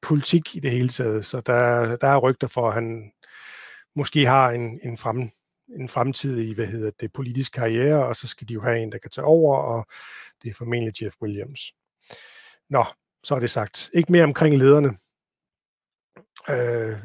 politik 0.02 0.56
i 0.56 0.60
det 0.60 0.70
hele 0.70 0.88
taget. 0.88 1.24
Så 1.24 1.40
der, 1.40 1.96
der 1.96 2.08
er 2.08 2.18
rygter 2.18 2.46
for, 2.46 2.68
at 2.68 2.74
han 2.74 3.12
måske 3.96 4.26
har 4.26 4.50
en, 4.50 4.80
en, 4.82 4.98
frem, 4.98 5.30
en 5.68 5.88
fremtid 5.88 6.38
i, 6.38 6.54
hvad 6.54 6.66
hedder 6.66 6.90
det, 7.00 7.12
politisk 7.12 7.52
karriere, 7.52 8.06
og 8.06 8.16
så 8.16 8.28
skal 8.28 8.48
de 8.48 8.54
jo 8.54 8.60
have 8.60 8.78
en, 8.78 8.92
der 8.92 8.98
kan 8.98 9.10
tage 9.10 9.24
over, 9.24 9.56
og 9.56 9.86
det 10.42 10.50
er 10.50 10.54
formentlig 10.54 11.02
Jeff 11.02 11.16
Williams. 11.22 11.74
Nå, 12.70 12.84
så 13.24 13.34
er 13.34 13.38
det 13.38 13.50
sagt. 13.50 13.90
Ikke 13.94 14.12
mere 14.12 14.24
omkring 14.24 14.58
lederne. 14.58 14.88
Øh, 16.48 16.98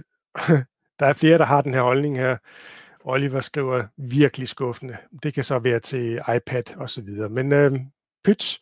der 1.00 1.06
er 1.06 1.14
flere, 1.14 1.38
der 1.38 1.46
har 1.46 1.62
den 1.62 1.74
her 1.74 1.82
holdning 1.82 2.18
her. 2.18 2.38
Oliver 3.04 3.42
skriver 3.42 3.84
virkelig 3.98 4.48
skuffende. 4.48 4.98
Det 5.24 5.34
kan 5.34 5.44
så 5.44 5.60
være 5.60 5.80
til 5.80 6.22
iPad 6.36 6.78
og 6.78 6.90
så 6.90 7.02
videre. 7.02 7.30
Men 7.30 7.52
øh, 7.52 7.72
pyt. 8.24 8.60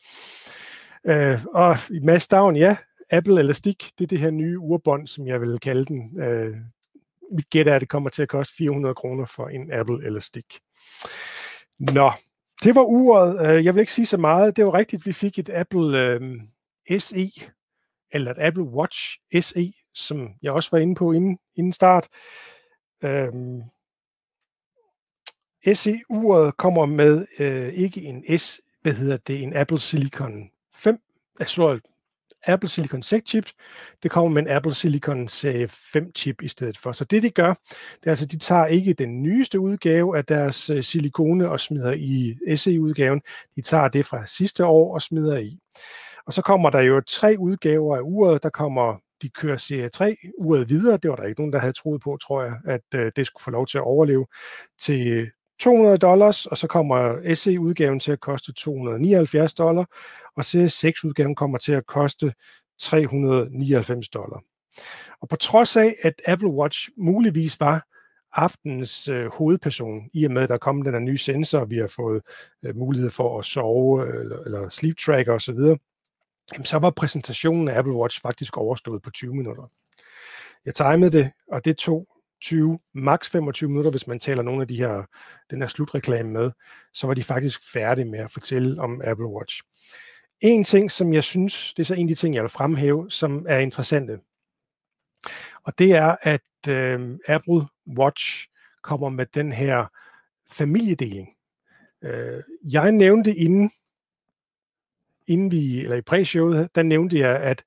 Øh, 1.06 1.46
og 1.54 1.78
Mads 2.04 2.28
Down, 2.28 2.56
ja, 2.56 2.76
Apple 3.12 3.40
Elastic, 3.40 3.92
det 3.98 4.04
er 4.04 4.08
det 4.08 4.20
her 4.20 4.32
nye 4.32 4.60
urbånd, 4.60 5.08
som 5.08 5.28
jeg 5.28 5.42
vil 5.42 5.60
kalde 5.60 5.86
den. 5.86 6.22
Øh, 6.22 6.56
mit 7.32 7.50
gæt 7.50 7.68
er, 7.68 7.76
at 7.76 7.82
det 7.82 7.90
kommer 7.90 8.10
til 8.10 8.22
at 8.22 8.30
koste 8.30 8.56
400 8.56 8.96
kroner 8.96 9.26
for 9.26 9.48
en 9.48 9.72
Apple 9.72 10.06
Elastic. 10.06 10.46
Nå, 11.80 12.12
det 12.64 12.76
var 12.76 12.84
uret. 12.84 13.50
Øh, 13.50 13.66
jeg 13.66 13.76
vil 13.76 13.82
ikke 13.82 13.94
sige 13.94 14.06
så 14.06 14.18
meget. 14.18 14.56
Det 14.58 14.66
var 14.66 14.74
rigtigt, 14.74 15.06
vi 15.06 15.12
fik 15.12 15.40
et 15.40 15.50
Apple 15.50 16.00
øh, 16.00 16.22
SE, 17.00 17.32
eller 18.12 18.32
et 18.32 18.38
Apple 18.40 18.64
Watch 18.64 19.18
SE, 19.42 19.74
som 19.94 20.30
jeg 20.42 20.52
også 20.52 20.70
var 20.72 20.78
inde 20.78 20.96
på 20.96 21.12
inden, 21.12 21.38
inden 21.56 21.74
start. 21.74 22.08
Øhm, 23.04 23.62
SE-uret 25.74 26.58
kommer 26.58 26.86
med 26.86 27.26
øh, 27.40 27.74
ikke 27.74 28.02
en 28.02 28.40
S, 28.40 28.62
hvad 28.82 28.94
hedder 28.94 29.18
det, 29.18 29.44
en 29.44 29.56
Apple 29.56 29.80
Silicon 29.80 30.50
5, 30.74 30.98
altså 31.40 31.74
øh, 31.74 31.82
Apple 32.44 32.70
Silicon 32.70 33.04
6 33.04 33.30
chip, 33.30 33.46
det 34.04 34.12
kommer 34.12 34.30
med 34.30 34.42
en 34.42 34.48
Apple 34.48 34.74
Silicon 34.74 35.28
Serie 35.28 35.68
5 35.68 36.12
chip 36.16 36.42
i 36.42 36.48
stedet 36.48 36.78
for. 36.78 36.92
Så 36.92 37.06
det 37.06 37.24
de 37.24 37.30
gør, 37.30 37.54
det 37.70 38.06
er 38.06 38.10
altså, 38.10 38.26
de 38.26 38.38
tager 38.40 38.66
ikke 38.66 38.94
den 38.94 39.24
nyeste 39.24 39.60
udgave 39.60 40.18
af 40.18 40.26
deres 40.26 40.70
øh, 40.70 40.84
silikone 40.84 41.50
og 41.50 41.60
smider 41.60 41.92
i 41.92 42.38
SE-udgaven, 42.56 43.22
de 43.56 43.62
tager 43.62 43.88
det 43.88 44.06
fra 44.06 44.26
sidste 44.26 44.66
år 44.66 44.94
og 44.94 45.02
smider 45.02 45.38
i. 45.38 45.60
Og 46.26 46.34
så 46.34 46.42
kommer 46.42 46.70
der 46.70 46.80
jo 46.80 47.02
tre 47.08 47.36
udgaver 47.40 47.98
af 47.98 48.02
uret, 48.04 48.44
der 48.44 48.50
kommer 48.50 48.98
de 49.22 49.30
kører 49.30 49.58
serie 49.58 49.90
3 49.90 50.16
uret 50.38 50.70
videre. 50.70 50.98
Det 50.98 51.10
var 51.10 51.16
der 51.16 51.24
ikke 51.24 51.42
nogen, 51.42 51.54
der 51.54 51.60
havde 51.60 51.74
troet 51.74 52.02
på, 52.02 52.18
tror 52.22 52.44
jeg, 52.44 52.54
at 52.66 53.00
øh, 53.00 53.12
det 53.16 53.28
skulle 53.28 53.44
få 53.44 53.52
lov 53.52 53.68
til 53.68 53.78
at 53.78 53.84
overleve 53.84 54.28
til 54.80 55.32
200 55.60 55.98
dollars, 55.98 56.46
og 56.46 56.58
så 56.58 56.68
kommer 56.68 57.34
SE-udgaven 57.36 58.00
til 58.00 58.12
at 58.12 58.20
koste 58.20 58.54
279 58.54 59.54
dollar, 59.54 59.86
og 60.36 60.42
CS6-udgaven 60.42 61.36
kommer 61.36 61.58
til 61.58 61.74
at 61.74 61.86
koste 61.86 62.34
399 62.80 64.10
dollar. 64.10 64.42
Og 65.22 65.30
på 65.30 65.36
trods 65.36 65.78
af, 65.78 65.96
at 66.02 66.22
Apple 66.28 66.50
Watch 66.50 66.90
muligvis 66.98 67.60
var 67.60 67.88
aftenens 68.34 69.08
øh, 69.08 69.26
hovedperson, 69.34 70.10
i 70.14 70.26
og 70.26 70.32
med, 70.32 70.42
at 70.42 70.50
der 70.50 70.58
kom 70.58 70.82
den 70.82 70.94
her 70.94 71.00
nye 71.00 71.18
sensor, 71.18 71.60
og 71.60 71.70
vi 71.70 71.78
har 71.78 71.88
fået 71.96 72.22
øh, 72.66 72.78
mulighed 72.78 73.10
for 73.10 73.40
at 73.40 73.46
sove, 73.46 74.08
øh, 74.08 74.22
eller, 74.22 74.38
eller 74.38 74.70
sleep 74.70 74.98
tracker 74.98 75.34
osv., 75.34 75.60
jamen, 76.54 76.66
så 76.66 76.78
var 76.78 76.90
præsentationen 76.90 77.68
af 77.68 77.78
Apple 77.80 77.94
Watch 77.94 78.22
faktisk 78.22 78.58
overstået 78.58 79.02
på 79.02 79.12
20 79.12 79.36
minutter. 79.36 79.72
Jeg 80.66 80.76
timede 80.76 81.12
det, 81.12 81.32
og 81.48 81.66
det 81.66 81.78
tog 81.78 82.08
20, 82.42 82.80
maks 82.94 83.30
25 83.30 83.70
minutter, 83.70 83.92
hvis 83.92 84.08
man 84.08 84.20
taler 84.20 84.44
nogle 84.44 84.62
af 84.62 84.68
de 84.68 84.78
her, 84.78 85.04
den 85.50 85.62
her 85.62 85.68
slutreklame 85.68 86.30
med, 86.30 86.52
så 86.94 87.08
var 87.08 87.14
de 87.14 87.24
faktisk 87.24 87.72
færdige 87.74 88.06
med 88.06 88.20
at 88.20 88.32
fortælle 88.32 88.82
om 88.82 89.02
Apple 89.04 89.28
Watch. 89.28 89.62
En 90.42 90.64
ting, 90.64 90.92
som 90.92 91.14
jeg 91.14 91.24
synes, 91.24 91.74
det 91.74 91.84
er 91.84 91.86
så 91.86 91.94
en 91.94 92.02
af 92.02 92.08
de 92.08 92.16
ting, 92.16 92.36
jeg 92.36 92.44
vil 92.44 92.50
fremhæve, 92.50 93.12
som 93.12 93.46
er 93.50 93.58
interessante. 93.58 94.20
Og 95.64 95.80
det 95.80 95.92
er, 95.92 96.16
at 96.22 96.70
øh, 96.70 97.18
Apple 97.28 97.68
Watch 97.98 98.48
kommer 98.84 99.10
med 99.10 99.26
den 99.26 99.52
her 99.52 99.86
familiedeling. 100.50 101.30
Øh, 102.04 102.44
jeg 102.64 102.92
nævnte 102.92 103.36
inden, 103.36 103.72
inden 105.28 105.52
vi, 105.52 105.80
eller 105.80 105.96
i 105.96 106.02
præ-showet, 106.02 106.76
der 106.76 106.84
nævnte 106.84 107.20
jeg, 107.20 107.40
at 107.40 107.64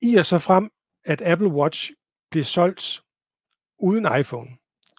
i 0.00 0.14
og 0.14 0.26
så 0.26 0.38
frem, 0.38 0.70
at 1.04 1.22
Apple 1.24 1.48
Watch 1.48 1.92
blev 2.30 2.44
solgt 2.44 3.02
uden 3.78 4.18
iPhone, 4.18 4.50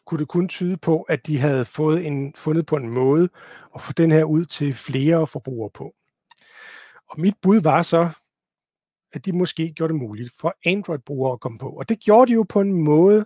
kunne 0.05 0.19
det 0.19 0.27
kun 0.27 0.47
tyde 0.47 0.77
på, 0.77 1.01
at 1.01 1.27
de 1.27 1.37
havde 1.37 1.65
fået 1.65 2.05
en, 2.05 2.33
fundet 2.35 2.65
på 2.65 2.75
en 2.75 2.89
måde 2.89 3.29
at 3.75 3.81
få 3.81 3.93
den 3.93 4.11
her 4.11 4.23
ud 4.23 4.45
til 4.45 4.73
flere 4.73 5.27
forbrugere 5.27 5.69
på. 5.69 5.95
Og 7.09 7.19
mit 7.19 7.35
bud 7.41 7.61
var 7.61 7.81
så, 7.81 8.09
at 9.13 9.25
de 9.25 9.31
måske 9.31 9.73
gjorde 9.73 9.93
det 9.93 10.01
muligt 10.01 10.33
for 10.39 10.55
Android-brugere 10.65 11.33
at 11.33 11.39
komme 11.39 11.57
på. 11.57 11.69
Og 11.69 11.89
det 11.89 11.99
gjorde 11.99 12.29
de 12.29 12.33
jo 12.33 12.43
på 12.49 12.61
en 12.61 12.73
måde, 12.73 13.25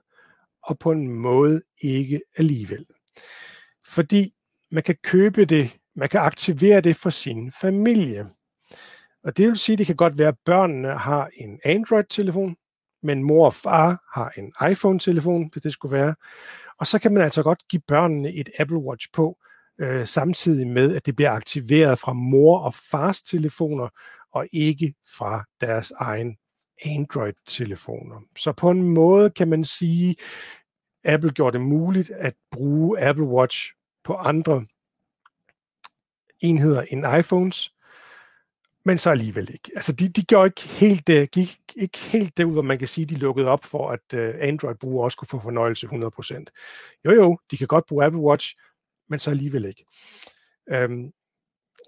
og 0.64 0.80
på 0.80 0.92
en 0.92 1.08
måde 1.08 1.62
ikke 1.82 2.22
alligevel. 2.38 2.86
Fordi 3.88 4.34
man 4.72 4.84
kan 4.84 4.96
købe 5.04 5.46
det, 5.46 5.78
man 5.96 6.10
kan 6.10 6.20
aktivere 6.20 6.82
det 6.82 6.96
for 6.96 7.10
sin 7.10 7.52
familie. 7.52 8.26
Og 9.24 9.38
det 9.38 9.48
vil 9.48 9.58
sige, 9.58 9.74
at 9.74 9.80
det 9.80 9.88
kan 9.88 9.96
godt 9.96 10.18
være, 10.18 10.28
at 10.28 10.38
børnene 10.46 10.98
har 10.98 11.30
en 11.34 11.60
Android-telefon, 11.66 12.56
men 13.04 13.24
mor 13.24 13.46
og 13.46 13.54
far 13.54 14.04
har 14.14 14.34
en 14.38 14.72
iPhone-telefon, 14.72 15.50
hvis 15.52 15.62
det 15.62 15.74
skulle 15.74 15.98
være. 15.98 16.16
Og 16.80 16.88
så 16.88 17.00
kan 17.00 17.14
man 17.14 17.24
altså 17.24 17.44
godt 17.44 17.68
give 17.70 17.82
børnene 17.88 18.34
et 18.34 18.50
Apple 18.60 18.78
Watch 18.78 19.08
på, 19.14 19.38
øh, 19.80 20.08
samtidig 20.08 20.68
med, 20.68 20.96
at 20.96 21.06
det 21.06 21.16
bliver 21.16 21.32
aktiveret 21.32 22.00
fra 22.00 22.14
mor 22.14 22.60
og 22.60 22.74
fars 22.74 23.22
telefoner, 23.22 23.90
og 24.34 24.48
ikke 24.54 24.94
fra 25.18 25.44
deres 25.62 25.92
egen 25.92 26.38
Android-telefoner. 26.86 28.22
Så 28.38 28.52
på 28.52 28.70
en 28.70 28.82
måde 28.82 29.30
kan 29.30 29.48
man 29.48 29.66
sige, 29.66 30.16
Apple 31.04 31.32
gjorde 31.32 31.58
det 31.58 31.66
muligt 31.66 32.10
at 32.10 32.34
bruge 32.52 33.00
Apple 33.00 33.26
Watch 33.26 33.74
på 34.04 34.14
andre 34.14 34.66
enheder 36.42 36.82
end 36.82 37.06
iPhones, 37.20 37.74
men 38.86 38.98
så 38.98 39.10
alligevel 39.10 39.50
ikke. 39.54 39.72
Altså, 39.76 39.92
de, 39.92 40.10
de 40.10 40.22
gjorde 40.22 40.46
ikke 40.46 40.62
helt, 40.62 41.08
det, 41.08 41.32
gik 41.32 41.60
ikke 41.76 41.98
helt 41.98 42.38
det 42.38 42.44
ud, 42.44 42.58
om 42.58 42.66
man 42.66 42.80
kan 42.80 42.88
sige, 42.88 43.06
de 43.06 43.16
lukkede 43.16 43.48
op 43.48 43.66
for, 43.66 43.90
at 43.90 44.14
øh, 44.14 44.36
Android-brugere 44.40 45.04
også 45.04 45.18
kunne 45.18 45.28
få 45.28 45.40
fornøjelse 45.40 45.88
100%. 45.88 46.44
Jo 47.06 47.12
jo, 47.12 47.38
de 47.52 47.58
kan 47.58 47.68
godt 47.68 47.86
bruge 47.86 48.06
Apple 48.06 48.22
Watch, 48.22 48.56
men 49.10 49.20
så 49.20 49.30
alligevel 49.30 49.66
ikke. 49.66 49.86
Øhm, 50.70 51.12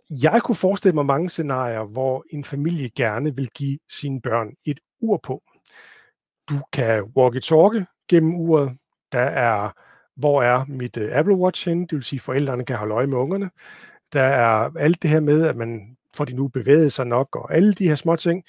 jeg 0.10 0.42
kunne 0.44 0.56
forestille 0.56 0.96
mig 0.96 1.06
mange 1.06 1.30
scenarier, 1.30 1.84
hvor 1.84 2.26
en 2.30 2.44
familie 2.44 2.90
gerne 2.90 3.36
vil 3.36 3.50
give 3.50 3.80
sine 3.90 4.22
børn 4.22 4.54
et 4.66 4.80
ur 5.02 5.18
på. 5.18 5.44
Du 6.50 6.62
kan 6.74 7.04
walkie-talkie 7.18 8.06
gennem 8.10 8.36
uret. 8.36 8.78
Der 9.12 9.20
er, 9.20 9.70
hvor 10.16 10.44
er 10.44 10.66
mit 10.66 10.98
øh, 10.98 11.18
Apple 11.18 11.36
Watch 11.36 11.68
henne? 11.68 11.82
Det 11.82 11.96
vil 11.96 12.04
sige, 12.04 12.18
at 12.18 12.22
forældrene 12.22 12.66
kan 12.66 12.78
holde 12.78 12.94
øje 12.94 13.08
med 13.08 13.18
ungerne. 13.18 13.50
Der 14.14 14.24
er 14.24 14.70
alt 14.80 15.02
det 15.02 15.10
her 15.10 15.20
med, 15.20 15.48
at 15.48 15.56
man 15.56 15.98
får 16.16 16.26
de 16.26 16.34
nu 16.34 16.48
bevæget 16.48 16.94
sig 16.94 17.08
nok, 17.08 17.36
og 17.36 17.56
alle 17.56 17.74
de 17.74 17.88
her 17.88 17.96
små 17.96 18.16
ting, 18.16 18.44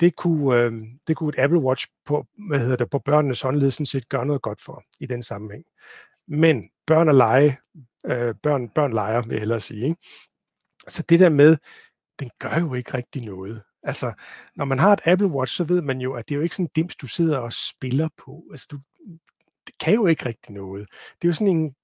det 0.00 0.16
kunne, 0.16 0.56
øh, 0.56 0.72
det 1.06 1.16
kunne 1.16 1.28
et 1.28 1.38
Apple 1.38 1.58
Watch 1.58 1.86
på, 2.04 2.26
hvad 2.48 2.58
hedder 2.58 2.76
det, 2.76 2.90
på 2.90 2.98
børnenes 2.98 3.42
håndled 3.42 3.70
sådan 3.70 3.86
set 3.86 4.08
gøre 4.08 4.26
noget 4.26 4.42
godt 4.42 4.60
for 4.60 4.84
i 5.00 5.06
den 5.06 5.22
sammenhæng. 5.22 5.64
Men 6.28 6.70
børn 6.86 7.08
og 7.08 7.14
lege, 7.14 7.58
øh, 8.06 8.34
børn, 8.42 8.68
børn 8.68 8.92
leger, 8.92 9.22
vil 9.22 9.30
jeg 9.30 9.38
hellere 9.38 9.60
sige. 9.60 9.84
Ikke? 9.84 9.96
Så 10.88 11.02
det 11.08 11.20
der 11.20 11.28
med, 11.28 11.56
den 12.20 12.30
gør 12.38 12.58
jo 12.58 12.74
ikke 12.74 12.94
rigtig 12.94 13.24
noget. 13.24 13.62
Altså, 13.82 14.12
når 14.56 14.64
man 14.64 14.78
har 14.78 14.92
et 14.92 15.00
Apple 15.04 15.28
Watch, 15.28 15.56
så 15.56 15.64
ved 15.64 15.80
man 15.80 16.00
jo, 16.00 16.12
at 16.12 16.28
det 16.28 16.34
er 16.34 16.36
jo 16.36 16.42
ikke 16.42 16.56
sådan 16.56 16.66
en 16.66 16.70
dims, 16.76 16.96
du 16.96 17.06
sidder 17.06 17.38
og 17.38 17.52
spiller 17.52 18.08
på. 18.24 18.44
Altså, 18.50 18.66
du, 18.70 18.78
det 19.66 19.78
kan 19.80 19.94
jo 19.94 20.06
ikke 20.06 20.26
rigtig 20.26 20.54
noget. 20.54 20.88
Det 21.22 21.24
er 21.24 21.28
jo 21.28 21.32
sådan 21.32 21.56
en, 21.56 21.74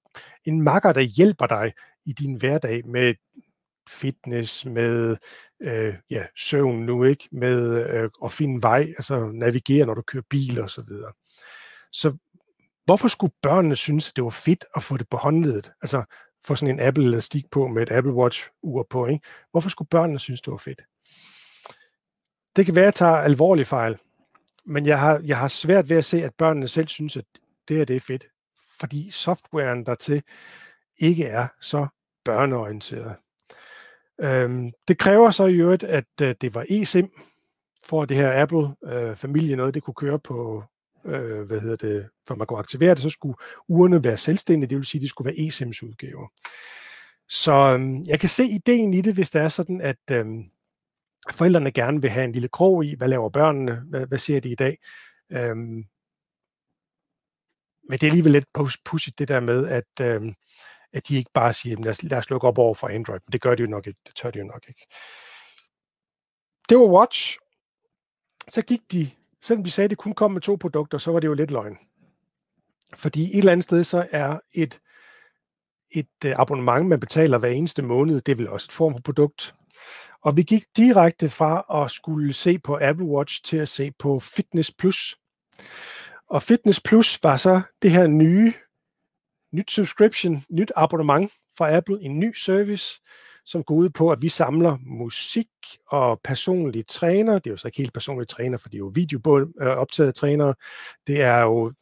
en 0.45 0.61
makker, 0.61 0.93
der 0.93 1.01
hjælper 1.01 1.47
dig 1.47 1.73
i 2.05 2.13
din 2.13 2.35
hverdag 2.35 2.87
med 2.87 3.13
fitness, 3.89 4.65
med 4.65 5.17
øh, 5.61 5.95
ja, 6.09 6.25
søvn 6.37 6.85
nu, 6.85 7.03
ikke? 7.03 7.29
Med 7.31 7.85
øh, 7.89 8.09
at 8.23 8.31
finde 8.31 8.63
vej, 8.63 8.81
altså 8.81 9.31
navigere, 9.33 9.85
når 9.85 9.93
du 9.93 10.01
kører 10.01 10.23
bil 10.29 10.61
og 10.61 10.69
så 10.69 10.81
videre. 10.81 11.11
Så 11.91 12.17
hvorfor 12.85 13.07
skulle 13.07 13.33
børnene 13.41 13.75
synes, 13.75 14.09
at 14.09 14.15
det 14.15 14.23
var 14.23 14.29
fedt 14.29 14.65
at 14.75 14.83
få 14.83 14.97
det 14.97 15.09
på 15.09 15.17
håndledet? 15.17 15.71
Altså 15.81 16.03
få 16.45 16.55
sådan 16.55 16.75
en 16.75 16.87
Apple 16.87 17.05
elastik 17.05 17.51
på 17.51 17.67
med 17.67 17.83
et 17.83 17.91
Apple 17.91 18.13
Watch 18.13 18.47
ur 18.61 18.87
på, 18.89 19.07
ikke? 19.07 19.25
Hvorfor 19.51 19.69
skulle 19.69 19.89
børnene 19.89 20.19
synes, 20.19 20.41
det 20.41 20.51
var 20.51 20.57
fedt? 20.57 20.81
Det 22.55 22.65
kan 22.65 22.75
være, 22.75 22.83
at 22.83 22.85
jeg 22.85 22.93
tager 22.93 23.15
alvorlig 23.15 23.67
fejl, 23.67 23.97
men 24.65 24.85
jeg 24.85 24.99
har, 24.99 25.21
jeg 25.25 25.37
har 25.37 25.47
svært 25.47 25.89
ved 25.89 25.97
at 25.97 26.05
se, 26.05 26.23
at 26.23 26.35
børnene 26.35 26.67
selv 26.67 26.87
synes, 26.87 27.17
at 27.17 27.25
det 27.67 27.77
her 27.77 27.85
det 27.85 27.95
er 27.95 27.99
fedt, 27.99 28.25
fordi 28.79 29.09
softwaren 29.09 29.85
dertil 29.85 30.23
ikke 31.01 31.25
er 31.25 31.47
så 31.61 31.87
børneorienteret. 32.25 33.15
Øhm, 34.21 34.71
det 34.87 34.97
kræver 34.97 35.29
så 35.29 35.45
i 35.45 35.55
øvrigt, 35.55 35.83
at 35.83 36.05
øh, 36.21 36.35
det 36.41 36.55
var 36.55 36.65
eSIM, 36.69 37.09
for 37.85 38.03
at 38.03 38.09
det 38.09 38.17
her 38.17 38.41
Apple-familie 38.41 39.51
øh, 39.51 39.57
noget, 39.57 39.73
det 39.73 39.83
kunne 39.83 39.93
køre 39.93 40.19
på, 40.19 40.63
øh, 41.05 41.41
hvad 41.41 41.59
hedder 41.59 41.75
det, 41.75 42.09
for 42.27 42.35
man 42.35 42.47
kunne 42.47 42.59
aktivere 42.59 42.95
det, 42.95 43.01
så 43.01 43.09
skulle 43.09 43.35
urene 43.67 44.03
være 44.03 44.17
selvstændige, 44.17 44.69
det 44.69 44.77
vil 44.77 44.85
sige, 44.85 44.99
at 44.99 45.03
de 45.03 45.07
skulle 45.07 45.25
være 45.25 45.47
eSIMs 45.47 45.83
udgaver. 45.83 46.27
Så 47.29 47.53
øhm, 47.53 48.03
jeg 48.03 48.19
kan 48.19 48.29
se 48.29 48.43
ideen 48.43 48.93
i 48.93 49.01
det, 49.01 49.13
hvis 49.13 49.29
det 49.29 49.41
er 49.41 49.47
sådan, 49.47 49.81
at 49.81 49.97
øhm, 50.11 50.43
forældrene 51.31 51.71
gerne 51.71 52.01
vil 52.01 52.09
have 52.09 52.25
en 52.25 52.31
lille 52.31 52.47
krog 52.47 52.85
i, 52.85 52.95
hvad 52.95 53.07
laver 53.07 53.29
børnene, 53.29 53.83
hvad, 53.89 54.05
hvad 54.05 54.17
ser 54.17 54.39
de 54.39 54.49
i 54.49 54.55
dag. 54.55 54.77
Øhm, 55.31 55.85
men 57.89 57.99
det 57.99 58.03
er 58.03 58.07
alligevel 58.07 58.31
lidt 58.31 58.45
pudsigt 58.85 59.19
det 59.19 59.27
der 59.27 59.39
med, 59.39 59.67
at, 59.67 60.01
øhm, 60.01 60.35
at 60.93 61.07
de 61.07 61.15
ikke 61.17 61.31
bare 61.33 61.53
siger, 61.53 61.77
lad 61.77 61.91
os, 61.91 62.03
lad 62.03 62.17
os 62.17 62.29
lukke 62.29 62.47
op 62.47 62.57
over 62.57 62.73
for 62.73 62.87
Android. 62.87 63.19
Men 63.25 63.31
det 63.31 63.41
gør 63.41 63.55
de 63.55 63.61
jo 63.61 63.69
nok 63.69 63.87
ikke. 63.87 63.99
Det 64.07 64.15
tør 64.15 64.31
de 64.31 64.39
jo 64.39 64.45
nok 64.45 64.65
ikke. 64.67 64.85
Det 66.69 66.77
var 66.77 66.85
Watch. 66.85 67.37
Så 68.47 68.61
gik 68.61 68.81
de, 68.91 69.11
selvom 69.41 69.63
de 69.63 69.71
sagde, 69.71 69.85
at 69.85 69.89
det 69.89 69.97
kun 69.97 70.13
kom 70.13 70.31
med 70.31 70.41
to 70.41 70.55
produkter, 70.55 70.97
så 70.97 71.11
var 71.11 71.19
det 71.19 71.27
jo 71.27 71.33
lidt 71.33 71.51
løgn. 71.51 71.77
Fordi 72.95 73.23
et 73.23 73.37
eller 73.37 73.51
andet 73.51 73.63
sted, 73.63 73.83
så 73.83 74.07
er 74.11 74.39
et, 74.53 74.79
et 75.91 76.07
øh, 76.25 76.33
abonnement, 76.37 76.87
man 76.87 76.99
betaler 76.99 77.37
hver 77.37 77.49
eneste 77.49 77.81
måned, 77.81 78.21
det 78.21 78.31
er 78.31 78.35
vel 78.35 78.49
også 78.49 78.67
et 78.67 78.71
form 78.71 78.93
for 78.93 79.01
produkt. 79.01 79.55
Og 80.21 80.37
vi 80.37 80.43
gik 80.43 80.63
direkte 80.77 81.29
fra 81.29 81.83
at 81.83 81.91
skulle 81.91 82.33
se 82.33 82.59
på 82.59 82.79
Apple 82.81 83.05
Watch 83.05 83.43
til 83.43 83.57
at 83.57 83.69
se 83.69 83.91
på 83.91 84.19
Fitness 84.19 84.71
Plus. 84.71 85.17
Og 86.29 86.43
Fitness 86.43 86.81
Plus 86.81 87.19
var 87.23 87.37
så 87.37 87.61
det 87.81 87.91
her 87.91 88.07
nye, 88.07 88.53
nyt 89.51 89.71
subscription, 89.71 90.43
nyt 90.49 90.71
abonnement 90.75 91.31
fra 91.57 91.75
Apple, 91.75 92.01
en 92.01 92.19
ny 92.19 92.33
service, 92.33 93.01
som 93.45 93.63
går 93.63 93.75
ud 93.75 93.89
på, 93.89 94.11
at 94.11 94.21
vi 94.21 94.29
samler 94.29 94.77
musik 94.81 95.47
og 95.87 96.19
personlige 96.23 96.83
træner. 96.83 97.33
Det 97.33 97.47
er 97.47 97.51
jo 97.51 97.57
så 97.57 97.67
ikke 97.67 97.77
helt 97.77 97.93
personlige 97.93 98.25
træner, 98.25 98.57
for 98.57 98.69
det 98.69 98.75
er 98.75 98.79
jo 98.79 98.91
videooptaget 98.95 100.07
øh, 100.07 100.13
trænere. 100.13 100.53
Det 101.07 101.21
er 101.21 101.39
jo, 101.39 101.73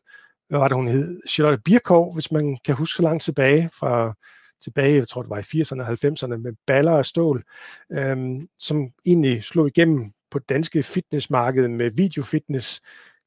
hvad 0.50 0.60
var 0.60 0.68
det, 0.68 0.76
hun 0.76 0.88
hed? 0.88 1.22
Charlotte 1.28 1.62
Birkov, 1.66 2.14
hvis 2.14 2.32
man 2.32 2.58
kan 2.66 2.76
huske 2.76 2.96
så 2.96 3.04
langt 3.04 3.24
tilbage 3.24 3.70
fra 3.80 4.14
tilbage, 4.62 4.96
jeg 4.96 5.08
tror 5.08 5.22
det 5.22 5.30
var 5.30 5.38
i 5.38 5.62
80'erne 5.62 5.82
og 5.82 5.92
90'erne, 5.92 6.38
med 6.38 6.54
baller 6.68 6.92
og 6.92 7.06
stål, 7.06 7.44
øhm, 7.92 8.48
som 8.60 8.90
egentlig 9.06 9.44
slog 9.44 9.68
igennem 9.68 10.12
på 10.32 10.40
det 10.40 10.50
danske 10.50 10.84
fitnessmarked 10.84 11.68
med 11.68 11.92
videofitness. 11.92 12.82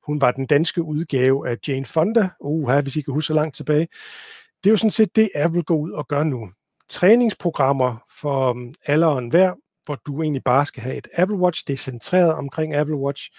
Hun 0.07 0.21
var 0.21 0.31
den 0.31 0.47
danske 0.47 0.83
udgave 0.83 1.49
af 1.49 1.59
Jane 1.69 1.85
Fonda, 1.85 2.29
uha, 2.41 2.81
hvis 2.81 2.97
I 2.97 3.01
kan 3.01 3.15
huske 3.15 3.27
så 3.27 3.35
langt 3.35 3.57
tilbage. 3.57 3.89
Det 4.65 4.71
er 4.71 4.73
jo 4.73 4.77
sådan 4.77 4.91
set 4.91 5.17
det, 5.17 5.31
Apple 5.35 5.63
går 5.63 5.77
ud 5.77 5.91
og 5.91 6.09
gør 6.09 6.23
nu. 6.23 6.51
Træningsprogrammer 6.89 8.05
for 8.21 8.51
um, 8.51 8.75
alle 8.87 9.07
og 9.07 9.19
enhver, 9.19 9.55
hvor 9.85 9.95
du 10.07 10.23
egentlig 10.23 10.45
bare 10.45 10.67
skal 10.67 10.83
have 10.83 10.97
et 10.97 11.09
Apple 11.15 11.37
Watch, 11.37 11.67
det 11.67 11.73
er 11.73 11.77
centreret 11.77 12.33
omkring 12.33 12.75
Apple 12.75 12.97
Watch, 12.97 13.31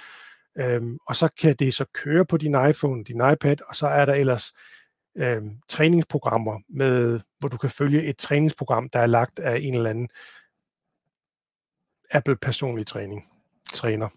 øhm, 0.57 0.97
og 1.07 1.15
så 1.15 1.27
kan 1.27 1.55
det 1.55 1.73
så 1.73 1.85
køre 1.93 2.25
på 2.25 2.37
din 2.37 2.55
iPhone, 2.69 3.03
din 3.03 3.21
iPad, 3.33 3.57
og 3.67 3.75
så 3.75 3.87
er 3.87 4.05
der 4.05 4.13
ellers 4.13 4.53
øhm, 5.17 5.57
træningsprogrammer, 5.67 6.59
med, 6.69 7.19
hvor 7.39 7.49
du 7.49 7.57
kan 7.57 7.69
følge 7.69 8.03
et 8.03 8.17
træningsprogram, 8.17 8.89
der 8.89 8.99
er 8.99 9.05
lagt 9.05 9.39
af 9.39 9.59
en 9.61 9.73
eller 9.73 9.89
anden 9.89 10.09
Apple 12.11 12.35
personlig 12.35 12.87
træning, 12.87 13.29
træner. 13.73 14.09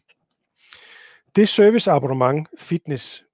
Det 1.37 1.49
serviceabonnement 1.49 2.49
fitness 2.59 3.25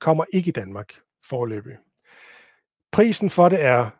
kommer 0.00 0.24
ikke 0.32 0.48
i 0.48 0.52
Danmark 0.52 0.94
forløbig. 1.22 1.76
Prisen 2.92 3.30
for 3.30 3.48
det 3.48 3.62
er 3.62 3.90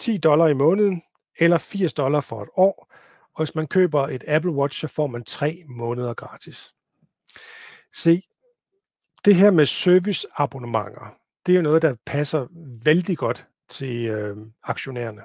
10 0.00 0.18
dollar 0.18 0.46
i 0.46 0.54
måneden 0.54 1.02
eller 1.38 1.58
80 1.58 1.94
dollar 1.94 2.20
for 2.20 2.42
et 2.42 2.48
år, 2.56 2.92
og 3.34 3.44
hvis 3.44 3.54
man 3.54 3.66
køber 3.66 4.08
et 4.08 4.24
Apple 4.26 4.50
Watch, 4.50 4.80
så 4.80 4.88
får 4.88 5.06
man 5.06 5.24
tre 5.24 5.64
måneder 5.68 6.14
gratis. 6.14 6.74
Se, 7.94 8.22
det 9.24 9.34
her 9.34 9.50
med 9.50 9.66
serviceabonnementer, 9.66 11.16
det 11.46 11.52
er 11.52 11.56
jo 11.56 11.62
noget, 11.62 11.82
der 11.82 11.94
passer 12.06 12.46
vældig 12.84 13.18
godt 13.18 13.46
til 13.68 14.06
øh, 14.06 14.36
aktionærerne. 14.62 15.22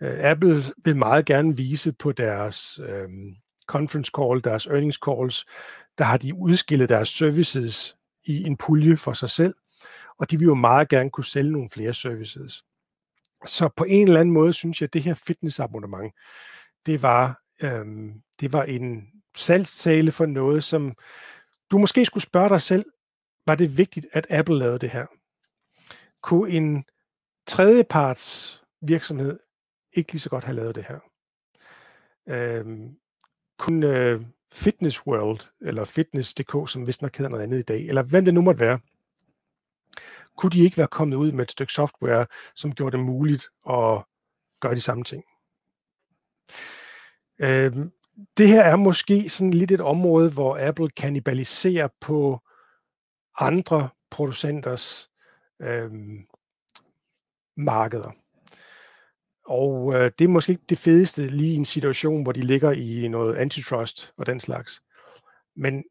Øh, 0.00 0.30
Apple 0.30 0.64
vil 0.84 0.96
meget 0.96 1.26
gerne 1.26 1.56
vise 1.56 1.92
på 1.92 2.12
deres 2.12 2.80
øh, 2.82 3.08
conference 3.66 4.12
call, 4.16 4.44
deres 4.44 4.66
earnings 4.66 4.98
calls, 5.06 5.46
der 5.98 6.04
har 6.04 6.16
de 6.16 6.34
udskillet 6.34 6.88
deres 6.88 7.08
services 7.08 7.96
i 8.24 8.42
en 8.42 8.56
pulje 8.56 8.96
for 8.96 9.12
sig 9.12 9.30
selv, 9.30 9.54
og 10.18 10.30
de 10.30 10.38
vil 10.38 10.46
jo 10.46 10.54
meget 10.54 10.88
gerne 10.88 11.10
kunne 11.10 11.24
sælge 11.24 11.52
nogle 11.52 11.68
flere 11.68 11.94
services. 11.94 12.64
Så 13.46 13.68
på 13.76 13.84
en 13.84 14.08
eller 14.08 14.20
anden 14.20 14.34
måde 14.34 14.52
synes 14.52 14.80
jeg, 14.80 14.86
at 14.86 14.92
det 14.92 15.02
her 15.02 15.14
fitnessabonnement, 15.14 16.14
det 16.86 17.02
var, 17.02 17.42
øhm, 17.60 18.22
det 18.40 18.52
var 18.52 18.62
en 18.62 19.08
salgstale 19.36 20.12
for 20.12 20.26
noget, 20.26 20.64
som 20.64 20.96
du 21.70 21.78
måske 21.78 22.04
skulle 22.04 22.24
spørge 22.24 22.48
dig 22.48 22.60
selv, 22.60 22.84
var 23.46 23.54
det 23.54 23.78
vigtigt, 23.78 24.06
at 24.12 24.26
Apple 24.30 24.58
lavede 24.58 24.78
det 24.78 24.90
her? 24.90 25.06
kunne 26.22 26.50
en 26.50 26.84
tredjeparts 27.46 28.62
virksomhed 28.80 29.38
ikke 29.92 30.12
lige 30.12 30.20
så 30.20 30.30
godt 30.30 30.44
have 30.44 30.56
lavet 30.56 30.74
det 30.74 30.84
her. 30.84 30.98
Øhm, 32.28 32.98
kunne 33.58 33.86
øh, 33.86 34.20
Fitness 34.52 35.06
World, 35.06 35.40
eller 35.60 35.84
Fitness.dk, 35.84 36.70
som 36.70 36.86
vist 36.86 37.02
nok 37.02 37.16
hedder 37.16 37.30
noget 37.30 37.42
andet 37.42 37.58
i 37.58 37.62
dag, 37.62 37.86
eller 37.88 38.02
hvem 38.02 38.24
det 38.24 38.34
nu 38.34 38.40
måtte 38.40 38.60
være, 38.60 38.78
kunne 40.36 40.50
de 40.50 40.60
ikke 40.60 40.76
være 40.76 40.88
kommet 40.88 41.16
ud 41.16 41.32
med 41.32 41.44
et 41.44 41.50
stykke 41.50 41.72
software, 41.72 42.26
som 42.54 42.74
gjorde 42.74 42.96
det 42.96 43.04
muligt 43.04 43.48
at 43.70 44.04
gøre 44.60 44.74
de 44.74 44.80
samme 44.80 45.04
ting. 45.04 45.24
Øhm, 47.38 47.92
det 48.36 48.48
her 48.48 48.62
er 48.62 48.76
måske 48.76 49.28
sådan 49.28 49.54
lidt 49.54 49.70
et 49.70 49.80
område, 49.80 50.30
hvor 50.30 50.68
Apple 50.68 50.90
kanibaliserer 50.90 51.88
på 52.00 52.40
andre 53.38 53.88
producenters 54.10 55.10
øh, 55.60 55.90
markeder. 57.56 58.10
Og 59.48 59.94
øh, 59.94 60.12
det 60.18 60.24
er 60.24 60.28
måske 60.28 60.52
ikke 60.52 60.64
det 60.68 60.78
fedeste 60.78 61.26
lige 61.26 61.52
i 61.52 61.56
en 61.56 61.64
situation, 61.64 62.22
hvor 62.22 62.32
de 62.32 62.40
ligger 62.40 62.72
i 62.72 63.08
noget 63.08 63.36
antitrust 63.36 64.12
og 64.16 64.26
den 64.26 64.40
slags. 64.40 64.82
Men 65.56 65.84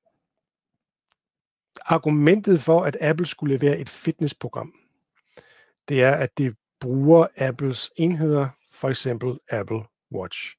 argumentet 1.85 2.59
for, 2.59 2.83
at 2.83 2.97
Apple 3.01 3.25
skulle 3.25 3.57
levere 3.57 3.77
et 3.77 3.89
fitnessprogram, 3.89 4.73
det 5.89 6.03
er, 6.03 6.11
at 6.11 6.37
det 6.37 6.55
bruger 6.79 7.27
Apples 7.37 7.91
enheder, 7.95 8.49
for 8.71 8.89
eksempel 8.89 9.39
Apple 9.49 9.83
Watch. 10.11 10.55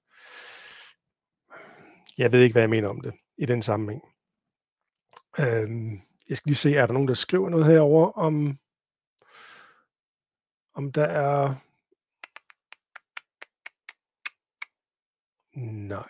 Jeg 2.19 2.33
ved 2.33 2.43
ikke, 2.43 2.53
hvad 2.53 2.63
jeg 2.63 2.71
mener 2.71 2.89
om 2.89 3.01
det 3.01 3.15
i 3.37 3.47
den 3.47 3.63
sammenhæng. 3.63 4.03
Øhm, 5.39 6.01
jeg 6.29 6.37
skal 6.37 6.51
lige 6.51 6.57
se, 6.57 6.77
er 6.77 6.87
der 6.87 6.93
nogen, 6.93 7.09
der 7.09 7.15
skriver 7.15 7.49
noget 7.49 7.67
herover 7.67 8.13
om 8.13 8.59
om 10.75 10.93
der 10.93 11.05
er... 11.05 11.55
Nej. 15.59 16.09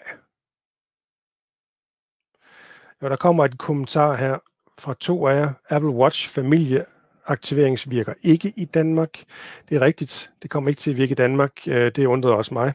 Jo, 3.03 3.09
der 3.09 3.16
kommer 3.16 3.44
et 3.44 3.59
kommentar 3.59 4.14
her 4.14 4.38
fra 4.78 4.94
to 4.94 5.26
af 5.26 5.34
jer. 5.34 5.53
Apple 5.70 5.90
Watch 5.90 6.28
familie 6.28 6.84
aktiveringsvirker 7.26 8.14
ikke 8.22 8.53
i 8.57 8.64
Danmark. 8.64 9.24
Det 9.68 9.76
er 9.76 9.80
rigtigt. 9.80 10.30
Det 10.42 10.51
kommer 10.51 10.70
ikke 10.70 10.80
til 10.80 10.90
at 10.90 10.96
virke 10.96 11.12
i 11.12 11.14
Danmark. 11.14 11.68
Øh, 11.68 11.92
det 11.96 12.07
undrede 12.07 12.34
også 12.34 12.55
mig. 12.55 12.74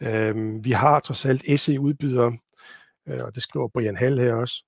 Øhm, 0.00 0.64
vi 0.64 0.70
har 0.70 1.00
trods 1.00 1.26
alt 1.26 1.60
SE-udbydere, 1.60 2.38
øh, 3.08 3.24
og 3.24 3.34
det 3.34 3.42
skriver 3.42 3.68
Brian 3.68 3.96
Hall 3.96 4.20
her 4.20 4.34
også. 4.34 4.64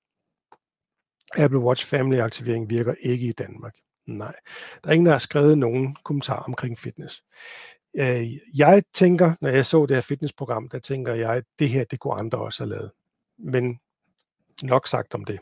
Apple 1.37 1.59
Watch 1.59 1.87
Family 1.87 2.17
aktivering 2.17 2.69
virker 2.69 2.95
ikke 3.01 3.27
i 3.27 3.31
Danmark. 3.31 3.75
Nej, 4.07 4.35
der 4.83 4.89
er 4.89 4.93
ingen, 4.93 5.05
der 5.05 5.11
har 5.11 5.19
skrevet 5.19 5.57
nogen 5.57 5.97
kommentar 6.03 6.39
omkring 6.39 6.77
fitness. 6.77 7.23
Øh, 7.99 8.37
jeg 8.57 8.83
tænker, 8.93 9.33
når 9.41 9.49
jeg 9.49 9.65
så 9.65 9.85
det 9.85 9.95
her 9.95 10.01
fitnessprogram, 10.01 10.69
der 10.69 10.79
tænker 10.79 11.13
jeg, 11.13 11.33
at 11.33 11.43
det 11.59 11.69
her, 11.69 11.83
det 11.83 11.99
kunne 11.99 12.13
andre 12.13 12.37
også 12.37 12.63
have 12.63 12.69
lavet. 12.69 12.91
Men 13.37 13.79
nok 14.63 14.87
sagt 14.87 15.15
om 15.15 15.25
det. 15.25 15.39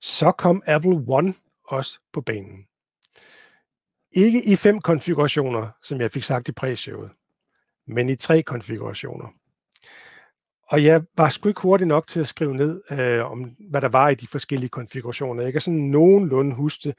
Så 0.00 0.32
kom 0.32 0.62
Apple 0.66 1.04
One 1.08 1.34
også 1.64 1.98
på 2.12 2.20
banen. 2.20 2.66
Ikke 4.12 4.44
i 4.44 4.56
fem 4.56 4.80
konfigurationer, 4.80 5.68
som 5.82 6.00
jeg 6.00 6.10
fik 6.10 6.22
sagt 6.22 6.48
i 6.48 6.52
præshowet, 6.52 7.10
men 7.86 8.08
i 8.08 8.16
tre 8.16 8.42
konfigurationer. 8.42 9.28
Og 10.66 10.84
jeg 10.84 11.02
var 11.16 11.28
sgu 11.28 11.48
ikke 11.48 11.60
hurtig 11.60 11.86
nok 11.86 12.06
til 12.06 12.20
at 12.20 12.28
skrive 12.28 12.54
ned, 12.54 12.82
øh, 12.90 13.30
om 13.30 13.56
hvad 13.70 13.80
der 13.80 13.88
var 13.88 14.08
i 14.08 14.14
de 14.14 14.26
forskellige 14.26 14.70
konfigurationer. 14.70 15.42
Jeg 15.42 15.52
kan 15.52 15.60
sådan 15.60 15.80
nogenlunde 15.80 16.54
huske 16.54 16.88
det. 16.88 16.98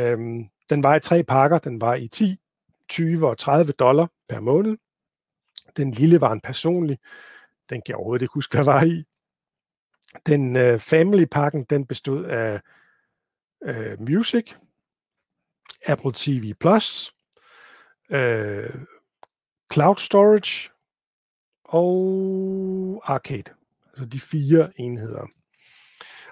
Øhm, 0.00 0.48
den 0.70 0.82
var 0.82 0.96
i 0.96 1.00
tre 1.00 1.22
pakker. 1.22 1.58
Den 1.58 1.80
var 1.80 1.94
i 1.94 2.08
10, 2.08 2.40
20 2.88 3.28
og 3.28 3.38
30 3.38 3.72
dollar 3.72 4.10
per 4.28 4.40
måned. 4.40 4.76
Den 5.76 5.90
lille 5.90 6.20
var 6.20 6.32
en 6.32 6.40
personlig. 6.40 6.98
Den 7.70 7.82
kan 7.82 7.88
jeg 7.88 7.96
overhovedet 7.96 8.22
ikke 8.22 8.34
huske, 8.34 8.56
hvad 8.56 8.64
var 8.64 8.82
i. 8.82 9.04
Den 10.26 10.56
øh, 10.56 10.78
family-pakken, 10.78 11.64
den 11.64 11.86
bestod 11.86 12.24
af 12.24 12.60
øh, 13.64 14.00
Music, 14.00 14.54
Apple 15.86 16.12
TV+, 16.14 16.54
Plus, 16.60 17.14
øh, 18.10 18.74
Cloud 19.72 19.96
Storage, 19.96 20.70
og 21.68 23.02
Arcade. 23.04 23.54
Altså 23.88 24.06
de 24.06 24.20
fire 24.20 24.80
enheder. 24.80 25.26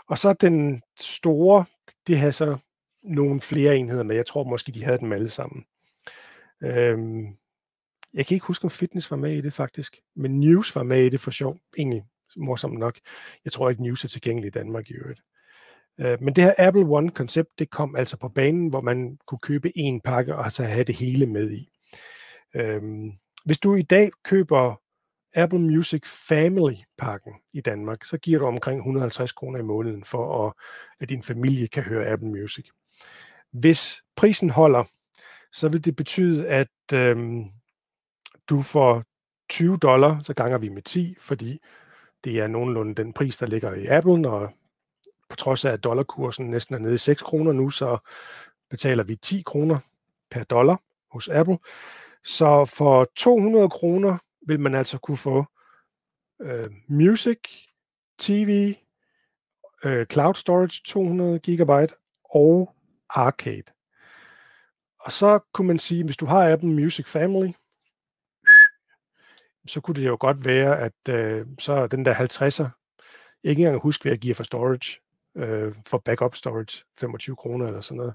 Og 0.07 0.19
så 0.19 0.33
den 0.33 0.83
store, 0.99 1.65
det 2.07 2.19
havde 2.19 2.33
så 2.33 2.59
nogle 3.03 3.41
flere 3.41 3.77
enheder 3.77 4.03
men 4.03 4.17
Jeg 4.17 4.27
tror 4.27 4.45
måske, 4.45 4.73
de 4.73 4.85
havde 4.85 4.99
dem 4.99 5.13
alle 5.13 5.31
sammen. 5.31 5.67
Øhm, 6.63 7.37
jeg 8.15 8.27
kan 8.27 8.35
ikke 8.35 8.47
huske, 8.47 8.65
om 8.65 8.71
fitness 8.71 9.11
var 9.11 9.17
med 9.17 9.37
i 9.37 9.41
det 9.41 9.53
faktisk, 9.53 9.97
men 10.17 10.41
news 10.41 10.77
var 10.77 10.83
med 10.83 11.05
i 11.05 11.09
det 11.09 11.21
for 11.21 11.31
sjov. 11.31 11.59
Egentlig 11.79 12.05
morsomt 12.37 12.79
nok. 12.79 12.99
Jeg 13.45 13.53
tror 13.53 13.71
ikke, 13.71 13.83
News 13.83 14.05
er 14.05 14.09
tilgængelig 14.09 14.49
i 14.49 14.51
Danmark 14.51 14.91
i 14.91 14.95
øvrigt. 14.95 15.23
Øh, 16.01 16.23
men 16.23 16.37
det 16.37 16.45
her 16.45 16.55
Apple 16.59 16.87
One-koncept, 16.87 17.59
det 17.59 17.71
kom 17.71 17.97
altså 17.97 18.17
på 18.17 18.29
banen, 18.29 18.69
hvor 18.69 18.81
man 18.81 19.19
kunne 19.27 19.39
købe 19.39 19.79
en 19.79 20.01
pakke 20.01 20.37
og 20.37 20.53
så 20.53 20.65
have 20.65 20.85
det 20.85 20.95
hele 20.95 21.27
med 21.27 21.51
i. 21.51 21.69
Øhm, 22.55 23.13
hvis 23.45 23.59
du 23.59 23.75
i 23.75 23.83
dag 23.83 24.11
køber 24.25 24.83
Apple 25.35 25.59
Music 25.59 26.03
Family-pakken 26.29 27.33
i 27.53 27.61
Danmark, 27.61 28.05
så 28.05 28.19
giver 28.19 28.39
du 28.39 28.47
omkring 28.47 28.79
150 28.79 29.33
kroner 29.33 29.59
i 29.59 29.63
måneden 29.63 30.05
for, 30.05 30.47
at, 30.47 30.53
at 31.01 31.09
din 31.09 31.23
familie 31.23 31.69
kan 31.69 31.83
høre 31.83 32.07
Apple 32.07 32.29
Music. 32.29 32.67
Hvis 33.53 34.03
prisen 34.17 34.51
holder, 34.51 34.85
så 35.57 35.69
vil 35.69 35.85
det 35.85 35.97
betyde, 35.97 36.49
at 36.49 36.93
øhm, 36.93 37.45
du 38.49 38.63
får 38.63 39.05
20 39.49 39.77
dollar, 39.77 40.21
så 40.23 40.35
ganger 40.35 40.59
vi 40.59 40.69
med 40.69 40.83
10, 40.83 41.17
fordi 41.21 41.59
det 42.25 42.39
er 42.39 42.47
nogenlunde 42.47 42.95
den 42.95 43.13
pris, 43.13 43.37
der 43.37 43.47
ligger 43.47 43.75
i 43.75 43.87
Apple, 43.87 44.29
og 44.29 44.53
på 45.29 45.37
trods 45.37 45.65
af, 45.65 45.73
at 45.73 45.85
dollarkursen 45.85 46.51
næsten 46.51 46.75
er 46.75 46.79
nede 46.79 46.95
i 46.95 46.99
6 46.99 47.23
kroner 47.23 47.53
nu, 47.53 47.71
så 47.71 47.99
betaler 48.71 49.05
vi 49.05 49.17
10 49.17 49.43
kroner 49.47 49.79
per 50.31 50.45
dollar 50.45 50.83
hos 51.13 51.29
Apple. 51.29 51.59
Så 52.25 52.65
for 52.77 53.11
200 53.17 53.71
kroner 53.71 54.19
vil 54.47 54.61
man 54.61 54.75
altså 54.75 54.99
kunne 54.99 55.17
få 55.17 55.45
øh, 56.41 56.71
music, 56.89 57.39
TV, 58.19 58.75
øh, 59.85 60.07
cloud 60.07 60.35
storage 60.35 60.83
200 60.85 61.39
GB 61.39 61.93
og 62.25 62.75
arcade. 63.09 63.76
Og 65.07 65.13
så 65.13 65.39
kunne 65.53 65.67
man 65.67 65.79
sige, 65.79 66.05
hvis 66.05 66.17
du 66.17 66.27
har 66.27 66.53
Apple 66.53 66.69
Music 66.69 67.07
Family, 67.07 67.53
så 69.67 69.81
kunne 69.81 69.95
det 69.95 70.07
jo 70.07 70.17
godt 70.21 70.45
være, 70.45 70.81
at 70.81 71.09
øh, 71.09 71.47
så 71.59 71.87
den 71.87 72.05
der 72.05 72.15
50'er, 72.15 72.69
ikke 73.45 73.63
engang 73.63 73.83
huske, 73.83 74.03
hvad 74.03 74.13
jeg 74.13 74.19
giver 74.19 74.35
for 74.35 74.45
storage, 74.45 75.01
øh, 75.37 75.75
for 75.87 75.99
backup 75.99 76.35
storage, 76.35 76.85
25 76.99 77.37
kroner 77.37 77.67
eller 77.67 77.81
sådan 77.81 77.97
noget, 77.97 78.15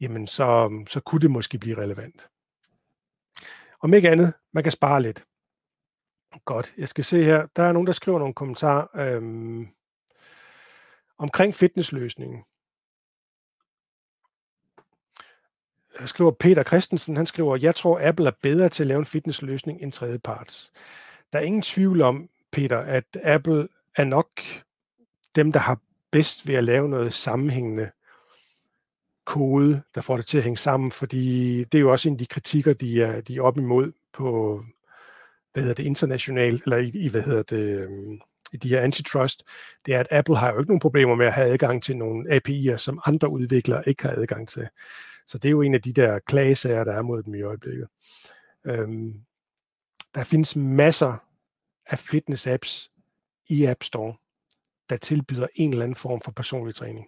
jamen 0.00 0.26
så, 0.26 0.70
så 0.88 1.00
kunne 1.00 1.20
det 1.20 1.30
måske 1.30 1.58
blive 1.58 1.78
relevant. 1.78 2.28
Om 3.80 3.94
ikke 3.94 4.10
andet, 4.10 4.32
man 4.52 4.62
kan 4.62 4.72
spare 4.72 5.02
lidt. 5.02 5.24
Godt, 6.44 6.74
jeg 6.78 6.88
skal 6.88 7.04
se 7.04 7.24
her. 7.24 7.46
Der 7.56 7.62
er 7.62 7.72
nogen, 7.72 7.86
der 7.86 7.92
skriver 7.92 8.18
nogle 8.18 8.34
kommentarer 8.34 8.86
øhm, 8.94 9.68
omkring 11.18 11.54
fitnessløsningen. 11.54 12.44
Jeg 16.00 16.08
skriver 16.08 16.30
Peter 16.30 16.62
Christensen, 16.62 17.16
han 17.16 17.26
skriver, 17.26 17.56
jeg 17.56 17.74
tror 17.74 18.08
Apple 18.08 18.26
er 18.26 18.32
bedre 18.42 18.68
til 18.68 18.82
at 18.82 18.86
lave 18.86 18.98
en 18.98 19.04
fitnessløsning 19.04 19.82
end 19.82 19.92
tredjeparts. 19.92 20.72
Der 21.32 21.38
er 21.38 21.42
ingen 21.42 21.62
tvivl 21.62 22.02
om, 22.02 22.28
Peter, 22.52 22.78
at 22.78 23.04
Apple 23.24 23.68
er 23.96 24.04
nok 24.04 24.28
dem, 25.34 25.52
der 25.52 25.60
har 25.60 25.78
bedst 26.10 26.48
ved 26.48 26.54
at 26.54 26.64
lave 26.64 26.88
noget 26.88 27.14
sammenhængende 27.14 27.90
kode, 29.24 29.82
der 29.94 30.00
får 30.00 30.16
det 30.16 30.26
til 30.26 30.38
at 30.38 30.44
hænge 30.44 30.56
sammen, 30.56 30.90
fordi 30.90 31.58
det 31.64 31.78
er 31.78 31.82
jo 31.82 31.92
også 31.92 32.08
en 32.08 32.14
af 32.14 32.18
de 32.18 32.26
kritikker, 32.26 32.72
de 32.72 33.02
er, 33.02 33.20
de 33.20 33.36
er 33.36 33.42
op 33.42 33.58
imod 33.58 33.92
på, 34.12 34.60
hvad 35.52 35.62
hedder 35.62 35.74
det, 35.74 35.84
internationalt, 35.84 36.62
eller 36.64 36.76
i, 36.76 36.90
i 36.94 37.08
hvad 37.08 37.22
hedder 37.22 37.42
det, 37.42 37.58
øhm, 37.58 38.20
i 38.52 38.56
de 38.56 38.68
her 38.68 38.80
antitrust, 38.80 39.44
det 39.86 39.94
er, 39.94 40.00
at 40.00 40.06
Apple 40.10 40.36
har 40.36 40.52
jo 40.52 40.58
ikke 40.58 40.70
nogen 40.70 40.80
problemer 40.80 41.14
med 41.14 41.26
at 41.26 41.32
have 41.32 41.52
adgang 41.52 41.82
til 41.82 41.96
nogle 41.96 42.34
API'er, 42.36 42.76
som 42.76 43.00
andre 43.06 43.28
udviklere 43.28 43.88
ikke 43.88 44.02
har 44.02 44.10
adgang 44.10 44.48
til. 44.48 44.68
Så 45.26 45.38
det 45.38 45.48
er 45.48 45.50
jo 45.50 45.62
en 45.62 45.74
af 45.74 45.82
de 45.82 45.92
der 45.92 46.18
klagesager, 46.18 46.84
der 46.84 46.92
er 46.92 47.02
mod 47.02 47.22
dem 47.22 47.34
i 47.34 47.42
øjeblikket. 47.42 47.88
Øhm, 48.66 49.14
der 50.14 50.24
findes 50.24 50.56
masser 50.56 51.16
af 51.86 51.98
fitness-apps 51.98 52.88
i 53.48 53.64
App 53.64 53.82
Store, 53.82 54.14
der 54.90 54.96
tilbyder 54.96 55.46
en 55.54 55.70
eller 55.70 55.84
anden 55.84 55.96
form 55.96 56.20
for 56.20 56.32
personlig 56.32 56.74
træning. 56.74 57.06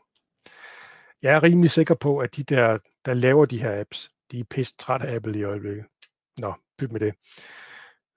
Jeg 1.23 1.35
er 1.35 1.43
rimelig 1.43 1.71
sikker 1.71 1.95
på, 1.95 2.19
at 2.19 2.37
de 2.37 2.43
der, 2.43 2.79
der 3.05 3.15
laver 3.15 3.47
de 3.47 3.63
her 3.63 3.81
apps, 3.81 4.11
de 4.31 4.41
er 4.41 4.45
pisse 4.45 4.75
træt 4.79 5.03
af 5.03 5.15
Apple 5.15 5.39
i 5.39 5.43
øjeblikket. 5.43 5.85
Nå, 6.39 6.55
byt 6.79 6.93
med 6.93 7.01
det. 7.01 7.15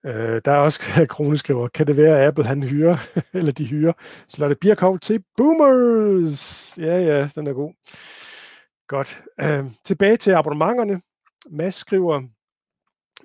Øh, 0.05 0.41
der 0.45 0.51
er 0.51 0.57
også 0.57 0.81
kroneskriver, 1.09 1.67
kan 1.67 1.87
det 1.87 1.97
være, 1.97 2.21
at 2.21 2.27
Apple 2.27 2.45
han 2.45 2.63
hyrer, 2.63 2.97
eller 3.33 3.51
de 3.51 3.65
hyrer, 3.65 3.93
Lotte 4.37 4.55
Birkov 4.55 4.99
til 4.99 5.23
Boomers. 5.37 6.77
Ja, 6.77 6.99
ja, 6.99 7.29
den 7.35 7.47
er 7.47 7.53
god. 7.53 7.73
Godt. 8.87 9.23
Øh, 9.39 9.65
tilbage 9.83 10.17
til 10.17 10.31
abonnementerne. 10.31 11.01
Mads 11.49 11.75
skriver, 11.75 12.21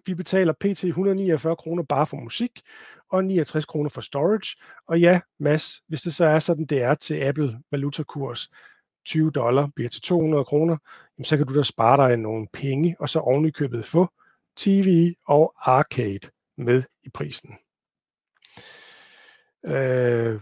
vi 0.07 0.15
betaler 0.15 0.53
pt. 0.53 0.85
149 0.85 1.57
kroner 1.57 1.83
bare 1.83 2.07
for 2.07 2.17
musik, 2.17 2.63
og 3.09 3.25
69 3.25 3.65
kroner 3.65 3.91
for 3.91 4.01
storage. 4.01 4.57
Og 4.87 5.01
ja, 5.01 5.21
Mads, 5.39 5.83
hvis 5.89 6.03
det 6.03 6.15
så 6.15 6.25
er 6.25 6.39
sådan, 6.39 6.65
det 6.65 6.83
er 6.83 6.95
til 6.95 7.23
Apple 7.23 7.63
valutakurs, 7.71 8.51
20 9.05 9.31
dollar 9.31 9.69
bliver 9.75 9.91
til 9.91 10.03
200 10.03 10.45
kroner, 10.45 10.77
så 11.25 11.37
kan 11.37 11.47
du 11.47 11.59
da 11.59 11.63
spare 11.63 12.09
dig 12.09 12.17
nogle 12.17 12.47
penge, 12.53 12.97
og 12.99 13.09
så 13.09 13.19
ovenikøbet 13.19 13.87
få 13.87 14.09
TV 14.57 15.15
og 15.27 15.55
arcade 15.57 16.31
med 16.57 16.83
i 17.03 17.09
prisen. 17.09 17.55
Øh, 19.65 20.41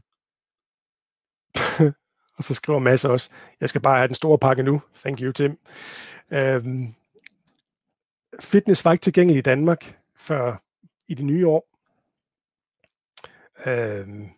og 2.41 2.45
så 2.45 2.55
skriver 2.55 2.78
Mads 2.78 3.05
også, 3.05 3.30
jeg 3.61 3.68
skal 3.68 3.80
bare 3.80 3.97
have 3.97 4.09
den 4.09 4.14
store 4.14 4.38
pakke 4.38 4.62
nu. 4.62 4.82
Thank 4.95 5.20
you, 5.20 5.32
Tim. 5.32 5.59
Øhm, 6.30 6.95
fitness 8.41 8.84
var 8.84 8.93
ikke 8.93 9.03
tilgængelig 9.03 9.38
i 9.38 9.43
Danmark 9.43 9.99
før 10.16 10.57
i 11.09 11.14
det 11.14 11.24
nye 11.24 11.49
år. 11.49 11.68
Øhm, 13.66 14.28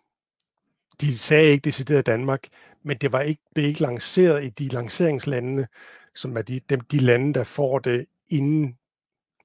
de 1.01 1.19
sagde 1.19 1.51
ikke 1.51 1.65
decideret 1.65 2.07
Danmark, 2.07 2.49
men 2.83 2.99
det 2.99 3.13
var 3.13 3.21
ikke, 3.21 3.43
blev 3.55 3.67
ikke 3.67 3.81
lanceret 3.81 4.45
i 4.45 4.49
de 4.49 4.69
lanceringslandene, 4.69 5.69
som 6.15 6.37
er 6.37 6.43
de, 6.43 6.61
dem, 6.61 6.81
de 6.81 6.99
lande, 6.99 7.35
der 7.35 7.45
får 7.45 7.79
det 7.79 8.07
inden 8.29 8.79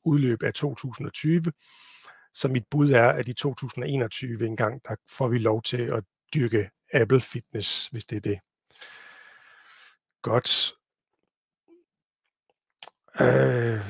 udløb 0.06 0.44
af 0.44 0.54
2020. 0.54 1.44
Så 2.34 2.48
mit 2.48 2.64
bud 2.72 2.92
er, 2.92 3.08
at 3.08 3.28
i 3.28 3.34
2021 3.34 4.46
engang, 4.46 4.82
der 4.88 4.96
får 5.10 5.28
vi 5.28 5.38
lov 5.38 5.62
til 5.62 5.82
at 5.82 6.04
dyrke 6.34 6.70
Apple 6.94 7.22
Fitness, 7.22 7.88
hvis 7.88 8.06
det 8.06 8.16
er 8.16 8.22
det. 8.22 8.40
Godt. 10.28 10.74
Øh, 13.20 13.82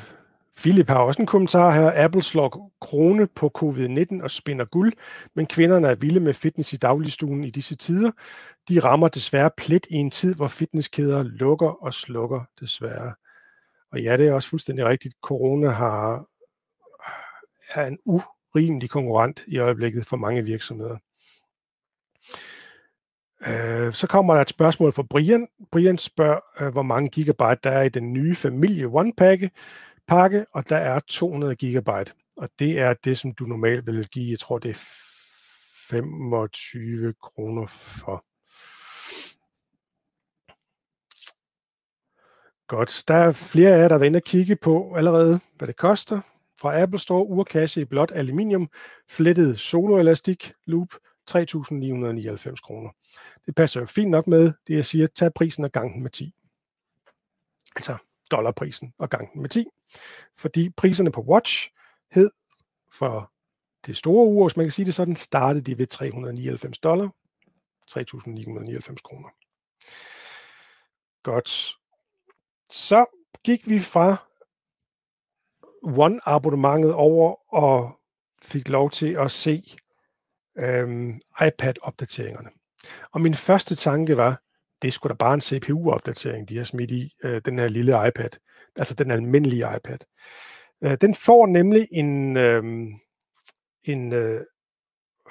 Philip 0.58 0.88
har 0.88 0.98
også 0.98 1.22
en 1.22 1.28
kommentar 1.28 1.72
her. 1.72 2.04
Apple 2.04 2.24
slår 2.24 2.72
krone 2.82 3.28
på 3.28 3.52
covid-19 3.58 4.24
og 4.24 4.32
spinder 4.32 4.66
guld, 4.66 4.94
men 5.34 5.46
kvinderne 5.46 5.88
er 5.88 5.96
vilde 5.96 6.20
med 6.20 6.34
fitness 6.34 6.74
i 6.74 6.78
dagligstuen 6.78 7.44
i 7.44 7.50
disse 7.50 7.76
tider. 7.76 8.12
De 8.70 8.80
rammer 8.80 9.08
desværre 9.08 9.52
plet 9.58 9.88
i 9.90 9.96
en 9.96 10.12
tid, 10.12 10.36
hvor 10.36 10.48
fitnesskæder 10.48 11.24
lukker 11.24 11.84
og 11.84 11.94
slukker 11.94 12.42
desværre. 12.60 13.14
Og 13.92 14.02
ja, 14.02 14.18
det 14.18 14.28
er 14.28 14.34
også 14.34 14.50
fuldstændig 14.50 14.86
rigtigt. 14.86 15.16
Corona 15.22 15.70
har, 15.70 16.26
er 17.74 17.86
en 17.86 18.00
urimelig 18.06 18.90
konkurrent 18.90 19.44
i 19.48 19.58
øjeblikket 19.58 20.06
for 20.06 20.18
mange 20.18 20.46
virksomheder. 20.46 20.98
Øh, 23.46 23.94
så 23.94 24.08
kommer 24.08 24.34
der 24.34 24.42
et 24.42 24.50
spørgsmål 24.50 24.94
fra 24.94 25.04
Brian. 25.04 25.48
Brian 25.72 25.98
spørger, 25.98 26.40
øh, 26.62 26.68
hvor 26.72 26.82
mange 26.82 27.10
gigabyte 27.10 27.60
der 27.64 27.72
er 27.72 27.82
i 27.82 27.90
den 27.90 28.14
nye 28.14 28.36
familie 28.36 28.86
One-pakke 28.86 29.50
pakke, 30.08 30.46
og 30.54 30.70
der 30.70 30.78
er 30.78 31.00
200 31.00 31.56
gigabyte. 31.56 32.14
Og 32.38 32.50
det 32.60 32.80
er 32.80 32.94
det, 32.94 33.18
som 33.18 33.32
du 33.34 33.46
normalt 33.46 33.86
vil 33.86 34.08
give, 34.08 34.32
jeg 34.32 34.40
tror 34.40 34.60
det 34.60 34.72
er 34.72 34.80
25 35.90 37.14
kroner 37.14 37.66
for. 37.68 38.24
Godt. 42.68 43.04
Der 43.08 43.14
er 43.14 43.32
flere 43.32 43.76
af 43.76 43.80
jer, 43.80 43.88
der 43.88 44.00
er 44.00 44.04
inde 44.04 44.18
og 44.18 44.24
kigge 44.24 44.56
på 44.56 44.96
allerede, 44.96 45.40
hvad 45.58 45.68
det 45.68 45.76
koster. 45.76 46.22
Fra 46.60 46.82
Apple 46.82 47.00
Store, 47.00 47.26
urkasse 47.26 47.82
i 47.82 47.86
blåt 47.86 48.12
aluminium, 48.16 48.70
flettet 49.10 49.60
soloelastik 49.60 50.54
loop, 50.66 50.88
3.999 51.32 52.56
kroner. 52.56 52.90
Det 53.48 53.56
passer 53.56 53.80
jo 53.80 53.86
fint 53.86 54.12
nok 54.12 54.28
med 54.28 54.54
det, 54.68 54.76
jeg 54.76 54.86
siger, 54.86 55.08
tag 55.08 55.34
prisen 55.34 55.64
og 55.64 55.72
gang 55.72 55.94
den 55.94 56.04
med 56.04 56.12
10. 56.12 56.34
Altså 57.76 57.98
dollarprisen 58.32 58.94
og 58.98 59.10
gang 59.10 59.34
den 59.34 59.42
med 59.42 59.50
10 59.50 59.66
fordi 60.36 60.70
priserne 60.70 61.12
på 61.12 61.22
Watch 61.22 61.72
hed 62.12 62.32
for 62.92 63.32
det 63.86 63.98
store 63.98 64.26
ur, 64.28 64.48
hvis 64.48 64.58
man 64.58 64.66
kan 64.66 64.72
sige 64.72 64.86
det 64.86 64.96
sådan, 64.96 65.16
startede 65.16 65.64
de 65.64 65.78
ved 65.78 65.88
399 65.88 66.80
dollar, 66.80 67.10
3.999 67.92 68.96
kroner. 69.04 69.30
Godt. 71.24 71.78
Så 72.70 73.06
gik 73.44 73.70
vi 73.70 73.80
fra 73.80 74.16
One-abonnementet 75.84 76.92
over 76.94 77.54
og 77.54 78.00
fik 78.42 78.70
lov 78.70 78.92
til 78.92 79.14
at 79.14 79.32
se 79.32 79.78
øhm, 80.58 81.22
iPad-opdateringerne. 81.48 82.50
Og 83.12 83.22
min 83.22 83.34
første 83.34 83.76
tanke 83.76 84.18
var, 84.18 84.42
det 84.82 84.94
skulle 84.94 85.14
da 85.14 85.18
bare 85.18 85.34
en 85.34 85.42
CPU-opdatering, 85.42 86.50
de 86.50 86.58
har 86.58 86.64
smidt 86.64 86.92
i 86.92 87.14
øh, 87.24 87.42
den 87.46 87.60
her 87.60 87.68
lille 87.68 88.08
iPad 88.08 88.30
altså 88.78 88.94
den 88.94 89.12
almindelige 89.12 89.76
iPad. 89.78 90.00
Øh, 90.82 90.98
den 91.02 91.16
får 91.16 91.46
nemlig 91.46 91.88
en, 91.92 92.38
øh, 92.38 92.64
en 93.84 94.14
øh, 94.14 94.46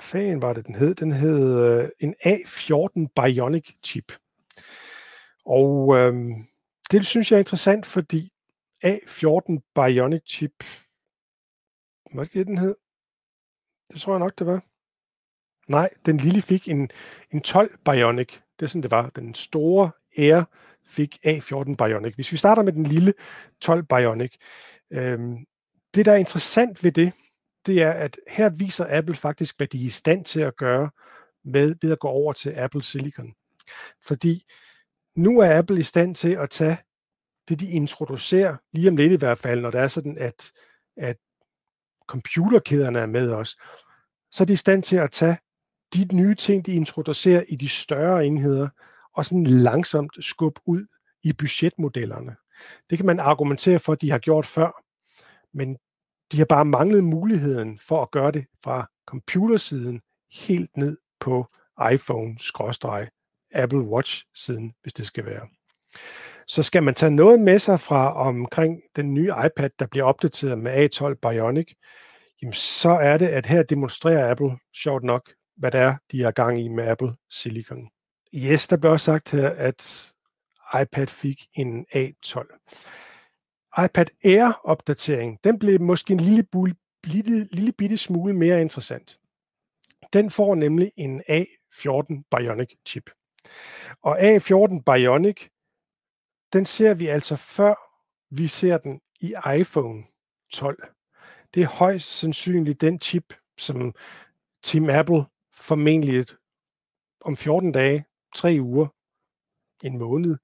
fan 0.00 0.42
var 0.42 0.52
det, 0.52 0.66
den 0.66 0.74
hed? 0.74 0.94
Den 0.94 1.12
hed 1.12 1.60
øh, 1.64 1.88
en 2.00 2.14
A14 2.26 3.06
Bionic 3.16 3.74
chip. 3.84 4.12
Og 5.44 5.96
øh, 5.96 6.14
det 6.90 7.06
synes 7.06 7.30
jeg 7.30 7.36
er 7.36 7.40
interessant, 7.40 7.86
fordi 7.86 8.32
A14 8.84 9.72
Bionic 9.74 10.22
chip, 10.26 10.64
hvad 12.14 12.24
det 12.24 12.34
det, 12.34 12.46
den 12.46 12.58
hed? 12.58 12.74
Det 13.92 14.00
tror 14.00 14.12
jeg 14.12 14.20
nok, 14.20 14.38
det 14.38 14.46
var. 14.46 14.62
Nej, 15.68 15.90
den 16.06 16.16
lille 16.16 16.42
fik 16.42 16.68
en, 16.68 16.90
en 17.30 17.40
12 17.40 17.78
Bionic. 17.84 18.38
Det 18.58 18.66
er 18.66 18.66
sådan, 18.66 18.82
det 18.82 18.90
var. 18.90 19.10
Den 19.16 19.34
store 19.34 19.90
Air 20.18 20.42
fik 20.86 21.18
A14 21.26 21.74
Bionic. 21.74 22.14
Hvis 22.14 22.32
vi 22.32 22.36
starter 22.36 22.62
med 22.62 22.72
den 22.72 22.86
lille 22.86 23.14
12 23.60 23.82
Bionic. 23.82 24.36
Øhm, 24.90 25.46
det, 25.94 26.06
der 26.06 26.12
er 26.12 26.16
interessant 26.16 26.84
ved 26.84 26.92
det, 26.92 27.12
det 27.66 27.82
er, 27.82 27.90
at 27.90 28.16
her 28.28 28.48
viser 28.48 28.86
Apple 28.88 29.14
faktisk, 29.14 29.56
hvad 29.56 29.66
de 29.66 29.82
er 29.82 29.86
i 29.86 29.90
stand 29.90 30.24
til 30.24 30.40
at 30.40 30.56
gøre 30.56 30.90
med 31.44 31.74
ved 31.82 31.92
at 31.92 31.98
gå 31.98 32.08
over 32.08 32.32
til 32.32 32.50
Apple 32.56 32.82
Silicon. 32.82 33.34
Fordi 34.06 34.44
nu 35.16 35.40
er 35.40 35.58
Apple 35.58 35.78
i 35.78 35.82
stand 35.82 36.14
til 36.14 36.32
at 36.32 36.50
tage 36.50 36.78
det, 37.48 37.60
de 37.60 37.70
introducerer, 37.70 38.56
lige 38.72 38.88
om 38.88 38.96
lidt 38.96 39.12
i 39.12 39.16
hvert 39.16 39.38
fald, 39.38 39.60
når 39.60 39.70
det 39.70 39.80
er 39.80 39.88
sådan, 39.88 40.18
at, 40.18 40.52
at 40.96 41.16
computerkæderne 42.06 42.98
er 42.98 43.06
med 43.06 43.30
os, 43.30 43.56
så 44.30 44.44
er 44.44 44.46
de 44.46 44.52
i 44.52 44.56
stand 44.56 44.82
til 44.82 44.96
at 44.96 45.10
tage 45.10 45.36
de 46.04 46.16
nye 46.16 46.34
ting, 46.34 46.66
de 46.66 46.72
introducerer 46.72 47.42
i 47.48 47.56
de 47.56 47.68
større 47.68 48.26
enheder, 48.26 48.68
og 49.14 49.24
sådan 49.24 49.46
langsomt 49.46 50.12
skubbe 50.20 50.60
ud 50.66 50.86
i 51.22 51.32
budgetmodellerne. 51.32 52.36
Det 52.90 52.98
kan 52.98 53.06
man 53.06 53.20
argumentere 53.20 53.78
for, 53.78 53.92
at 53.92 54.00
de 54.00 54.10
har 54.10 54.18
gjort 54.18 54.46
før, 54.46 54.82
men 55.56 55.76
de 56.32 56.38
har 56.38 56.44
bare 56.44 56.64
manglet 56.64 57.04
muligheden 57.04 57.78
for 57.78 58.02
at 58.02 58.10
gøre 58.10 58.30
det 58.30 58.46
fra 58.64 58.90
computersiden 59.06 60.00
helt 60.32 60.76
ned 60.76 60.98
på 61.20 61.46
iPhone-Apple 61.80 63.76
Watch-siden, 63.76 64.74
hvis 64.82 64.92
det 64.92 65.06
skal 65.06 65.26
være. 65.26 65.46
Så 66.46 66.62
skal 66.62 66.82
man 66.82 66.94
tage 66.94 67.10
noget 67.10 67.40
med 67.40 67.58
sig 67.58 67.80
fra 67.80 68.14
omkring 68.14 68.82
den 68.96 69.14
nye 69.14 69.32
iPad, 69.46 69.70
der 69.78 69.86
bliver 69.86 70.04
opdateret 70.04 70.58
med 70.58 70.72
A12 70.72 71.14
Bionic, 71.22 71.72
jamen 72.42 72.52
så 72.52 72.90
er 72.90 73.16
det, 73.18 73.28
at 73.28 73.46
her 73.46 73.62
demonstrerer 73.62 74.30
Apple, 74.30 74.58
sjovt 74.74 75.04
nok, 75.04 75.32
hvad 75.56 75.70
det 75.70 75.80
er, 75.80 75.96
de 76.12 76.22
er 76.22 76.30
gang 76.30 76.60
i 76.60 76.68
med 76.68 76.88
Apple 76.88 77.16
Silicon. 77.30 77.88
Yes, 78.34 78.68
der 78.68 78.76
blev 78.76 78.92
også 78.92 79.04
sagt 79.04 79.30
her, 79.30 79.48
at 79.48 80.12
iPad 80.82 81.06
fik 81.06 81.46
en 81.54 81.86
A12 81.94 82.56
iPad 83.84 84.06
Air-opdatering, 84.24 85.38
den 85.44 85.58
blev 85.58 85.80
måske 85.80 86.12
en 86.12 86.20
lille, 86.20 86.46
lille, 87.04 87.48
lille 87.52 87.72
bitte 87.72 87.96
smule 87.96 88.32
mere 88.32 88.60
interessant. 88.60 89.18
Den 90.12 90.30
får 90.30 90.54
nemlig 90.54 90.92
en 90.96 91.20
A14 91.20 92.22
Bionic 92.36 92.74
chip. 92.86 93.10
Og 94.02 94.20
A14 94.20 94.82
Bionic, 94.86 95.48
den 96.52 96.64
ser 96.64 96.94
vi 96.94 97.06
altså 97.06 97.36
før 97.36 97.74
vi 98.30 98.46
ser 98.46 98.78
den 98.78 99.00
i 99.20 99.34
iPhone 99.58 100.04
12. 100.52 100.88
Det 101.54 101.62
er 101.62 101.66
højst 101.66 102.18
sandsynligt 102.18 102.80
den 102.80 103.00
chip, 103.00 103.34
som 103.58 103.94
Tim 104.62 104.90
Apple 104.90 105.24
formentlig 105.58 106.26
om 107.20 107.36
14 107.36 107.72
dage, 107.72 108.04
3 108.34 108.58
uger, 108.60 108.86
en 109.84 109.98
måned, 109.98 110.36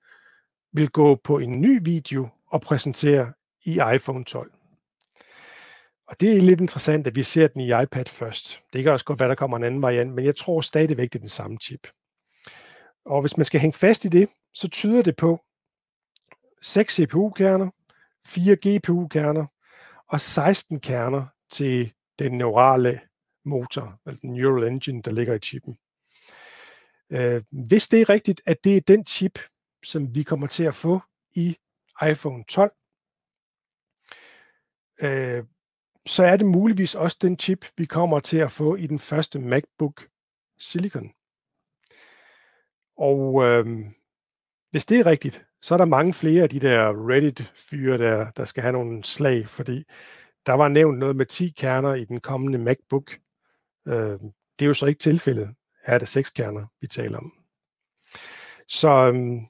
vil 0.72 0.90
gå 0.90 1.14
på 1.14 1.38
en 1.38 1.60
ny 1.60 1.80
video 1.84 2.28
og 2.46 2.60
præsentere 2.60 3.32
i 3.64 3.80
iPhone 3.94 4.24
12. 4.24 4.52
Og 6.06 6.20
det 6.20 6.36
er 6.36 6.42
lidt 6.42 6.60
interessant, 6.60 7.06
at 7.06 7.16
vi 7.16 7.22
ser 7.22 7.48
den 7.48 7.60
i 7.60 7.82
iPad 7.82 8.04
først. 8.04 8.62
Det 8.72 8.82
kan 8.82 8.92
også 8.92 9.04
godt 9.04 9.20
være, 9.20 9.28
der 9.28 9.34
kommer 9.34 9.56
en 9.56 9.64
anden 9.64 9.82
variant, 9.82 10.14
men 10.14 10.24
jeg 10.24 10.36
tror 10.36 10.60
stadigvæk, 10.60 11.12
det 11.12 11.18
er 11.18 11.20
den 11.20 11.28
samme 11.28 11.58
chip. 11.62 11.88
Og 13.04 13.20
hvis 13.20 13.36
man 13.36 13.46
skal 13.46 13.60
hænge 13.60 13.78
fast 13.78 14.04
i 14.04 14.08
det, 14.08 14.28
så 14.54 14.68
tyder 14.68 15.02
det 15.02 15.16
på 15.16 15.44
6 16.62 16.94
CPU-kerner, 16.94 17.70
4 18.26 18.56
GPU-kerner 18.56 19.46
og 20.08 20.20
16 20.20 20.80
kerner 20.80 21.26
til 21.50 21.92
den 22.18 22.38
neurale 22.38 23.00
motor, 23.44 24.00
altså 24.06 24.20
den 24.20 24.32
neural 24.32 24.72
engine, 24.72 25.02
der 25.02 25.10
ligger 25.10 25.34
i 25.34 25.38
chippen. 25.38 25.78
Øh, 27.10 27.42
hvis 27.50 27.88
det 27.88 28.00
er 28.00 28.08
rigtigt, 28.08 28.42
at 28.46 28.64
det 28.64 28.76
er 28.76 28.80
den 28.80 29.06
chip, 29.06 29.38
som 29.84 30.14
vi 30.14 30.22
kommer 30.22 30.46
til 30.46 30.64
at 30.64 30.74
få 30.74 31.00
i 31.34 31.56
iPhone 32.10 32.44
12, 32.44 32.72
øh, 35.00 35.44
så 36.06 36.24
er 36.24 36.36
det 36.36 36.46
muligvis 36.46 36.94
også 36.94 37.18
den 37.22 37.38
chip, 37.38 37.66
vi 37.76 37.84
kommer 37.84 38.20
til 38.20 38.38
at 38.38 38.50
få 38.50 38.76
i 38.76 38.86
den 38.86 38.98
første 38.98 39.38
MacBook 39.38 40.08
Silicon. 40.58 41.12
Og 42.96 43.44
øh, 43.44 43.66
hvis 44.70 44.86
det 44.86 44.98
er 44.98 45.06
rigtigt, 45.06 45.46
så 45.62 45.74
er 45.74 45.78
der 45.78 45.84
mange 45.84 46.12
flere 46.12 46.42
af 46.42 46.48
de 46.48 46.60
der 46.60 47.08
Reddit-fyre, 47.08 47.98
der, 47.98 48.30
der 48.30 48.44
skal 48.44 48.62
have 48.62 48.72
nogle 48.72 49.04
slag, 49.04 49.48
fordi 49.48 49.84
der 50.46 50.52
var 50.52 50.68
nævnt 50.68 50.98
noget 50.98 51.16
med 51.16 51.26
10 51.26 51.48
kerner 51.50 51.94
i 51.94 52.04
den 52.04 52.20
kommende 52.20 52.58
MacBook. 52.58 53.18
Øh, 53.88 54.18
det 54.58 54.64
er 54.64 54.66
jo 54.66 54.74
så 54.74 54.86
ikke 54.86 54.98
tilfældet. 54.98 55.54
Her 55.86 55.94
er 55.94 55.98
det 55.98 56.08
6 56.08 56.30
kerner, 56.30 56.66
vi 56.80 56.86
taler 56.86 57.18
om. 57.18 57.32
Så 58.68 58.88
øh, 58.88 59.42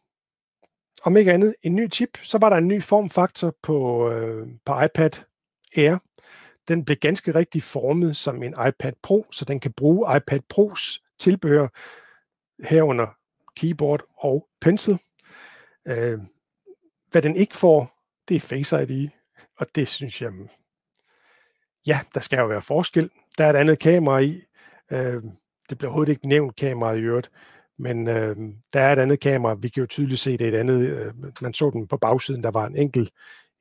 om 1.02 1.16
ikke 1.16 1.32
andet, 1.32 1.54
en 1.62 1.74
ny 1.74 1.92
chip. 1.92 2.18
Så 2.22 2.38
var 2.38 2.48
der 2.48 2.56
en 2.56 2.68
ny 2.68 2.82
formfaktor 2.82 3.54
på, 3.62 4.10
øh, 4.10 4.48
på 4.64 4.82
iPad 4.82 5.10
Air. 5.76 5.98
Den 6.68 6.84
blev 6.84 6.96
ganske 6.96 7.34
rigtig 7.34 7.62
formet 7.62 8.16
som 8.16 8.42
en 8.42 8.54
iPad 8.68 8.92
Pro, 9.02 9.26
så 9.32 9.44
den 9.44 9.60
kan 9.60 9.72
bruge 9.72 10.16
iPad 10.16 10.40
Pros 10.48 11.02
tilbehør 11.18 11.68
herunder 12.64 13.06
keyboard 13.56 14.02
og 14.16 14.48
pencil. 14.60 14.98
Øh, 15.86 16.18
hvad 17.10 17.22
den 17.22 17.36
ikke 17.36 17.56
får, 17.56 18.02
det 18.28 18.36
er 18.36 18.40
Face 18.40 18.82
ID, 18.82 19.08
og 19.56 19.66
det 19.74 19.88
synes 19.88 20.22
jeg, 20.22 20.32
ja, 21.86 22.00
der 22.14 22.20
skal 22.20 22.38
jo 22.38 22.46
være 22.46 22.62
forskel. 22.62 23.10
Der 23.38 23.44
er 23.44 23.50
et 23.50 23.56
andet 23.56 23.78
kamera 23.78 24.18
i. 24.18 24.42
Øh, 24.90 25.22
det 25.70 25.78
bliver 25.78 25.88
overhovedet 25.90 26.12
ikke 26.12 26.28
nævnt 26.28 26.56
kamera 26.56 26.92
i 26.92 27.00
øvrigt, 27.00 27.30
men 27.78 28.08
øh, 28.08 28.36
der 28.72 28.80
er 28.80 28.92
et 28.92 28.98
andet 28.98 29.20
kamera. 29.20 29.54
Vi 29.54 29.68
kan 29.68 29.80
jo 29.80 29.86
tydeligt 29.86 30.20
se, 30.20 30.38
det 30.38 30.48
er 30.48 30.52
et 30.52 30.60
andet. 30.60 30.82
Øh, 30.82 31.14
man 31.42 31.54
så 31.54 31.70
den 31.70 31.88
på 31.88 31.96
bagsiden, 31.96 32.42
der 32.42 32.50
var 32.50 32.66
en 32.66 32.76
enkelt, 32.76 33.10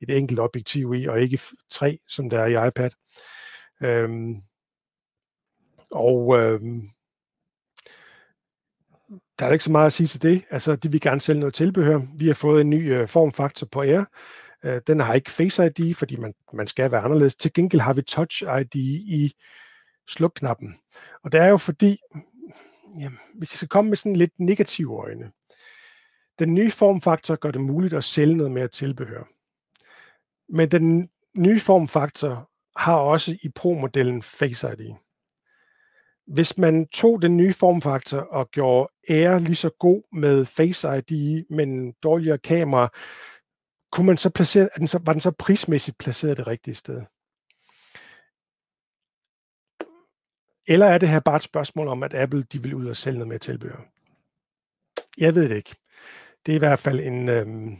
et 0.01 0.09
enkelt 0.09 0.39
objektiv 0.39 0.93
i, 0.93 1.07
og 1.07 1.21
ikke 1.21 1.39
tre, 1.69 1.99
som 2.07 2.29
der 2.29 2.39
er 2.39 2.45
i 2.45 2.67
iPad. 2.67 2.89
Øh, 3.81 4.09
og 5.91 6.39
øh, 6.39 6.61
der 9.39 9.45
er 9.45 9.51
ikke 9.51 9.63
så 9.63 9.71
meget 9.71 9.85
at 9.85 9.93
sige 9.93 10.07
til 10.07 10.21
det. 10.21 10.43
Altså, 10.49 10.75
de 10.75 10.91
vil 10.91 11.01
gerne 11.01 11.21
sælge 11.21 11.39
noget 11.39 11.53
tilbehør. 11.53 11.99
Vi 12.17 12.27
har 12.27 12.33
fået 12.33 12.61
en 12.61 12.69
ny 12.69 12.93
øh, 12.93 13.07
formfaktor 13.07 13.67
på 13.71 13.81
Air. 13.81 14.03
Øh, 14.63 14.81
den 14.87 14.99
har 14.99 15.13
ikke 15.13 15.31
Face 15.31 15.65
ID, 15.65 15.93
fordi 15.93 16.15
man, 16.15 16.33
man 16.53 16.67
skal 16.67 16.91
være 16.91 17.01
anderledes. 17.01 17.35
Til 17.35 17.53
gengæld 17.53 17.81
har 17.81 17.93
vi 17.93 18.01
Touch 18.01 18.43
ID 18.43 18.75
i 18.75 19.33
slukknappen. 20.07 20.75
Og 21.23 21.31
det 21.31 21.41
er 21.41 21.47
jo 21.47 21.57
fordi, 21.57 21.97
jamen, 22.99 23.19
hvis 23.33 23.53
jeg 23.53 23.57
skal 23.57 23.67
komme 23.67 23.89
med 23.89 23.97
sådan 23.97 24.15
lidt 24.15 24.39
negative 24.39 24.99
øjne, 24.99 25.31
den 26.39 26.53
nye 26.53 26.71
formfaktor 26.71 27.35
gør 27.35 27.51
det 27.51 27.61
muligt 27.61 27.93
at 27.93 28.03
sælge 28.03 28.35
noget 28.35 28.51
mere 28.51 28.67
tilbehør. 28.67 29.23
Men 30.49 30.71
den 30.71 31.09
nye 31.37 31.59
formfaktor 31.59 32.49
har 32.75 32.95
også 32.95 33.37
i 33.43 33.49
Pro-modellen 33.49 34.23
Face 34.23 34.67
ID. 34.73 34.93
Hvis 36.27 36.57
man 36.57 36.87
tog 36.87 37.21
den 37.21 37.37
nye 37.37 37.53
formfaktor 37.53 38.19
og 38.19 38.51
gjorde 38.51 38.91
Air 39.09 39.37
lige 39.37 39.55
så 39.55 39.69
god 39.79 40.03
med 40.13 40.45
Face 40.45 40.87
ID, 40.97 41.43
men 41.49 41.91
dårligere 41.91 42.37
kamera, 42.37 42.89
kunne 43.91 44.07
man 44.07 44.17
så 44.17 44.29
placere, 44.29 44.69
den 44.77 44.87
så, 44.87 44.99
var 45.05 45.13
den 45.13 45.19
så 45.19 45.31
prismæssigt 45.31 45.97
placeret 45.97 46.37
det 46.37 46.47
rigtige 46.47 46.75
sted? 46.75 47.01
Eller 50.67 50.85
er 50.85 50.97
det 50.97 51.09
her 51.09 51.19
bare 51.19 51.35
et 51.35 51.41
spørgsmål 51.41 51.87
om, 51.87 52.03
at 52.03 52.13
Apple 52.13 52.43
de 52.43 52.63
vil 52.63 52.73
ud 52.73 52.87
og 52.87 52.97
sælge 52.97 53.17
noget 53.17 53.27
mere 53.27 53.39
tilbehør? 53.39 53.81
Jeg 55.17 55.35
ved 55.35 55.49
det 55.49 55.55
ikke. 55.55 55.75
Det 56.45 56.51
er 56.51 56.55
i 56.55 56.59
hvert 56.59 56.79
fald 56.79 56.99
en, 56.99 57.29
øhm, 57.29 57.77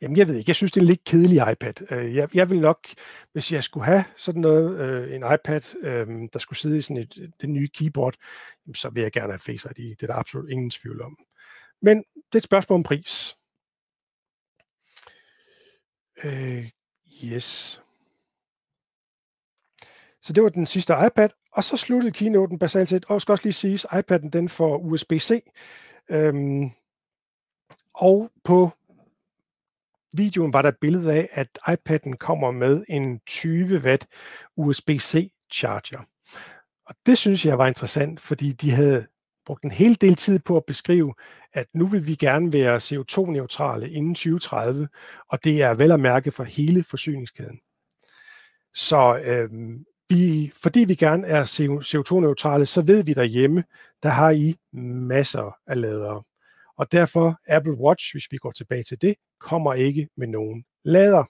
Jamen, 0.00 0.16
jeg 0.16 0.28
ved 0.28 0.34
ikke. 0.34 0.50
Jeg 0.50 0.56
synes, 0.56 0.72
det 0.72 0.80
er 0.80 0.84
en 0.84 0.88
lidt 0.88 1.04
kedelig 1.04 1.52
iPad. 1.52 1.92
Øh, 1.92 2.14
jeg, 2.14 2.34
jeg 2.34 2.50
vil 2.50 2.60
nok, 2.60 2.88
hvis 3.32 3.52
jeg 3.52 3.64
skulle 3.64 3.86
have 3.86 4.04
sådan 4.16 4.40
noget, 4.40 4.80
øh, 4.80 5.14
en 5.14 5.24
iPad, 5.34 5.76
øh, 5.82 6.28
der 6.32 6.38
skulle 6.38 6.58
sidde 6.58 6.78
i 6.78 6.80
sådan 6.80 7.02
et, 7.02 7.32
det 7.40 7.50
nye 7.50 7.68
keyboard, 7.68 8.14
så 8.74 8.90
vil 8.90 9.02
jeg 9.02 9.12
gerne 9.12 9.32
have 9.32 9.38
Face 9.38 9.68
ID. 9.70 9.96
Det 9.96 10.02
er 10.02 10.06
der 10.06 10.14
absolut 10.14 10.50
ingen 10.50 10.70
tvivl 10.70 11.02
om. 11.02 11.18
Men 11.82 11.98
det 11.98 12.34
er 12.34 12.36
et 12.36 12.42
spørgsmål 12.42 12.76
om 12.76 12.82
pris. 12.82 13.36
Øh, 16.24 16.70
yes. 17.24 17.82
Så 20.22 20.32
det 20.32 20.42
var 20.42 20.48
den 20.48 20.66
sidste 20.66 20.94
iPad, 21.06 21.28
og 21.52 21.64
så 21.64 21.76
sluttede 21.76 22.12
keynoten 22.12 22.58
basalt 22.58 22.88
set, 22.88 23.04
og 23.04 23.20
skal 23.20 23.32
også 23.32 23.44
lige 23.44 23.52
siges, 23.52 23.84
iPad'en 23.84 24.28
den 24.28 24.48
får 24.48 24.78
USB-C, 24.78 25.44
øhm, 26.08 26.70
og 27.94 28.30
på 28.44 28.70
videoen 30.16 30.52
var 30.52 30.62
der 30.62 30.68
et 30.68 30.78
billede 30.80 31.12
af, 31.12 31.28
at 31.32 31.58
iPad'en 31.68 32.16
kommer 32.16 32.50
med 32.50 32.84
en 32.88 33.20
20 33.26 33.78
watt 33.78 34.06
USB-C 34.56 35.32
Charger. 35.52 36.08
Og 36.86 36.94
det 37.06 37.18
synes 37.18 37.46
jeg 37.46 37.58
var 37.58 37.66
interessant, 37.66 38.20
fordi 38.20 38.52
de 38.52 38.70
havde 38.70 39.06
brugt 39.46 39.64
en 39.64 39.70
hel 39.70 40.00
del 40.00 40.14
tid 40.14 40.38
på 40.38 40.56
at 40.56 40.64
beskrive, 40.64 41.14
at 41.52 41.66
nu 41.74 41.86
vil 41.86 42.06
vi 42.06 42.14
gerne 42.14 42.52
være 42.52 42.76
CO2-neutrale 42.76 43.90
inden 43.90 44.14
2030, 44.14 44.88
og 45.28 45.44
det 45.44 45.62
er 45.62 45.74
vel 45.74 45.92
at 45.92 46.00
mærke 46.00 46.30
for 46.30 46.44
hele 46.44 46.84
forsyningskæden. 46.84 47.60
Så 48.74 49.18
øhm, 49.24 49.84
vi, 50.10 50.52
fordi 50.62 50.80
vi 50.80 50.94
gerne 50.94 51.26
er 51.26 51.44
CO2-neutrale, 51.84 52.66
så 52.66 52.82
ved 52.82 53.04
vi 53.04 53.14
derhjemme, 53.14 53.64
der 54.02 54.08
har 54.08 54.30
I 54.30 54.54
masser 54.72 55.56
af 55.66 55.80
ladere. 55.80 56.22
Og 56.76 56.92
derfor 56.92 57.40
Apple 57.46 57.74
Watch, 57.74 58.14
hvis 58.14 58.24
vi 58.30 58.36
går 58.36 58.50
tilbage 58.50 58.82
til 58.82 59.02
det, 59.02 59.14
kommer 59.40 59.74
ikke 59.74 60.08
med 60.16 60.26
nogen 60.26 60.64
lader. 60.84 61.24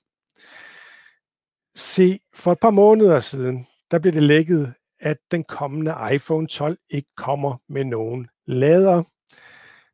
Se, 1.75 2.19
for 2.35 2.53
et 2.53 2.61
par 2.61 2.71
måneder 2.71 3.21
siden, 3.21 3.67
der 3.91 3.99
blev 3.99 4.13
det 4.13 4.23
lækket, 4.23 4.75
at 5.01 5.17
den 5.31 5.45
kommende 5.45 5.95
iPhone 6.13 6.47
12 6.47 6.79
ikke 6.91 7.09
kommer 7.17 7.57
med 7.69 7.85
nogen 7.85 8.29
lader. 8.47 9.03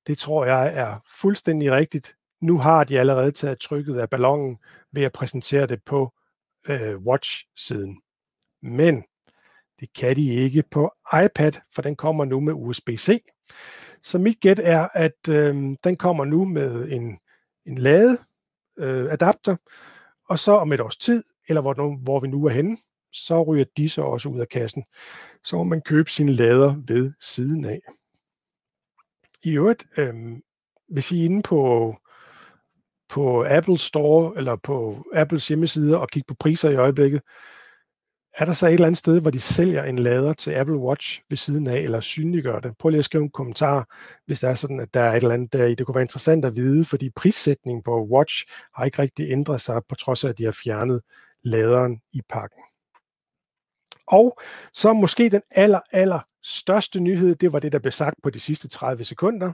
Det 0.07 0.18
tror 0.18 0.45
jeg 0.45 0.74
er 0.74 0.97
fuldstændig 1.20 1.72
rigtigt. 1.72 2.14
Nu 2.41 2.59
har 2.59 2.84
de 2.84 3.01
allerede 3.01 3.32
taget 3.32 3.61
trykket 3.61 3.99
af 3.99 4.11
ballonen 4.11 4.59
ved 4.93 5.03
at 5.03 5.12
præsentere 5.12 5.66
det 5.66 5.84
på 5.84 6.12
øh, 6.68 6.99
Watch-siden. 6.99 8.01
Men 8.67 9.05
det 9.81 9.93
kan 9.93 10.17
de 10.17 10.35
ikke 10.35 10.62
på 10.71 10.93
iPad, 11.25 11.53
for 11.75 11.83
den 11.83 11.97
kommer 11.97 12.25
nu 12.25 12.41
med 12.41 12.53
USB-C. 12.53 13.25
Så 14.03 14.19
mit 14.19 14.41
gæt 14.41 14.59
er, 14.59 14.89
at 14.95 15.29
øh, 15.29 15.77
den 15.85 15.97
kommer 15.97 16.25
nu 16.25 16.45
med 16.45 16.89
en, 16.93 17.19
en 17.67 17.79
lade 17.79 18.19
øh, 18.79 19.12
adapter, 19.12 19.57
og 20.29 20.39
så 20.39 20.53
om 20.53 20.73
et 20.73 20.81
års 20.81 20.97
tid, 20.97 21.25
eller 21.49 21.61
hvor, 21.61 22.03
hvor 22.03 22.21
vi 22.21 22.29
nu 22.29 22.45
er 22.45 22.51
henne, 22.51 22.77
så 23.12 23.43
ryger 23.43 23.64
de 23.77 23.89
så 23.89 24.03
også 24.03 24.29
ud 24.29 24.41
af 24.41 24.49
kassen. 24.49 24.85
Så 25.45 25.57
må 25.57 25.64
man 25.64 25.83
købe 25.83 26.11
sine 26.11 26.33
lader 26.33 26.75
ved 26.87 27.12
siden 27.21 27.64
af. 27.64 27.81
I 29.43 29.51
øvrigt, 29.51 29.87
øh, 29.97 30.14
hvis 30.89 31.12
I 31.12 31.21
er 31.21 31.25
inde 31.25 31.43
på, 31.43 31.95
på 33.09 33.45
Apple 33.49 33.79
Store 33.79 34.37
eller 34.37 34.57
på 34.57 35.05
Apples 35.14 35.49
hjemmeside 35.49 35.99
og 35.99 36.09
kigge 36.09 36.27
på 36.27 36.35
priser 36.35 36.71
i 36.71 36.77
øjeblikket, 36.77 37.23
er 38.39 38.45
der 38.45 38.53
så 38.53 38.66
et 38.66 38.72
eller 38.72 38.87
andet 38.87 38.99
sted, 38.99 39.20
hvor 39.20 39.30
de 39.30 39.41
sælger 39.41 39.84
en 39.84 39.99
lader 39.99 40.32
til 40.32 40.51
Apple 40.51 40.76
Watch 40.76 41.22
ved 41.28 41.37
siden 41.37 41.66
af, 41.66 41.78
eller 41.78 42.01
synliggør 42.01 42.61
det? 42.61 42.78
Prøv 42.78 42.91
lige 42.91 42.99
at 42.99 43.05
skrive 43.05 43.24
en 43.24 43.30
kommentar, 43.30 43.97
hvis 44.26 44.41
der 44.41 44.49
er 44.49 44.55
sådan, 44.55 44.80
at 44.80 44.95
der 44.95 45.01
er 45.01 45.12
et 45.12 45.16
eller 45.16 45.34
andet 45.34 45.53
der 45.53 45.64
i. 45.64 45.74
Det 45.74 45.87
kunne 45.87 45.95
være 45.95 46.05
interessant 46.05 46.45
at 46.45 46.57
vide, 46.57 46.84
fordi 46.84 47.11
prissætningen 47.11 47.82
på 47.82 48.05
Watch 48.05 48.47
har 48.74 48.84
ikke 48.84 48.99
rigtig 48.99 49.30
ændret 49.30 49.61
sig, 49.61 49.80
på 49.89 49.95
trods 49.95 50.24
af, 50.24 50.28
at 50.28 50.39
de 50.39 50.45
har 50.45 50.59
fjernet 50.64 51.03
laderen 51.43 52.01
i 52.12 52.22
pakken. 52.28 52.61
Og 54.07 54.39
så 54.72 54.93
måske 54.93 55.28
den 55.28 55.43
aller, 55.51 55.80
aller 55.93 56.20
største 56.43 57.01
nyhed, 57.01 57.34
det 57.34 57.53
var 57.53 57.59
det, 57.59 57.72
der 57.72 57.78
blev 57.78 57.93
sagt 57.93 58.16
på 58.22 58.30
de 58.30 58.41
sidste 58.41 58.68
30 58.68 59.05
sekunder. 59.05 59.53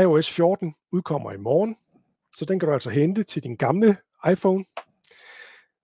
iOS 0.00 0.30
14 0.30 0.74
udkommer 0.92 1.32
i 1.32 1.36
morgen, 1.36 1.76
så 2.36 2.44
den 2.44 2.58
kan 2.58 2.66
du 2.66 2.72
altså 2.72 2.90
hente 2.90 3.22
til 3.22 3.42
din 3.42 3.56
gamle 3.56 3.96
iPhone. 4.30 4.64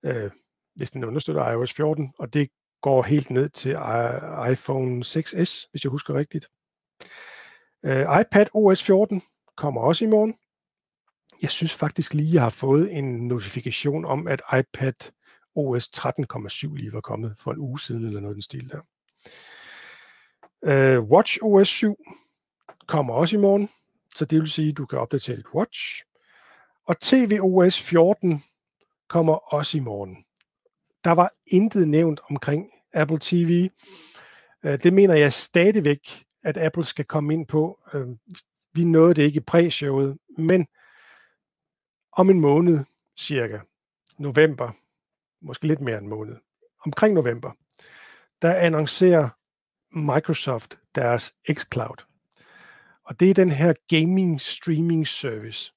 Øh, 0.05 0.31
hvis 0.75 0.91
den 0.91 1.05
understøtter 1.05 1.51
iOS 1.51 1.73
14, 1.73 2.13
og 2.19 2.35
det 2.35 2.51
går 2.81 3.03
helt 3.03 3.31
ned 3.31 3.49
til 3.49 3.71
iPhone 4.53 5.05
6s, 5.05 5.69
hvis 5.71 5.85
jeg 5.85 5.91
husker 5.91 6.15
rigtigt. 6.15 6.49
Uh, 7.83 8.21
iPad 8.21 8.47
OS 8.55 8.83
14 8.83 9.23
kommer 9.57 9.81
også 9.81 10.05
i 10.05 10.09
morgen. 10.09 10.35
Jeg 11.43 11.51
synes 11.51 11.75
faktisk 11.75 12.15
lige, 12.15 12.35
jeg 12.35 12.43
har 12.43 12.49
fået 12.49 12.93
en 12.93 13.29
notifikation 13.29 14.05
om, 14.05 14.27
at 14.27 14.43
iPad 14.59 14.93
OS 15.55 15.89
13.7 15.89 16.75
lige 16.75 16.93
var 16.93 17.01
kommet 17.01 17.35
for 17.39 17.53
en 17.53 17.59
uge 17.59 17.81
siden, 17.81 18.07
eller 18.07 18.21
noget 18.21 18.35
den 18.35 18.43
stil 18.43 18.71
der. 18.71 18.81
Uh, 20.63 21.11
Watch 21.11 21.39
OS 21.43 21.69
7 21.69 21.97
kommer 22.87 23.15
også 23.15 23.37
i 23.37 23.41
morgen, 23.41 23.69
så 24.15 24.25
det 24.25 24.41
vil 24.41 24.51
sige, 24.51 24.69
at 24.69 24.77
du 24.77 24.87
kan 24.87 24.99
opdatere 24.99 25.37
dit 25.37 25.55
Watch. 25.55 26.05
Og 26.87 27.01
tvOS 27.01 27.81
14 27.81 28.45
kommer 29.09 29.55
også 29.55 29.79
i 29.79 29.81
morgen 29.81 30.25
der 31.05 31.11
var 31.11 31.33
intet 31.47 31.89
nævnt 31.89 32.21
omkring 32.31 32.71
Apple 32.95 33.19
TV. 33.21 33.71
Øh, 34.63 34.83
det 34.83 34.93
mener 34.93 35.15
jeg 35.15 35.33
stadigvæk, 35.33 36.25
at 36.43 36.57
Apple 36.57 36.85
skal 36.85 37.05
komme 37.05 37.35
ind 37.35 37.47
på. 37.47 37.81
Øh, 37.95 38.09
vi 38.73 38.85
nåede 38.85 39.15
det 39.15 39.23
ikke 39.23 39.37
i 39.37 39.45
præshowet, 39.47 40.19
men 40.39 40.67
om 42.13 42.31
en 42.31 42.41
måned 42.41 42.85
cirka, 43.19 43.61
november, 44.19 44.71
måske 45.41 45.67
lidt 45.67 45.81
mere 45.81 45.99
end 45.99 46.05
en 46.05 46.11
måned, 46.11 46.37
omkring 46.85 47.15
november, 47.15 47.53
der 48.43 48.55
annoncerer 48.55 49.29
Microsoft 49.99 50.79
deres 50.95 51.35
xCloud. 51.53 52.05
Og 53.05 53.21
det 53.21 53.31
er 53.31 53.35
den 53.35 53.51
her 53.51 53.75
gaming 53.89 54.41
streaming 54.41 55.07
service. 55.07 55.73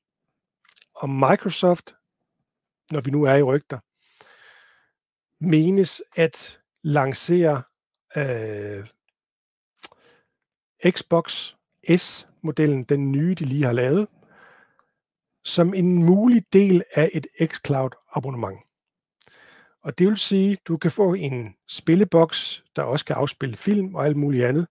Og 0.95 1.09
Microsoft, 1.09 1.95
når 2.91 3.01
vi 3.01 3.11
nu 3.11 3.23
er 3.23 3.35
i 3.35 3.43
rygter, 3.43 3.79
menes 5.41 6.01
at 6.15 6.59
lancere 6.83 7.63
øh, 8.17 8.87
Xbox 10.89 11.53
S-modellen, 11.97 12.83
den 12.83 13.11
nye, 13.11 13.35
de 13.35 13.45
lige 13.45 13.63
har 13.63 13.73
lavet, 13.73 14.07
som 15.43 15.73
en 15.73 16.03
mulig 16.03 16.45
del 16.53 16.83
af 16.93 17.09
et 17.13 17.27
xCloud 17.45 17.89
abonnement. 18.15 18.59
Og 19.81 19.97
det 19.97 20.07
vil 20.07 20.17
sige, 20.17 20.51
at 20.51 20.59
du 20.67 20.77
kan 20.77 20.91
få 20.91 21.13
en 21.13 21.55
spilleboks, 21.67 22.63
der 22.75 22.83
også 22.83 23.05
kan 23.05 23.15
afspille 23.15 23.57
film 23.57 23.95
og 23.95 24.05
alt 24.05 24.17
muligt 24.17 24.45
andet. 24.45 24.67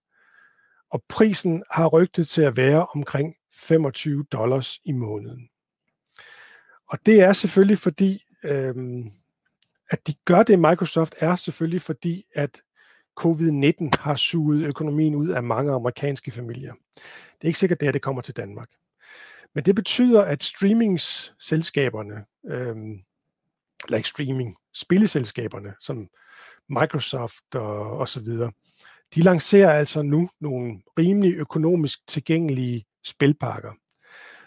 Og 0.89 1.03
prisen 1.09 1.63
har 1.71 1.87
rygtet 1.87 2.27
til 2.27 2.41
at 2.41 2.57
være 2.57 2.85
omkring 2.85 3.35
25 3.53 4.25
dollars 4.31 4.79
i 4.83 4.91
måneden. 4.91 5.49
Og 6.89 7.05
det 7.05 7.21
er 7.21 7.33
selvfølgelig 7.33 7.77
fordi, 7.77 8.23
øhm, 8.43 9.11
at 9.89 10.07
de 10.07 10.13
gør 10.25 10.43
det, 10.43 10.59
Microsoft, 10.59 11.15
er 11.17 11.35
selvfølgelig 11.35 11.81
fordi, 11.81 12.25
at 12.35 12.61
covid-19 13.19 13.89
har 13.99 14.15
suget 14.15 14.65
økonomien 14.65 15.15
ud 15.15 15.29
af 15.29 15.43
mange 15.43 15.73
amerikanske 15.73 16.31
familier. 16.31 16.73
Det 16.95 17.41
er 17.41 17.47
ikke 17.47 17.59
sikkert, 17.59 17.79
det, 17.79 17.85
her 17.85 17.91
det 17.91 18.01
kommer 18.01 18.21
til 18.21 18.35
Danmark. 18.35 18.69
Men 19.55 19.65
det 19.65 19.75
betyder, 19.75 20.21
at 20.21 20.43
streamingsselskaberne, 20.43 22.25
øhm, 22.45 22.99
eller 23.85 23.97
ikke 23.97 24.09
streaming, 24.09 24.57
spilleselskaberne, 24.73 25.73
som 25.79 26.09
Microsoft 26.69 27.55
og, 27.55 27.97
og 27.97 28.07
så 28.07 28.19
videre, 28.19 28.51
de 29.15 29.21
lancerer 29.21 29.73
altså 29.73 30.01
nu 30.01 30.29
nogle 30.39 30.81
rimelig 30.99 31.33
økonomisk 31.33 32.07
tilgængelige 32.07 32.85
spilpakker. 33.03 33.71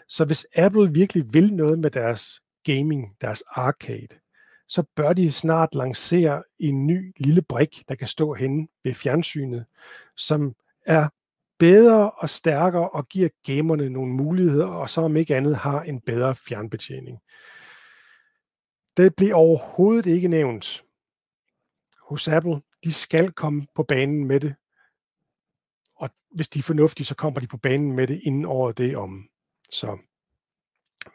Så 0.07 0.25
hvis 0.25 0.47
Apple 0.55 0.93
virkelig 0.93 1.25
vil 1.33 1.53
noget 1.53 1.79
med 1.79 1.91
deres 1.91 2.41
gaming, 2.63 3.15
deres 3.21 3.43
arcade, 3.47 4.07
så 4.69 4.83
bør 4.95 5.13
de 5.13 5.31
snart 5.31 5.75
lancere 5.75 6.43
en 6.59 6.87
ny 6.87 7.13
lille 7.17 7.41
brik, 7.41 7.83
der 7.87 7.95
kan 7.95 8.07
stå 8.07 8.33
henne 8.33 8.67
ved 8.83 8.93
fjernsynet, 8.93 9.65
som 10.15 10.55
er 10.85 11.09
bedre 11.59 12.11
og 12.11 12.29
stærkere 12.29 12.89
og 12.89 13.07
giver 13.07 13.29
gamerne 13.45 13.89
nogle 13.89 14.13
muligheder, 14.13 14.65
og 14.65 14.89
så 14.89 15.01
om 15.01 15.15
ikke 15.15 15.35
andet 15.35 15.55
har 15.55 15.81
en 15.81 16.01
bedre 16.01 16.35
fjernbetjening. 16.35 17.19
Det 18.97 19.15
bliver 19.15 19.35
overhovedet 19.35 20.05
ikke 20.05 20.27
nævnt 20.27 20.83
hos 22.01 22.27
Apple. 22.27 22.61
De 22.83 22.93
skal 22.93 23.31
komme 23.31 23.67
på 23.75 23.83
banen 23.83 24.25
med 24.25 24.39
det. 24.39 24.55
Og 25.95 26.09
hvis 26.31 26.49
de 26.49 26.59
er 26.59 26.63
fornuftige, 26.63 27.05
så 27.05 27.15
kommer 27.15 27.39
de 27.39 27.47
på 27.47 27.57
banen 27.57 27.91
med 27.91 28.07
det 28.07 28.21
inden 28.23 28.45
året 28.45 28.77
det 28.77 28.97
om. 28.97 29.29
Så. 29.69 29.97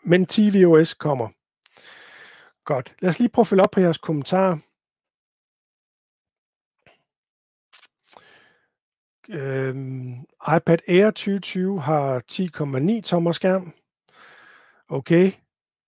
Men 0.02 0.26
tvOS 0.26 0.94
kommer. 0.94 1.28
Godt. 2.64 2.94
Lad 3.00 3.10
os 3.10 3.18
lige 3.18 3.28
prøve 3.28 3.42
at 3.42 3.46
følge 3.46 3.62
op 3.62 3.70
på 3.70 3.80
jeres 3.80 3.98
kommentarer. 3.98 4.58
Øhm, 9.28 10.20
iPad 10.56 10.78
Air 10.88 11.10
2020 11.10 11.80
har 11.80 12.22
10,9 12.32 13.00
tommer 13.02 13.32
skærm. 13.32 13.72
Okay. 14.88 15.32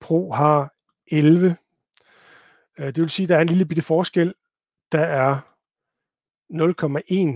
Pro 0.01 0.33
har 0.33 0.75
11. 1.07 1.57
Øh, 2.79 2.87
det 2.87 3.01
vil 3.01 3.11
sige, 3.11 3.25
at 3.25 3.29
der 3.29 3.37
er 3.37 3.41
en 3.41 3.49
lille 3.49 3.67
bitte 3.67 3.83
forskel. 3.83 4.35
Der 4.93 5.01
er 5.01 5.41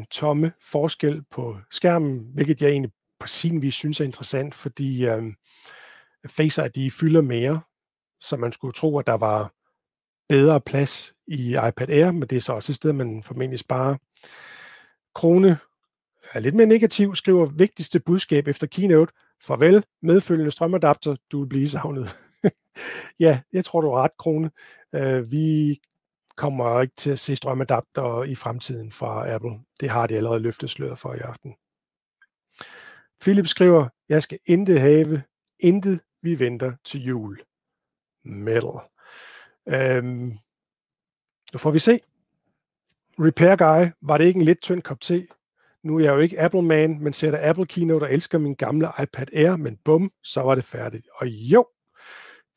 0,1 0.02 0.06
tomme 0.10 0.52
forskel 0.62 1.22
på 1.30 1.58
skærmen, 1.70 2.30
hvilket 2.34 2.62
jeg 2.62 2.70
egentlig 2.70 2.92
på 3.18 3.26
sin 3.26 3.62
vis 3.62 3.74
synes 3.74 4.00
er 4.00 4.04
interessant, 4.04 4.54
fordi 4.54 5.06
øhm, 5.06 5.34
Face 6.26 6.62
ID 6.66 6.90
fylder 6.90 7.20
mere, 7.20 7.60
så 8.20 8.36
man 8.36 8.52
skulle 8.52 8.72
tro, 8.72 8.98
at 8.98 9.06
der 9.06 9.16
var 9.16 9.52
bedre 10.28 10.60
plads 10.60 11.14
i 11.26 11.50
iPad 11.68 11.88
Air, 11.88 12.10
men 12.10 12.22
det 12.22 12.36
er 12.36 12.40
så 12.40 12.52
også 12.52 12.72
et 12.72 12.76
sted, 12.76 12.92
man 12.92 13.22
formentlig 13.22 13.58
sparer. 13.58 13.96
Krone 15.14 15.58
er 16.32 16.40
lidt 16.40 16.54
mere 16.54 16.66
negativ, 16.66 17.14
skriver 17.14 17.46
vigtigste 17.46 18.00
budskab 18.00 18.48
efter 18.48 18.66
keynote. 18.66 19.12
Farvel, 19.42 19.84
medfølgende 20.02 20.50
strømadapter, 20.50 21.16
du 21.32 21.40
vil 21.40 21.48
blive 21.48 21.68
savnet. 21.68 22.16
ja, 23.20 23.40
jeg 23.52 23.64
tror, 23.64 23.80
du 23.80 23.90
har 23.90 24.02
ret, 24.02 24.16
Krone. 24.18 24.50
Uh, 24.96 25.32
vi 25.32 25.80
kommer 26.36 26.80
ikke 26.80 26.96
til 26.96 27.10
at 27.10 27.18
se 27.18 27.36
strømadapter 27.36 28.22
i 28.22 28.34
fremtiden 28.34 28.92
fra 28.92 29.34
Apple. 29.34 29.60
Det 29.80 29.90
har 29.90 30.06
de 30.06 30.16
allerede 30.16 30.40
løftet 30.40 30.70
sløret 30.70 30.98
for 30.98 31.14
i 31.14 31.18
aften. 31.18 31.54
Philip 33.20 33.46
skriver, 33.46 33.88
jeg 34.08 34.22
skal 34.22 34.38
intet 34.46 34.80
have, 34.80 35.22
intet 35.58 36.00
vi 36.22 36.40
venter 36.40 36.72
til 36.84 37.02
jul. 37.02 37.40
Metal. 38.24 38.80
Øhm, 39.68 40.38
nu 41.52 41.58
får 41.58 41.70
vi 41.70 41.78
se. 41.78 42.00
Repair 43.18 43.56
Guy, 43.56 43.90
var 44.00 44.18
det 44.18 44.24
ikke 44.24 44.38
en 44.38 44.44
lidt 44.44 44.60
tynd 44.60 44.82
kop 44.82 45.00
te? 45.00 45.26
Nu 45.82 45.96
er 45.96 46.04
jeg 46.04 46.12
jo 46.12 46.18
ikke 46.18 46.40
Apple-man, 46.40 47.00
men 47.00 47.12
sætter 47.12 47.50
Apple 47.50 47.66
Keynote 47.66 48.04
og 48.04 48.12
elsker 48.12 48.38
min 48.38 48.54
gamle 48.54 48.88
iPad 49.02 49.26
Air, 49.32 49.56
men 49.56 49.76
bum, 49.76 50.12
så 50.22 50.40
var 50.40 50.54
det 50.54 50.64
færdigt. 50.64 51.08
Og 51.14 51.26
jo, 51.26 51.68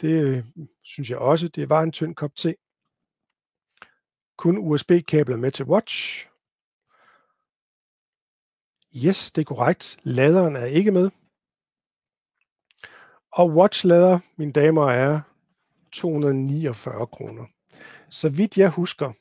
det 0.02 0.10
øh, 0.10 0.44
synes 0.84 1.10
jeg 1.10 1.18
også, 1.18 1.48
det 1.48 1.70
var 1.70 1.82
en 1.82 1.92
tynd 1.92 2.16
kop 2.16 2.36
te. 2.36 2.56
Kun 4.38 4.58
USB-kabler 4.58 5.38
med 5.38 5.52
til 5.52 5.66
Watch. 5.66 6.28
Yes, 8.96 9.32
det 9.32 9.42
er 9.42 9.46
korrekt. 9.46 10.00
Laderen 10.04 10.56
er 10.56 10.66
ikke 10.66 10.92
med. 10.92 11.10
Og 13.32 13.50
Watch-lader, 13.50 14.20
mine 14.38 14.52
damer 14.52 14.84
og 14.84 14.92
herrer, 14.92 15.22
249 15.94 17.08
kroner. 17.08 17.46
Så 18.10 18.30
vidt 18.30 18.58
jeg 18.58 18.70
husker, 18.70 19.12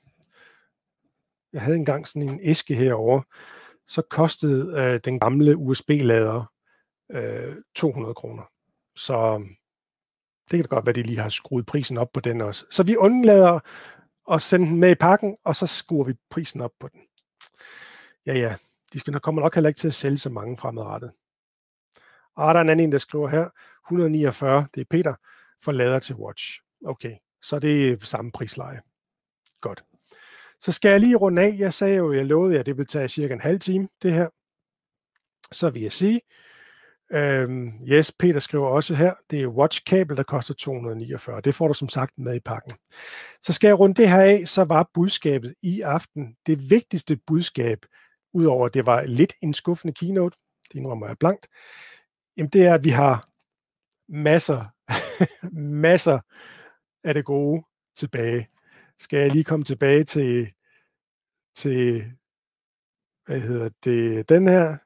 jeg 1.53 1.63
havde 1.63 1.77
engang 1.77 2.09
sådan 2.09 2.29
en 2.29 2.41
æske 2.43 2.75
herover, 2.75 3.23
så 3.87 4.03
kostede 4.03 4.81
øh, 4.81 5.01
den 5.05 5.21
gamle 5.21 5.57
USB-lader 5.57 6.45
øh, 7.13 7.57
200 7.75 8.15
kroner. 8.15 8.43
Så 8.97 9.15
øh, 9.15 9.47
det 10.51 10.59
kan 10.59 10.63
da 10.63 10.69
godt 10.69 10.87
være, 10.87 10.91
at 10.91 10.97
de 10.97 11.03
lige 11.03 11.19
har 11.19 11.29
skruet 11.29 11.67
prisen 11.67 11.99
op 11.99 12.13
på 12.13 12.21
den 12.21 12.41
også. 12.41 12.67
Så 12.71 12.83
vi 12.83 12.97
undlader 12.97 13.61
at 14.31 14.43
sende 14.43 14.67
den 14.67 14.77
med 14.77 14.91
i 14.91 14.95
pakken, 14.95 15.37
og 15.45 15.57
så 15.57 15.67
skruer 15.67 16.05
vi 16.05 16.15
prisen 16.31 16.61
op 16.61 16.73
på 16.81 16.89
den. 16.89 17.01
Ja, 18.27 18.35
ja, 18.35 18.57
de 18.93 19.01
skal 19.01 19.13
nok, 19.13 19.23
kommer 19.23 19.43
nok 19.43 19.55
heller 19.55 19.69
ikke 19.69 19.79
til 19.79 19.89
at 19.89 19.95
sælge 19.95 20.19
så 20.19 20.31
mange 20.31 20.57
fremadrettet. 20.57 21.13
Og 22.37 22.55
der 22.55 22.61
er 22.61 22.65
en 22.65 22.69
anden, 22.69 22.93
der 22.93 22.99
skriver 22.99 23.29
her, 23.29 23.49
149, 23.87 24.67
det 24.75 24.81
er 24.81 24.85
Peter, 24.91 25.15
for 25.65 25.73
lader 25.73 25.99
til 25.99 26.15
Watch. 26.15 26.61
Okay, 26.87 27.17
så 27.43 27.59
det 27.59 27.89
er 27.89 27.97
samme 28.01 28.33
prisleje. 28.33 28.81
Godt. 29.61 29.85
Så 30.61 30.73
skal 30.73 30.91
jeg 30.91 31.01
lige 31.01 31.17
runde 31.17 31.43
af. 31.43 31.57
Jeg 31.59 31.75
sagde 31.75 31.97
jo, 31.97 32.13
jeg 32.13 32.27
lovede 32.27 32.55
jer, 32.55 32.61
at 32.61 32.67
det 32.67 32.79
vil 32.79 32.87
tage 32.87 33.09
cirka 33.09 33.35
en 33.35 33.41
halv 33.41 33.61
time, 33.61 33.89
det 34.03 34.13
her. 34.13 34.29
Så 35.53 35.71
vil 35.71 35.83
jeg 35.83 35.93
sige, 35.93 36.21
øhm, 37.13 37.73
yes, 37.89 38.13
Peter 38.13 38.41
skriver 38.41 38.69
også 38.69 38.95
her, 38.95 39.15
det 39.31 39.43
er 39.43 39.47
watchkabel, 39.47 40.17
der 40.17 40.23
koster 40.23 40.55
249. 40.55 41.41
Det 41.41 41.55
får 41.55 41.69
du 41.69 41.75
som 41.75 41.89
sagt 41.89 42.19
med 42.19 42.35
i 42.35 42.41
pakken. 42.41 42.73
Så 43.43 43.53
skal 43.53 43.69
jeg 43.69 43.79
runde 43.79 43.95
det 43.95 44.11
her 44.11 44.21
af, 44.21 44.49
så 44.49 44.65
var 44.65 44.91
budskabet 44.95 45.55
i 45.63 45.81
aften, 45.81 46.37
det 46.47 46.71
vigtigste 46.71 47.17
budskab, 47.17 47.79
udover 48.33 48.67
at 48.67 48.75
det 48.75 48.87
var 48.87 49.03
lidt 49.03 49.35
en 49.43 49.55
skuffende 49.55 49.95
keynote, 49.95 50.37
det 50.69 50.79
indrømmer 50.79 51.07
jeg 51.07 51.19
blankt, 51.19 51.47
jamen 52.37 52.51
det 52.51 52.67
er, 52.67 52.75
at 52.75 52.85
vi 52.85 52.91
har 52.91 53.29
masser, 54.09 54.65
masser 55.83 56.21
af 57.05 57.15
det 57.15 57.25
gode 57.25 57.63
tilbage 57.95 58.49
skal 58.99 59.19
jeg 59.19 59.31
lige 59.31 59.45
komme 59.45 59.65
tilbage 59.65 60.05
til, 60.05 60.53
til 61.55 62.13
hvad 63.27 63.41
hedder 63.41 63.69
det, 63.85 64.29
den 64.29 64.49
her. 64.49 64.77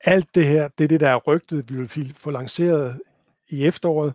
Alt 0.00 0.34
det 0.34 0.46
her, 0.46 0.68
det 0.68 0.84
er 0.84 0.88
det, 0.88 1.00
der 1.00 1.10
er 1.10 1.16
rygtet, 1.16 1.70
vi 1.70 1.76
vil 1.76 2.14
få 2.14 2.30
lanceret 2.30 3.02
i 3.48 3.66
efteråret. 3.66 4.14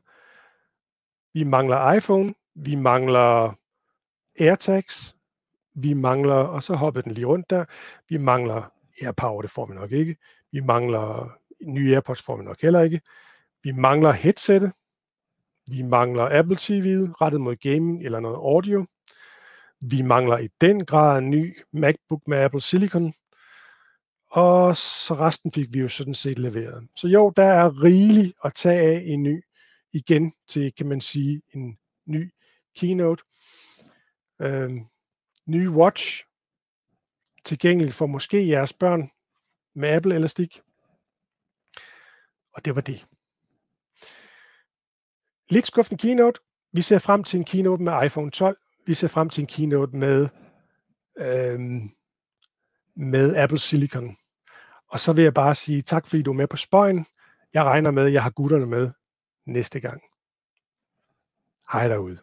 Vi 1.33 1.43
mangler 1.43 1.93
iPhone, 1.93 2.33
vi 2.55 2.75
mangler 2.75 3.57
AirTags, 4.39 5.17
vi 5.73 5.93
mangler, 5.93 6.35
og 6.35 6.63
så 6.63 6.75
hopper 6.75 7.01
den 7.01 7.11
lige 7.11 7.25
rundt 7.25 7.49
der, 7.49 7.65
vi 8.09 8.17
mangler 8.17 8.71
AirPower, 9.01 9.41
det 9.41 9.51
får 9.51 9.65
vi 9.65 9.73
nok 9.73 9.91
ikke. 9.91 10.17
Vi 10.51 10.59
mangler 10.59 11.37
nye 11.61 11.93
AirPods, 11.93 12.21
får 12.21 12.37
vi 12.37 12.43
nok 12.43 12.61
heller 12.61 12.81
ikke. 12.81 13.01
Vi 13.63 13.71
mangler 13.71 14.11
headsettet, 14.11 14.71
vi 15.71 15.81
mangler 15.81 16.39
Apple 16.39 16.55
TV 16.59 16.87
rettet 17.21 17.41
mod 17.41 17.55
gaming 17.55 18.05
eller 18.05 18.19
noget 18.19 18.35
audio. 18.35 18.85
Vi 19.89 20.01
mangler 20.01 20.37
i 20.37 20.49
den 20.61 20.85
grad 20.85 21.17
en 21.17 21.29
ny 21.29 21.61
MacBook 21.71 22.27
med 22.27 22.37
Apple 22.37 22.61
Silicon. 22.61 23.13
Og 24.31 24.75
så 24.75 25.13
resten 25.13 25.51
fik 25.51 25.73
vi 25.73 25.79
jo 25.79 25.89
sådan 25.89 26.13
set 26.13 26.39
leveret. 26.39 26.87
Så 26.95 27.07
jo, 27.07 27.33
der 27.35 27.45
er 27.45 27.83
rigeligt 27.83 28.33
at 28.43 28.53
tage 28.53 28.79
af 28.79 29.03
en 29.05 29.23
ny, 29.23 29.43
igen 29.91 30.33
til, 30.47 30.73
kan 30.75 30.87
man 30.87 31.01
sige, 31.01 31.41
en 31.53 31.77
ny 32.05 32.33
keynote. 32.75 33.23
Øhm, 34.41 34.85
ny 35.45 35.67
watch, 35.69 36.23
tilgængelig 37.45 37.93
for 37.93 38.05
måske 38.05 38.47
jeres 38.47 38.73
børn 38.73 39.11
med 39.75 39.89
Apple 39.89 40.15
Elastik. 40.15 40.61
Og 42.53 42.65
det 42.65 42.75
var 42.75 42.81
det. 42.81 43.07
Lidt 45.53 45.67
skuffende 45.67 46.01
keynote. 46.01 46.39
Vi 46.71 46.81
ser 46.81 46.97
frem 46.97 47.23
til 47.23 47.37
en 47.37 47.45
keynote 47.45 47.83
med 47.83 48.05
iPhone 48.05 48.31
12. 48.31 48.57
Vi 48.85 48.93
ser 48.93 49.07
frem 49.07 49.29
til 49.29 49.41
en 49.41 49.47
keynote 49.47 49.97
med, 49.97 50.27
øhm, 51.17 51.91
med 52.95 53.35
Apple 53.35 53.59
Silicon. 53.59 54.17
Og 54.87 54.99
så 54.99 55.13
vil 55.13 55.23
jeg 55.23 55.33
bare 55.33 55.55
sige 55.55 55.81
tak, 55.81 56.07
fordi 56.07 56.21
du 56.21 56.31
er 56.31 56.35
med 56.35 56.47
på 56.47 56.57
spøjen. 56.57 57.05
Jeg 57.53 57.63
regner 57.63 57.91
med, 57.91 58.05
at 58.05 58.13
jeg 58.13 58.23
har 58.23 58.29
gutterne 58.29 58.65
med 58.65 58.91
næste 59.45 59.79
gang. 59.79 60.01
Hej 61.71 61.87
derude. 61.87 62.17